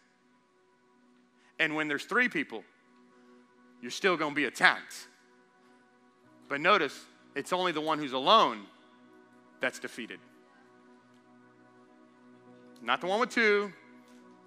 And 1.59 1.75
when 1.75 1.89
there's 1.89 2.05
three 2.05 2.29
people, 2.29 2.63
you're 3.81 3.91
still 3.91 4.17
going 4.17 4.33
to 4.33 4.37
be 4.37 4.45
attacked. 4.45 5.09
But 6.49 6.61
notice, 6.61 6.99
it's 7.35 7.53
only 7.53 7.73
the 7.73 7.81
one 7.81 7.99
who's 7.99 8.13
alone 8.13 8.63
that's 9.61 9.79
defeated. 9.79 10.19
Not 12.83 13.01
the 13.01 13.07
one 13.07 13.21
with 13.21 13.31
two, 13.31 13.73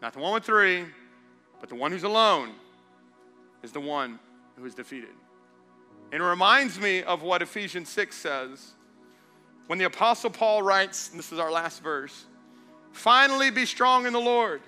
not 0.02 0.14
the 0.14 0.20
one 0.20 0.34
with 0.34 0.44
three, 0.44 0.86
but 1.60 1.70
the 1.70 1.76
one 1.76 1.92
who's 1.92 2.04
alone 2.04 2.52
is 3.64 3.72
the 3.72 3.82
one 3.82 4.20
who 4.56 4.66
is 4.66 4.74
defeated. 4.74 5.10
And 6.12 6.22
it 6.22 6.26
reminds 6.26 6.80
me 6.80 7.04
of 7.04 7.22
what 7.22 7.42
Ephesians 7.42 7.90
6 7.90 8.16
says 8.16 8.72
when 9.68 9.78
the 9.78 9.86
Apostle 9.86 10.30
Paul 10.30 10.64
writes, 10.64 11.10
and 11.10 11.20
this 11.20 11.32
is 11.32 11.40
our 11.40 11.52
last 11.52 11.84
verse 11.84 12.26
finally 12.92 13.52
be 13.52 13.66
strong 13.66 14.08
in 14.08 14.14
the 14.14 14.20
Lord 14.20 14.62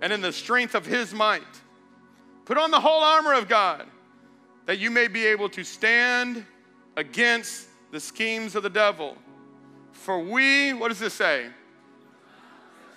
and 0.00 0.12
in 0.12 0.20
the 0.20 0.32
strength 0.32 0.74
of 0.74 0.86
his 0.86 1.12
might. 1.12 1.42
Put 2.44 2.58
on 2.58 2.70
the 2.70 2.80
whole 2.80 3.02
armor 3.02 3.32
of 3.34 3.48
God 3.48 3.86
that 4.66 4.78
you 4.78 4.90
may 4.90 5.08
be 5.08 5.26
able 5.26 5.48
to 5.50 5.64
stand 5.64 6.44
against 6.96 7.68
the 7.90 8.00
schemes 8.00 8.54
of 8.54 8.62
the 8.62 8.70
devil. 8.70 9.16
For 9.92 10.18
we, 10.18 10.72
what 10.72 10.88
does 10.88 10.98
this 10.98 11.14
say? 11.14 11.46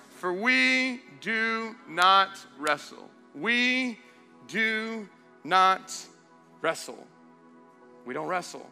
For 0.09 0.33
we 0.33 1.01
do 1.21 1.75
not 1.87 2.39
wrestle. 2.57 3.09
We 3.35 3.99
do 4.47 5.07
not 5.43 5.93
wrestle. 6.61 7.05
We 8.05 8.13
don't 8.13 8.27
wrestle. 8.27 8.67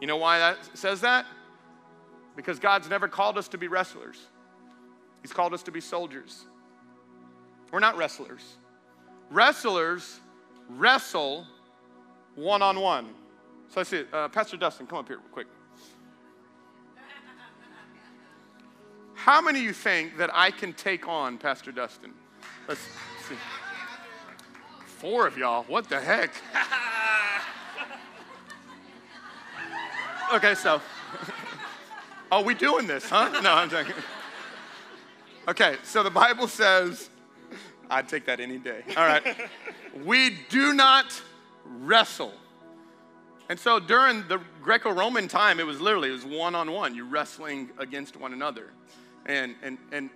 You 0.00 0.06
know 0.06 0.16
why 0.16 0.38
that 0.38 0.58
says 0.74 1.00
that? 1.02 1.26
Because 2.34 2.58
God's 2.58 2.88
never 2.88 3.06
called 3.06 3.38
us 3.38 3.48
to 3.48 3.58
be 3.58 3.68
wrestlers. 3.68 4.18
He's 5.20 5.32
called 5.32 5.54
us 5.54 5.62
to 5.64 5.70
be 5.70 5.80
soldiers. 5.80 6.44
We're 7.70 7.78
not 7.78 7.96
wrestlers. 7.96 8.56
Wrestlers 9.32 10.20
wrestle 10.68 11.46
one 12.34 12.60
on 12.60 12.78
one. 12.78 13.14
So 13.70 13.80
I 13.80 13.84
see, 13.84 14.04
uh, 14.12 14.28
Pastor 14.28 14.58
Dustin, 14.58 14.86
come 14.86 14.98
up 14.98 15.08
here 15.08 15.20
quick. 15.32 15.46
How 19.14 19.40
many 19.40 19.60
of 19.60 19.64
you 19.64 19.72
think 19.72 20.18
that 20.18 20.28
I 20.34 20.50
can 20.50 20.74
take 20.74 21.08
on 21.08 21.38
Pastor 21.38 21.72
Dustin? 21.72 22.12
Let's 22.68 22.80
see. 23.26 23.36
Four 24.84 25.26
of 25.26 25.38
y'all. 25.38 25.62
What 25.64 25.88
the 25.88 25.98
heck? 25.98 26.32
okay, 30.34 30.54
so 30.54 30.82
Are 32.30 32.42
we 32.44 32.52
doing 32.52 32.86
this, 32.86 33.08
huh? 33.08 33.40
No, 33.40 33.54
I'm 33.54 33.70
joking. 33.70 33.94
Okay, 35.48 35.76
so 35.84 36.02
the 36.02 36.10
Bible 36.10 36.48
says, 36.48 37.08
I'd 37.92 38.08
take 38.08 38.24
that 38.26 38.40
any 38.40 38.58
day. 38.58 38.82
All 38.96 39.04
right. 39.04 39.22
we 40.04 40.38
do 40.48 40.72
not 40.72 41.20
wrestle. 41.64 42.32
And 43.50 43.60
so 43.60 43.78
during 43.78 44.26
the 44.28 44.40
Greco-Roman 44.62 45.28
time, 45.28 45.60
it 45.60 45.66
was 45.66 45.78
literally, 45.78 46.08
it 46.08 46.12
was 46.12 46.24
one-on-one. 46.24 46.94
You're 46.94 47.04
wrestling 47.04 47.70
against 47.78 48.16
one 48.16 48.32
another. 48.32 48.70
And, 49.26 49.54
and, 49.62 49.76
and 49.92 50.08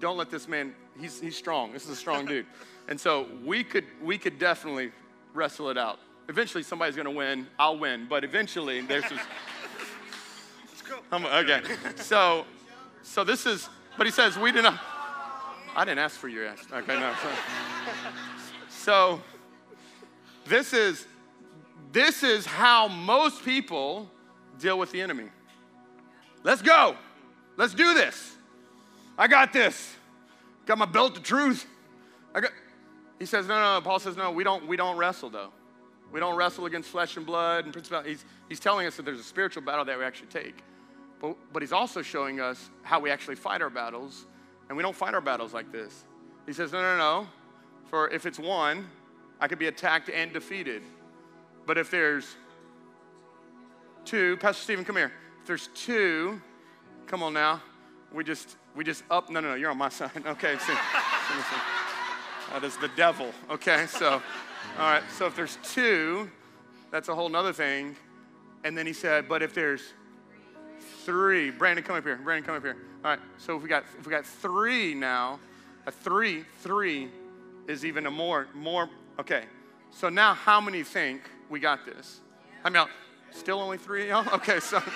don't 0.00 0.16
let 0.16 0.28
this 0.28 0.48
man, 0.48 0.74
he's, 1.00 1.20
he's 1.20 1.36
strong. 1.36 1.72
This 1.72 1.84
is 1.84 1.90
a 1.90 1.96
strong 1.96 2.26
dude. 2.26 2.46
And 2.88 2.98
so 2.98 3.28
we 3.44 3.62
could, 3.62 3.84
we 4.02 4.18
could 4.18 4.40
definitely 4.40 4.90
wrestle 5.32 5.70
it 5.70 5.78
out. 5.78 6.00
Eventually 6.28 6.64
somebody's 6.64 6.96
gonna 6.96 7.12
win, 7.12 7.46
I'll 7.56 7.78
win, 7.78 8.08
but 8.10 8.24
eventually 8.24 8.80
there's 8.80 9.04
this. 9.04 9.12
Let's 10.66 10.82
go. 10.82 10.98
I'm- 11.12 11.24
okay, 11.24 11.60
so, 11.94 12.46
so 13.04 13.22
this 13.22 13.46
is, 13.46 13.68
but 13.96 14.08
he 14.08 14.10
says, 14.10 14.36
we 14.36 14.50
do 14.50 14.60
not, 14.60 14.80
I 15.76 15.84
didn't 15.84 16.00
ask 16.00 16.16
for 16.16 16.28
your 16.28 16.46
ass. 16.46 16.66
Okay, 16.72 16.98
no. 16.98 17.12
So, 18.68 19.20
this 20.46 20.72
is, 20.72 21.06
this 21.92 22.22
is 22.22 22.46
how 22.46 22.88
most 22.88 23.44
people 23.44 24.10
deal 24.58 24.78
with 24.78 24.90
the 24.92 25.00
enemy. 25.00 25.28
Let's 26.42 26.62
go. 26.62 26.96
Let's 27.56 27.74
do 27.74 27.94
this. 27.94 28.36
I 29.18 29.28
got 29.28 29.52
this. 29.52 29.94
Got 30.66 30.78
my 30.78 30.86
belt 30.86 31.16
of 31.16 31.22
truth. 31.22 31.66
I 32.34 32.40
got. 32.40 32.52
He 33.18 33.26
says, 33.26 33.46
no, 33.46 33.54
no, 33.54 33.74
no. 33.74 33.80
Paul 33.82 33.98
says, 33.98 34.16
no, 34.16 34.30
we 34.30 34.44
don't, 34.44 34.66
we 34.66 34.76
don't 34.76 34.96
wrestle 34.96 35.28
though. 35.28 35.50
We 36.10 36.20
don't 36.20 36.36
wrestle 36.36 36.66
against 36.66 36.88
flesh 36.88 37.16
and 37.16 37.26
blood 37.26 37.64
and 37.64 37.72
principalities. 37.72 38.22
He's, 38.22 38.24
he's 38.48 38.60
telling 38.60 38.86
us 38.86 38.96
that 38.96 39.04
there's 39.04 39.20
a 39.20 39.24
spiritual 39.24 39.62
battle 39.62 39.84
that 39.84 39.98
we 39.98 40.04
actually 40.04 40.28
take. 40.28 40.64
But, 41.20 41.36
but 41.52 41.62
he's 41.62 41.72
also 41.72 42.02
showing 42.02 42.40
us 42.40 42.70
how 42.82 42.98
we 42.98 43.10
actually 43.10 43.36
fight 43.36 43.60
our 43.62 43.70
battles. 43.70 44.26
And 44.70 44.76
we 44.76 44.84
don't 44.84 44.94
fight 44.94 45.14
our 45.14 45.20
battles 45.20 45.52
like 45.52 45.72
this. 45.72 46.04
He 46.46 46.52
says, 46.52 46.70
no, 46.70 46.80
no, 46.80 46.96
no. 46.96 47.28
For 47.86 48.08
if 48.10 48.24
it's 48.24 48.38
one, 48.38 48.88
I 49.40 49.48
could 49.48 49.58
be 49.58 49.66
attacked 49.66 50.08
and 50.08 50.32
defeated. 50.32 50.82
But 51.66 51.76
if 51.76 51.90
there's 51.90 52.36
two, 54.04 54.36
Pastor 54.36 54.62
Stephen, 54.62 54.84
come 54.84 54.94
here. 54.94 55.10
If 55.40 55.48
there's 55.48 55.70
two, 55.74 56.40
come 57.08 57.20
on 57.20 57.34
now. 57.34 57.60
We 58.12 58.22
just, 58.22 58.56
we 58.76 58.84
just 58.84 59.02
up. 59.10 59.28
No, 59.28 59.40
no, 59.40 59.48
no. 59.48 59.54
You're 59.56 59.72
on 59.72 59.78
my 59.78 59.88
side. 59.88 60.12
Okay. 60.24 60.54
That 62.52 62.62
is 62.62 62.76
the 62.76 62.90
devil. 62.96 63.32
Okay. 63.50 63.86
So, 63.88 64.22
all 64.78 64.90
right. 64.92 65.02
So 65.18 65.26
if 65.26 65.34
there's 65.34 65.58
two, 65.64 66.30
that's 66.92 67.08
a 67.08 67.14
whole 67.14 67.28
nother 67.28 67.52
thing. 67.52 67.96
And 68.62 68.78
then 68.78 68.86
he 68.86 68.92
said, 68.92 69.28
but 69.28 69.42
if 69.42 69.52
there's 69.52 69.82
three, 70.80 71.50
Brandon, 71.50 71.84
come 71.84 71.96
up 71.96 72.04
here. 72.04 72.16
Brandon, 72.16 72.44
come 72.44 72.56
up 72.56 72.62
here. 72.62 72.76
All 73.04 73.10
right. 73.10 73.20
So 73.38 73.56
if 73.56 73.62
we 73.62 73.68
got, 73.68 73.84
if 73.98 74.06
we 74.06 74.10
got 74.10 74.26
three 74.26 74.94
now, 74.94 75.38
a 75.86 75.90
three, 75.90 76.44
three 76.60 77.08
is 77.68 77.84
even 77.84 78.06
a 78.06 78.10
more, 78.10 78.48
more. 78.54 78.88
Okay. 79.18 79.44
So 79.90 80.08
now, 80.08 80.34
how 80.34 80.60
many 80.60 80.82
think 80.82 81.22
we 81.48 81.60
got 81.60 81.84
this? 81.84 82.20
I 82.64 82.70
mean, 82.70 82.86
still 83.30 83.60
only 83.60 83.78
three, 83.78 84.08
y'all? 84.08 84.26
Okay. 84.34 84.60
So. 84.60 84.82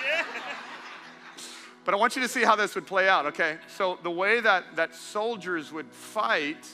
But 1.85 1.93
I 1.93 1.97
want 1.97 2.15
you 2.15 2.21
to 2.23 2.27
see 2.27 2.43
how 2.43 2.55
this 2.55 2.73
would 2.73 2.87
play 2.87 3.07
out, 3.07 3.27
okay? 3.27 3.57
So 3.67 3.99
the 4.01 4.09
way 4.09 4.39
that, 4.39 4.75
that 4.75 4.95
soldiers 4.95 5.71
would 5.71 5.85
fight 5.91 6.67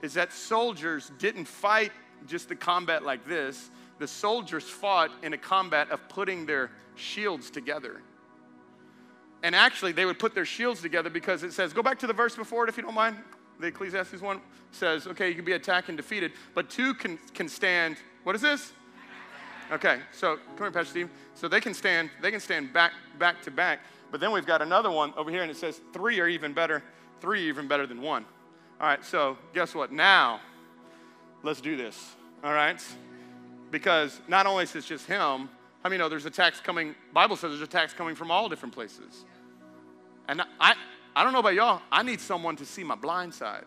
is 0.00 0.14
that 0.14 0.32
soldiers 0.32 1.12
didn't 1.18 1.44
fight 1.44 1.92
just 2.26 2.48
the 2.48 2.56
combat 2.56 3.04
like 3.04 3.26
this. 3.26 3.70
The 3.98 4.08
soldiers 4.08 4.64
fought 4.64 5.10
in 5.22 5.34
a 5.34 5.38
combat 5.38 5.90
of 5.90 6.08
putting 6.08 6.46
their 6.46 6.70
shields 6.94 7.50
together. 7.50 8.00
And 9.42 9.54
actually, 9.54 9.92
they 9.92 10.04
would 10.04 10.18
put 10.18 10.34
their 10.34 10.44
shields 10.44 10.82
together 10.82 11.10
because 11.10 11.42
it 11.42 11.52
says, 11.52 11.72
go 11.72 11.82
back 11.82 11.98
to 12.00 12.06
the 12.06 12.12
verse 12.12 12.36
before 12.36 12.64
it 12.64 12.68
if 12.68 12.76
you 12.76 12.82
don't 12.82 12.94
mind. 12.94 13.16
The 13.58 13.68
Ecclesiastes 13.68 14.20
1 14.20 14.40
says, 14.72 15.06
okay, 15.06 15.28
you 15.28 15.34
can 15.34 15.44
be 15.44 15.52
attacked 15.52 15.88
and 15.88 15.96
defeated, 15.96 16.32
but 16.54 16.70
two 16.70 16.94
can, 16.94 17.18
can 17.34 17.48
stand. 17.48 17.96
What 18.24 18.34
is 18.34 18.42
this? 18.42 18.72
Okay, 19.72 20.00
so 20.12 20.36
come 20.56 20.58
here, 20.58 20.70
Pastor 20.70 20.90
Steve. 20.90 21.10
So 21.34 21.46
they 21.46 21.60
can 21.60 21.74
stand, 21.74 22.10
they 22.20 22.30
can 22.30 22.40
stand 22.40 22.72
back, 22.72 22.92
back 23.18 23.40
to 23.42 23.50
back. 23.50 23.80
But 24.10 24.20
then 24.20 24.32
we've 24.32 24.46
got 24.46 24.62
another 24.62 24.90
one 24.90 25.14
over 25.16 25.30
here, 25.30 25.42
and 25.42 25.50
it 25.50 25.56
says 25.56 25.80
three 25.92 26.18
are 26.20 26.26
even 26.26 26.52
better. 26.52 26.82
Three 27.20 27.48
even 27.48 27.68
better 27.68 27.86
than 27.86 28.02
one. 28.02 28.24
All 28.80 28.86
right, 28.86 29.04
so 29.04 29.38
guess 29.54 29.74
what? 29.74 29.92
Now, 29.92 30.40
let's 31.42 31.60
do 31.60 31.76
this. 31.76 32.16
All 32.42 32.52
right, 32.52 32.82
because 33.70 34.20
not 34.26 34.46
only 34.46 34.64
is 34.64 34.74
it 34.74 34.84
just 34.84 35.06
him. 35.06 35.48
I 35.82 35.88
mean, 35.88 35.94
you 35.94 35.98
know 35.98 36.08
there's 36.08 36.26
attacks 36.26 36.60
coming. 36.60 36.94
Bible 37.12 37.36
says 37.36 37.50
there's 37.50 37.62
attacks 37.62 37.92
coming 37.92 38.14
from 38.14 38.30
all 38.30 38.48
different 38.48 38.74
places. 38.74 39.24
And 40.28 40.42
I, 40.60 40.74
I 41.16 41.24
don't 41.24 41.32
know 41.32 41.38
about 41.38 41.54
y'all. 41.54 41.82
I 41.90 42.02
need 42.02 42.20
someone 42.20 42.56
to 42.56 42.66
see 42.66 42.84
my 42.84 42.94
blind 42.94 43.34
side. 43.34 43.64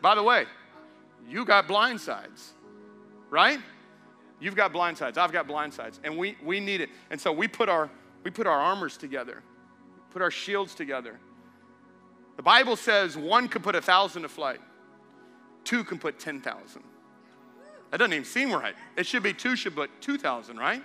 By 0.00 0.14
the 0.14 0.22
way, 0.22 0.46
you 1.28 1.44
got 1.44 1.68
blind 1.68 2.00
sides, 2.00 2.52
right? 3.30 3.58
You've 4.40 4.56
got 4.56 4.72
blind 4.72 4.98
sides. 4.98 5.18
I've 5.18 5.32
got 5.32 5.46
blind 5.46 5.72
sides, 5.72 6.00
and 6.04 6.16
we 6.16 6.36
we 6.42 6.60
need 6.60 6.80
it. 6.80 6.90
And 7.10 7.20
so 7.20 7.32
we 7.32 7.48
put 7.48 7.68
our 7.68 7.90
we 8.24 8.30
put 8.30 8.46
our 8.46 8.58
armors 8.58 8.96
together, 8.96 9.42
put 10.10 10.22
our 10.22 10.30
shields 10.30 10.74
together. 10.74 11.18
The 12.36 12.42
Bible 12.42 12.76
says 12.76 13.16
one 13.16 13.48
can 13.48 13.62
put 13.62 13.74
a 13.74 13.80
thousand 13.80 14.22
to 14.22 14.28
flight, 14.28 14.60
two 15.64 15.84
can 15.84 15.98
put 15.98 16.18
10,000. 16.18 16.82
That 17.90 17.98
doesn't 17.98 18.12
even 18.12 18.24
seem 18.24 18.52
right. 18.52 18.74
It 18.96 19.06
should 19.06 19.22
be 19.22 19.32
two 19.32 19.56
should 19.56 19.74
put 19.74 19.90
2,000, 20.00 20.56
right? 20.56 20.82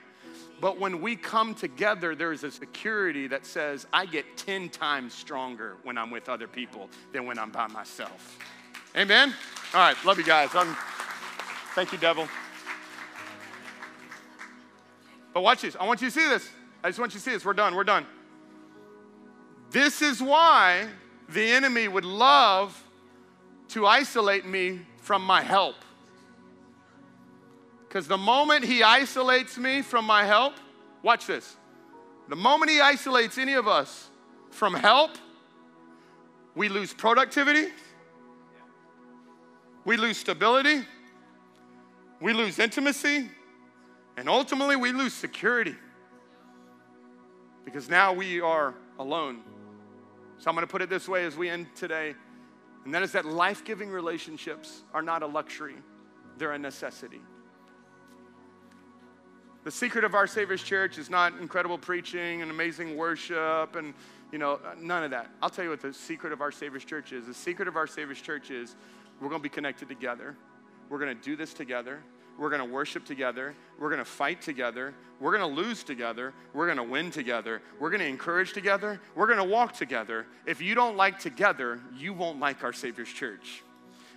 But 0.61 0.79
when 0.79 1.01
we 1.01 1.15
come 1.15 1.55
together, 1.55 2.13
there's 2.13 2.43
a 2.43 2.51
security 2.51 3.27
that 3.27 3.45
says 3.45 3.87
I 3.91 4.05
get 4.05 4.37
10 4.37 4.69
times 4.69 5.13
stronger 5.13 5.77
when 5.83 5.97
I'm 5.97 6.11
with 6.11 6.29
other 6.29 6.47
people 6.47 6.89
than 7.11 7.25
when 7.25 7.39
I'm 7.39 7.49
by 7.49 7.67
myself. 7.67 8.37
Amen? 8.95 9.33
All 9.73 9.79
right, 9.79 9.95
love 10.05 10.19
you 10.19 10.23
guys. 10.23 10.49
I'm, 10.53 10.75
thank 11.73 11.91
you, 11.91 11.97
devil. 11.97 12.27
But 15.33 15.41
watch 15.41 15.61
this. 15.61 15.75
I 15.79 15.85
want 15.85 16.01
you 16.01 16.09
to 16.09 16.13
see 16.13 16.27
this. 16.27 16.47
I 16.83 16.89
just 16.89 16.99
want 16.99 17.13
you 17.13 17.19
to 17.19 17.23
see 17.23 17.31
this. 17.31 17.43
We're 17.43 17.53
done. 17.53 17.73
We're 17.73 17.83
done. 17.83 18.05
This 19.71 20.01
is 20.01 20.21
why 20.21 20.89
the 21.29 21.43
enemy 21.43 21.87
would 21.87 22.05
love 22.05 22.83
to 23.69 23.87
isolate 23.87 24.45
me 24.45 24.81
from 24.97 25.25
my 25.25 25.41
help. 25.41 25.75
Because 27.91 28.07
the 28.07 28.17
moment 28.17 28.63
he 28.63 28.83
isolates 28.83 29.57
me 29.57 29.81
from 29.81 30.05
my 30.05 30.23
help, 30.23 30.53
watch 31.03 31.25
this. 31.25 31.57
The 32.29 32.37
moment 32.37 32.71
he 32.71 32.79
isolates 32.79 33.37
any 33.37 33.55
of 33.55 33.67
us 33.67 34.07
from 34.49 34.73
help, 34.73 35.11
we 36.55 36.69
lose 36.69 36.93
productivity, 36.93 37.67
we 39.83 39.97
lose 39.97 40.15
stability, 40.15 40.83
we 42.21 42.31
lose 42.31 42.59
intimacy, 42.59 43.29
and 44.15 44.29
ultimately 44.29 44.77
we 44.77 44.93
lose 44.93 45.13
security 45.13 45.75
because 47.65 47.89
now 47.89 48.13
we 48.13 48.39
are 48.39 48.73
alone. 48.99 49.41
So 50.37 50.49
I'm 50.49 50.55
going 50.55 50.65
to 50.65 50.71
put 50.71 50.81
it 50.81 50.89
this 50.89 51.09
way 51.09 51.25
as 51.25 51.35
we 51.35 51.49
end 51.49 51.67
today, 51.75 52.15
and 52.85 52.93
that 52.93 53.03
is 53.03 53.11
that 53.11 53.25
life 53.25 53.65
giving 53.65 53.89
relationships 53.89 54.83
are 54.93 55.01
not 55.01 55.23
a 55.23 55.27
luxury, 55.27 55.75
they're 56.37 56.53
a 56.53 56.57
necessity. 56.57 57.19
The 59.63 59.71
secret 59.71 60.03
of 60.03 60.15
our 60.15 60.25
Savior's 60.25 60.63
church 60.63 60.97
is 60.97 61.09
not 61.09 61.33
incredible 61.39 61.77
preaching 61.77 62.41
and 62.41 62.49
amazing 62.49 62.97
worship 62.97 63.75
and, 63.75 63.93
you 64.31 64.39
know, 64.39 64.59
none 64.79 65.03
of 65.03 65.11
that. 65.11 65.29
I'll 65.39 65.51
tell 65.51 65.63
you 65.63 65.69
what 65.69 65.81
the 65.81 65.93
secret 65.93 66.33
of 66.33 66.41
our 66.41 66.51
Savior's 66.51 66.83
church 66.83 67.13
is. 67.13 67.27
The 67.27 67.33
secret 67.33 67.67
of 67.67 67.75
our 67.75 67.85
Savior's 67.85 68.19
church 68.19 68.49
is 68.49 68.75
we're 69.21 69.29
going 69.29 69.39
to 69.39 69.43
be 69.43 69.49
connected 69.49 69.87
together. 69.87 70.35
We're 70.89 70.97
going 70.97 71.15
to 71.15 71.23
do 71.23 71.35
this 71.35 71.53
together. 71.53 72.01
We're 72.39 72.49
going 72.49 72.67
to 72.67 72.73
worship 72.73 73.05
together. 73.05 73.53
We're 73.77 73.89
going 73.89 73.99
to 73.99 74.05
fight 74.05 74.41
together. 74.41 74.95
We're 75.19 75.37
going 75.37 75.47
to 75.47 75.61
lose 75.61 75.83
together. 75.83 76.33
We're 76.53 76.65
going 76.65 76.77
to 76.77 76.83
win 76.83 77.11
together. 77.11 77.61
We're 77.79 77.91
going 77.91 78.01
to 78.01 78.07
encourage 78.07 78.53
together. 78.53 78.99
We're 79.13 79.27
going 79.27 79.37
to 79.37 79.43
walk 79.43 79.73
together. 79.73 80.25
If 80.47 80.59
you 80.59 80.73
don't 80.73 80.97
like 80.97 81.19
together, 81.19 81.79
you 81.95 82.13
won't 82.13 82.39
like 82.39 82.63
our 82.63 82.73
Savior's 82.73 83.09
church 83.09 83.61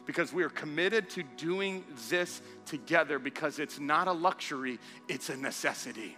because 0.07 0.33
we 0.33 0.43
are 0.43 0.51
committed 0.51 1.09
to 1.11 1.23
doing 1.37 1.85
this 2.11 2.43
together 2.67 3.19
because 3.19 3.59
it's 3.59 3.79
not 3.81 4.09
a 4.09 4.13
luxury, 4.13 4.79
it's 5.09 5.29
a 5.29 5.37
necessity. 5.37 6.17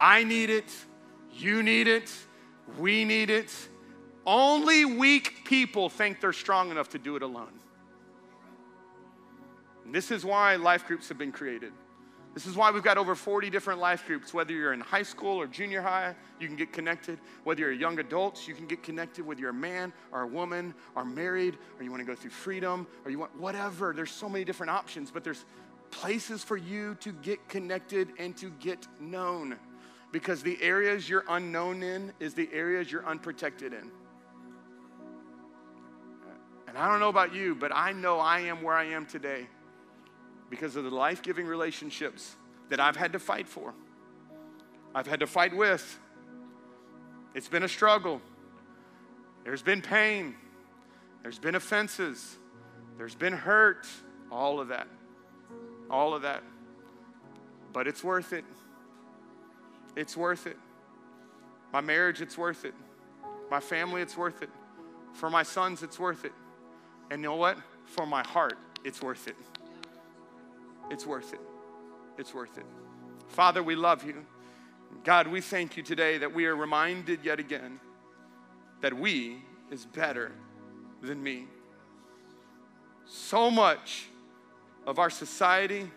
I 0.00 0.24
need 0.24 0.50
it. 0.50 0.70
You 1.32 1.62
need 1.62 1.88
it. 1.88 2.12
We 2.78 3.04
need 3.04 3.30
it. 3.30 3.50
Only 4.26 4.84
weak 4.84 5.44
people 5.44 5.88
think 5.88 6.20
they're 6.20 6.32
strong 6.32 6.70
enough 6.70 6.90
to 6.90 6.98
do 6.98 7.16
it 7.16 7.22
alone. 7.22 7.52
And 9.84 9.94
this 9.94 10.10
is 10.10 10.24
why 10.24 10.56
life 10.56 10.86
groups 10.86 11.08
have 11.08 11.18
been 11.18 11.32
created. 11.32 11.72
This 12.34 12.46
is 12.46 12.56
why 12.56 12.72
we've 12.72 12.82
got 12.82 12.98
over 12.98 13.14
40 13.14 13.48
different 13.48 13.78
life 13.78 14.04
groups. 14.08 14.34
Whether 14.34 14.52
you're 14.52 14.72
in 14.72 14.80
high 14.80 15.04
school 15.04 15.40
or 15.40 15.46
junior 15.46 15.80
high, 15.80 16.16
you 16.40 16.48
can 16.48 16.56
get 16.56 16.72
connected. 16.72 17.20
Whether 17.44 17.60
you're 17.60 17.72
young 17.72 18.00
adults, 18.00 18.48
you 18.48 18.54
can 18.54 18.66
get 18.66 18.82
connected. 18.82 19.24
Whether 19.24 19.40
you're 19.40 19.50
a 19.50 19.54
man 19.54 19.92
or 20.10 20.22
a 20.22 20.26
woman 20.26 20.74
or 20.96 21.04
married, 21.04 21.56
or 21.78 21.84
you 21.84 21.92
want 21.92 22.00
to 22.00 22.06
go 22.06 22.16
through 22.16 22.30
freedom, 22.30 22.88
or 23.04 23.12
you 23.12 23.20
want 23.20 23.38
whatever. 23.38 23.92
There's 23.94 24.10
so 24.10 24.28
many 24.28 24.44
different 24.44 24.70
options, 24.70 25.12
but 25.12 25.22
there's 25.22 25.44
places 25.92 26.42
for 26.42 26.56
you 26.56 26.96
to 26.96 27.12
get 27.12 27.48
connected 27.48 28.08
and 28.18 28.36
to 28.38 28.50
get 28.58 28.88
known. 29.00 29.56
because 30.10 30.44
the 30.44 30.56
areas 30.62 31.08
you're 31.08 31.24
unknown 31.28 31.82
in 31.82 32.12
is 32.20 32.34
the 32.34 32.48
areas 32.52 32.92
you're 32.92 33.04
unprotected 33.04 33.72
in. 33.72 33.90
And 36.68 36.78
I 36.78 36.88
don't 36.88 37.00
know 37.00 37.08
about 37.08 37.34
you, 37.34 37.56
but 37.56 37.72
I 37.74 37.90
know 37.90 38.20
I 38.20 38.38
am 38.40 38.62
where 38.62 38.76
I 38.76 38.84
am 38.84 39.06
today 39.06 39.48
because 40.50 40.76
of 40.76 40.84
the 40.84 40.90
life 40.90 41.22
giving 41.22 41.46
relationships 41.46 42.36
that 42.68 42.80
I've 42.80 42.96
had 42.96 43.12
to 43.12 43.18
fight 43.18 43.48
for, 43.48 43.74
I've 44.94 45.06
had 45.06 45.20
to 45.20 45.26
fight 45.26 45.56
with. 45.56 45.98
It's 47.34 47.48
been 47.48 47.64
a 47.64 47.68
struggle. 47.68 48.20
There's 49.44 49.62
been 49.62 49.82
pain, 49.82 50.34
there's 51.22 51.38
been 51.38 51.54
offenses, 51.54 52.36
there's 52.96 53.14
been 53.14 53.34
hurt, 53.34 53.86
all 54.30 54.58
of 54.60 54.68
that. 54.68 54.88
All 55.90 56.14
of 56.14 56.22
that. 56.22 56.42
But 57.72 57.86
it's 57.86 58.02
worth 58.02 58.32
it. 58.32 58.44
It's 59.96 60.16
worth 60.16 60.46
it. 60.46 60.56
My 61.72 61.80
marriage, 61.80 62.20
it's 62.20 62.38
worth 62.38 62.64
it. 62.64 62.74
My 63.50 63.60
family, 63.60 64.00
it's 64.00 64.16
worth 64.16 64.42
it. 64.42 64.48
For 65.12 65.28
my 65.28 65.42
sons, 65.42 65.82
it's 65.82 65.98
worth 65.98 66.24
it. 66.24 66.32
And 67.10 67.22
you 67.22 67.28
know 67.28 67.36
what? 67.36 67.58
For 67.84 68.06
my 68.06 68.26
heart, 68.26 68.58
it's 68.84 69.02
worth 69.02 69.28
it. 69.28 69.36
It's 70.90 71.06
worth 71.06 71.32
it. 71.32 71.40
It's 72.18 72.34
worth 72.34 72.58
it. 72.58 72.66
Father, 73.28 73.62
we 73.62 73.74
love 73.74 74.04
you. 74.04 74.24
God, 75.02 75.26
we 75.26 75.40
thank 75.40 75.76
you 75.76 75.82
today 75.82 76.18
that 76.18 76.32
we 76.32 76.46
are 76.46 76.54
reminded 76.54 77.24
yet 77.24 77.40
again 77.40 77.80
that 78.80 78.92
we 78.92 79.42
is 79.70 79.86
better 79.86 80.30
than 81.02 81.22
me. 81.22 81.46
So 83.06 83.50
much 83.50 84.06
of 84.86 84.98
our 84.98 85.10
society 85.10 85.90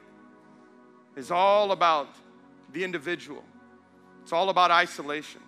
is 1.16 1.32
all 1.32 1.74
about 1.74 2.08
the 2.72 2.84
individual, 2.84 3.44
it's 4.24 4.34
all 4.34 4.50
about 4.50 4.72
isolation. 4.72 5.42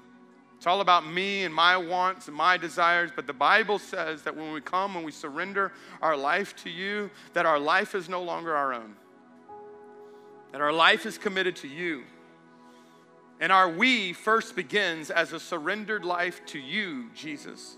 It's 0.57 0.67
all 0.67 0.81
about 0.81 1.07
me 1.07 1.45
and 1.45 1.55
my 1.55 1.77
wants 1.77 2.27
and 2.27 2.35
my 2.35 2.57
desires. 2.57 3.11
But 3.15 3.27
the 3.27 3.33
Bible 3.33 3.79
says 3.79 4.23
that 4.23 4.35
when 4.35 4.51
we 4.51 4.59
come 4.59 4.97
and 4.97 5.05
we 5.05 5.11
surrender 5.13 5.71
our 6.01 6.17
life 6.17 6.53
to 6.63 6.69
you, 6.69 7.09
that 7.31 7.45
our 7.45 7.57
life 7.57 7.95
is 7.95 8.09
no 8.09 8.21
longer 8.21 8.53
our 8.53 8.73
own. 8.73 8.93
That 10.51 10.61
our 10.61 10.73
life 10.73 11.05
is 11.05 11.17
committed 11.17 11.55
to 11.57 11.67
you. 11.67 12.03
And 13.39 13.51
our 13.51 13.69
we 13.69 14.13
first 14.13 14.55
begins 14.55 15.09
as 15.09 15.31
a 15.31 15.39
surrendered 15.39 16.03
life 16.03 16.45
to 16.47 16.59
you, 16.59 17.09
Jesus. 17.15 17.77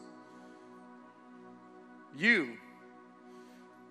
You. 2.18 2.58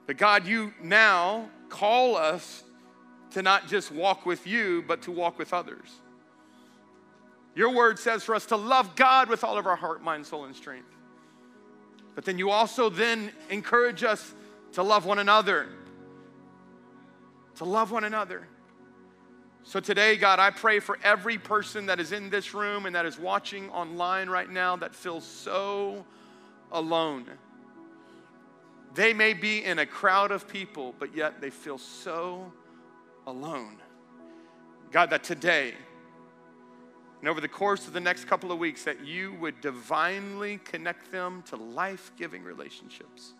But 0.06 0.16
God, 0.16 0.46
you 0.46 0.74
now 0.82 1.48
call 1.68 2.16
us 2.16 2.64
to 3.30 3.42
not 3.42 3.68
just 3.68 3.92
walk 3.92 4.26
with 4.26 4.46
you, 4.46 4.82
but 4.86 5.02
to 5.02 5.12
walk 5.12 5.38
with 5.38 5.54
others. 5.54 5.88
Your 7.54 7.70
word 7.70 7.98
says 7.98 8.24
for 8.24 8.34
us 8.34 8.46
to 8.46 8.56
love 8.56 8.96
God 8.96 9.28
with 9.28 9.44
all 9.44 9.58
of 9.58 9.66
our 9.66 9.76
heart, 9.76 10.02
mind, 10.02 10.26
soul, 10.26 10.44
and 10.44 10.56
strength. 10.56 10.88
But 12.14 12.24
then 12.24 12.38
you 12.38 12.50
also 12.50 12.88
then 12.88 13.30
encourage 13.50 14.02
us 14.02 14.34
to 14.72 14.82
love 14.82 15.06
one 15.06 15.18
another. 15.18 15.68
To 17.56 17.64
love 17.64 17.92
one 17.92 18.04
another. 18.04 18.46
So 19.62 19.78
today, 19.78 20.16
God, 20.16 20.38
I 20.38 20.50
pray 20.50 20.80
for 20.80 20.98
every 21.02 21.38
person 21.38 21.86
that 21.86 22.00
is 22.00 22.12
in 22.12 22.30
this 22.30 22.54
room 22.54 22.86
and 22.86 22.94
that 22.96 23.06
is 23.06 23.18
watching 23.18 23.68
online 23.70 24.28
right 24.28 24.50
now 24.50 24.76
that 24.76 24.94
feels 24.94 25.24
so 25.24 26.04
alone. 26.72 27.26
They 28.94 29.12
may 29.12 29.34
be 29.34 29.64
in 29.64 29.78
a 29.78 29.86
crowd 29.86 30.32
of 30.32 30.48
people, 30.48 30.94
but 30.98 31.14
yet 31.14 31.40
they 31.40 31.50
feel 31.50 31.78
so 31.78 32.52
alone. 33.26 33.76
God, 34.90 35.10
that 35.10 35.22
today, 35.22 35.74
and 37.20 37.28
over 37.28 37.40
the 37.40 37.48
course 37.48 37.86
of 37.86 37.92
the 37.92 38.00
next 38.00 38.24
couple 38.24 38.50
of 38.50 38.58
weeks, 38.58 38.84
that 38.84 39.04
you 39.04 39.34
would 39.34 39.60
divinely 39.60 40.58
connect 40.64 41.12
them 41.12 41.44
to 41.46 41.56
life 41.56 42.10
giving 42.16 42.42
relationships. 42.42 43.34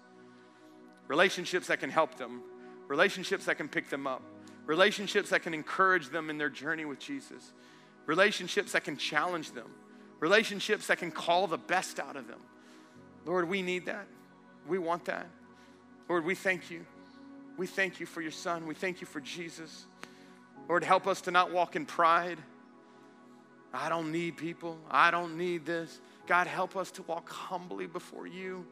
Relationships 1.08 1.66
that 1.68 1.80
can 1.80 1.90
help 1.90 2.16
them, 2.16 2.42
relationships 2.86 3.46
that 3.46 3.56
can 3.56 3.68
pick 3.68 3.88
them 3.88 4.06
up, 4.06 4.22
relationships 4.66 5.30
that 5.30 5.42
can 5.42 5.54
encourage 5.54 6.08
them 6.08 6.30
in 6.30 6.38
their 6.38 6.48
journey 6.48 6.84
with 6.84 6.98
Jesus, 6.98 7.52
relationships 8.06 8.72
that 8.72 8.84
can 8.84 8.96
challenge 8.96 9.52
them, 9.52 9.70
relationships 10.20 10.86
that 10.88 10.98
can 10.98 11.11
call 11.11 11.46
the 11.46 11.58
best 11.58 11.98
out 11.98 12.16
of 12.16 12.26
them. 12.28 12.40
Lord, 13.26 13.48
we 13.48 13.62
need 13.62 13.86
that. 13.86 14.06
We 14.66 14.78
want 14.78 15.04
that. 15.06 15.26
Lord, 16.08 16.24
we 16.24 16.34
thank 16.34 16.70
you. 16.70 16.84
We 17.56 17.66
thank 17.66 18.00
you 18.00 18.06
for 18.06 18.20
your 18.22 18.30
son. 18.30 18.66
We 18.66 18.74
thank 18.74 19.00
you 19.00 19.06
for 19.06 19.20
Jesus. 19.20 19.84
Lord, 20.68 20.84
help 20.84 21.06
us 21.06 21.20
to 21.22 21.30
not 21.30 21.52
walk 21.52 21.76
in 21.76 21.84
pride 21.84 22.38
I 23.72 23.88
don't 23.88 24.11
need 24.11 24.36
people. 24.36 24.78
I 24.90 25.11
don't 25.11 25.36
need 25.36 25.64
this. 25.64 26.00
God, 26.26 26.46
help 26.46 26.76
us 26.76 26.90
to 26.92 27.02
walk 27.02 27.28
humbly 27.28 27.86
before 27.86 28.26
you, 28.26 28.66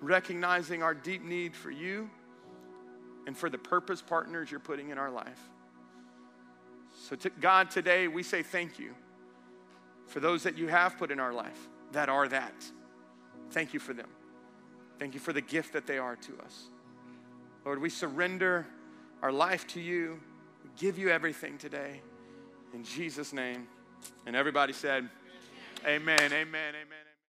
recognizing 0.00 0.82
our 0.82 0.94
deep 0.94 1.22
need 1.22 1.54
for 1.54 1.70
you 1.70 2.10
and 3.26 3.36
for 3.36 3.48
the 3.48 3.58
purpose 3.58 4.02
partners 4.02 4.50
you're 4.50 4.60
putting 4.60 4.90
in 4.90 4.98
our 4.98 5.10
life. 5.10 5.40
So, 7.08 7.16
to 7.16 7.30
God, 7.30 7.70
today 7.70 8.08
we 8.08 8.22
say 8.22 8.42
thank 8.42 8.78
you 8.78 8.94
for 10.06 10.20
those 10.20 10.42
that 10.44 10.56
you 10.56 10.68
have 10.68 10.96
put 10.98 11.10
in 11.10 11.18
our 11.18 11.32
life 11.32 11.68
that 11.92 12.08
are 12.08 12.28
that. 12.28 12.54
Thank 13.50 13.74
you 13.74 13.80
for 13.80 13.94
them. 13.94 14.08
Thank 14.98 15.14
you 15.14 15.20
for 15.20 15.32
the 15.32 15.40
gift 15.40 15.72
that 15.72 15.86
they 15.86 15.98
are 15.98 16.16
to 16.16 16.32
us. 16.44 16.68
Lord, 17.64 17.80
we 17.80 17.90
surrender 17.90 18.66
our 19.22 19.32
life 19.32 19.66
to 19.68 19.80
you. 19.80 20.20
We 20.62 20.70
give 20.78 20.98
you 20.98 21.08
everything 21.08 21.58
today. 21.58 22.00
In 22.72 22.84
Jesus' 22.84 23.32
name. 23.32 23.66
And 24.26 24.36
everybody 24.36 24.72
said, 24.72 25.08
Amen, 25.86 26.32
amen, 26.32 26.74
amen. 26.74 27.03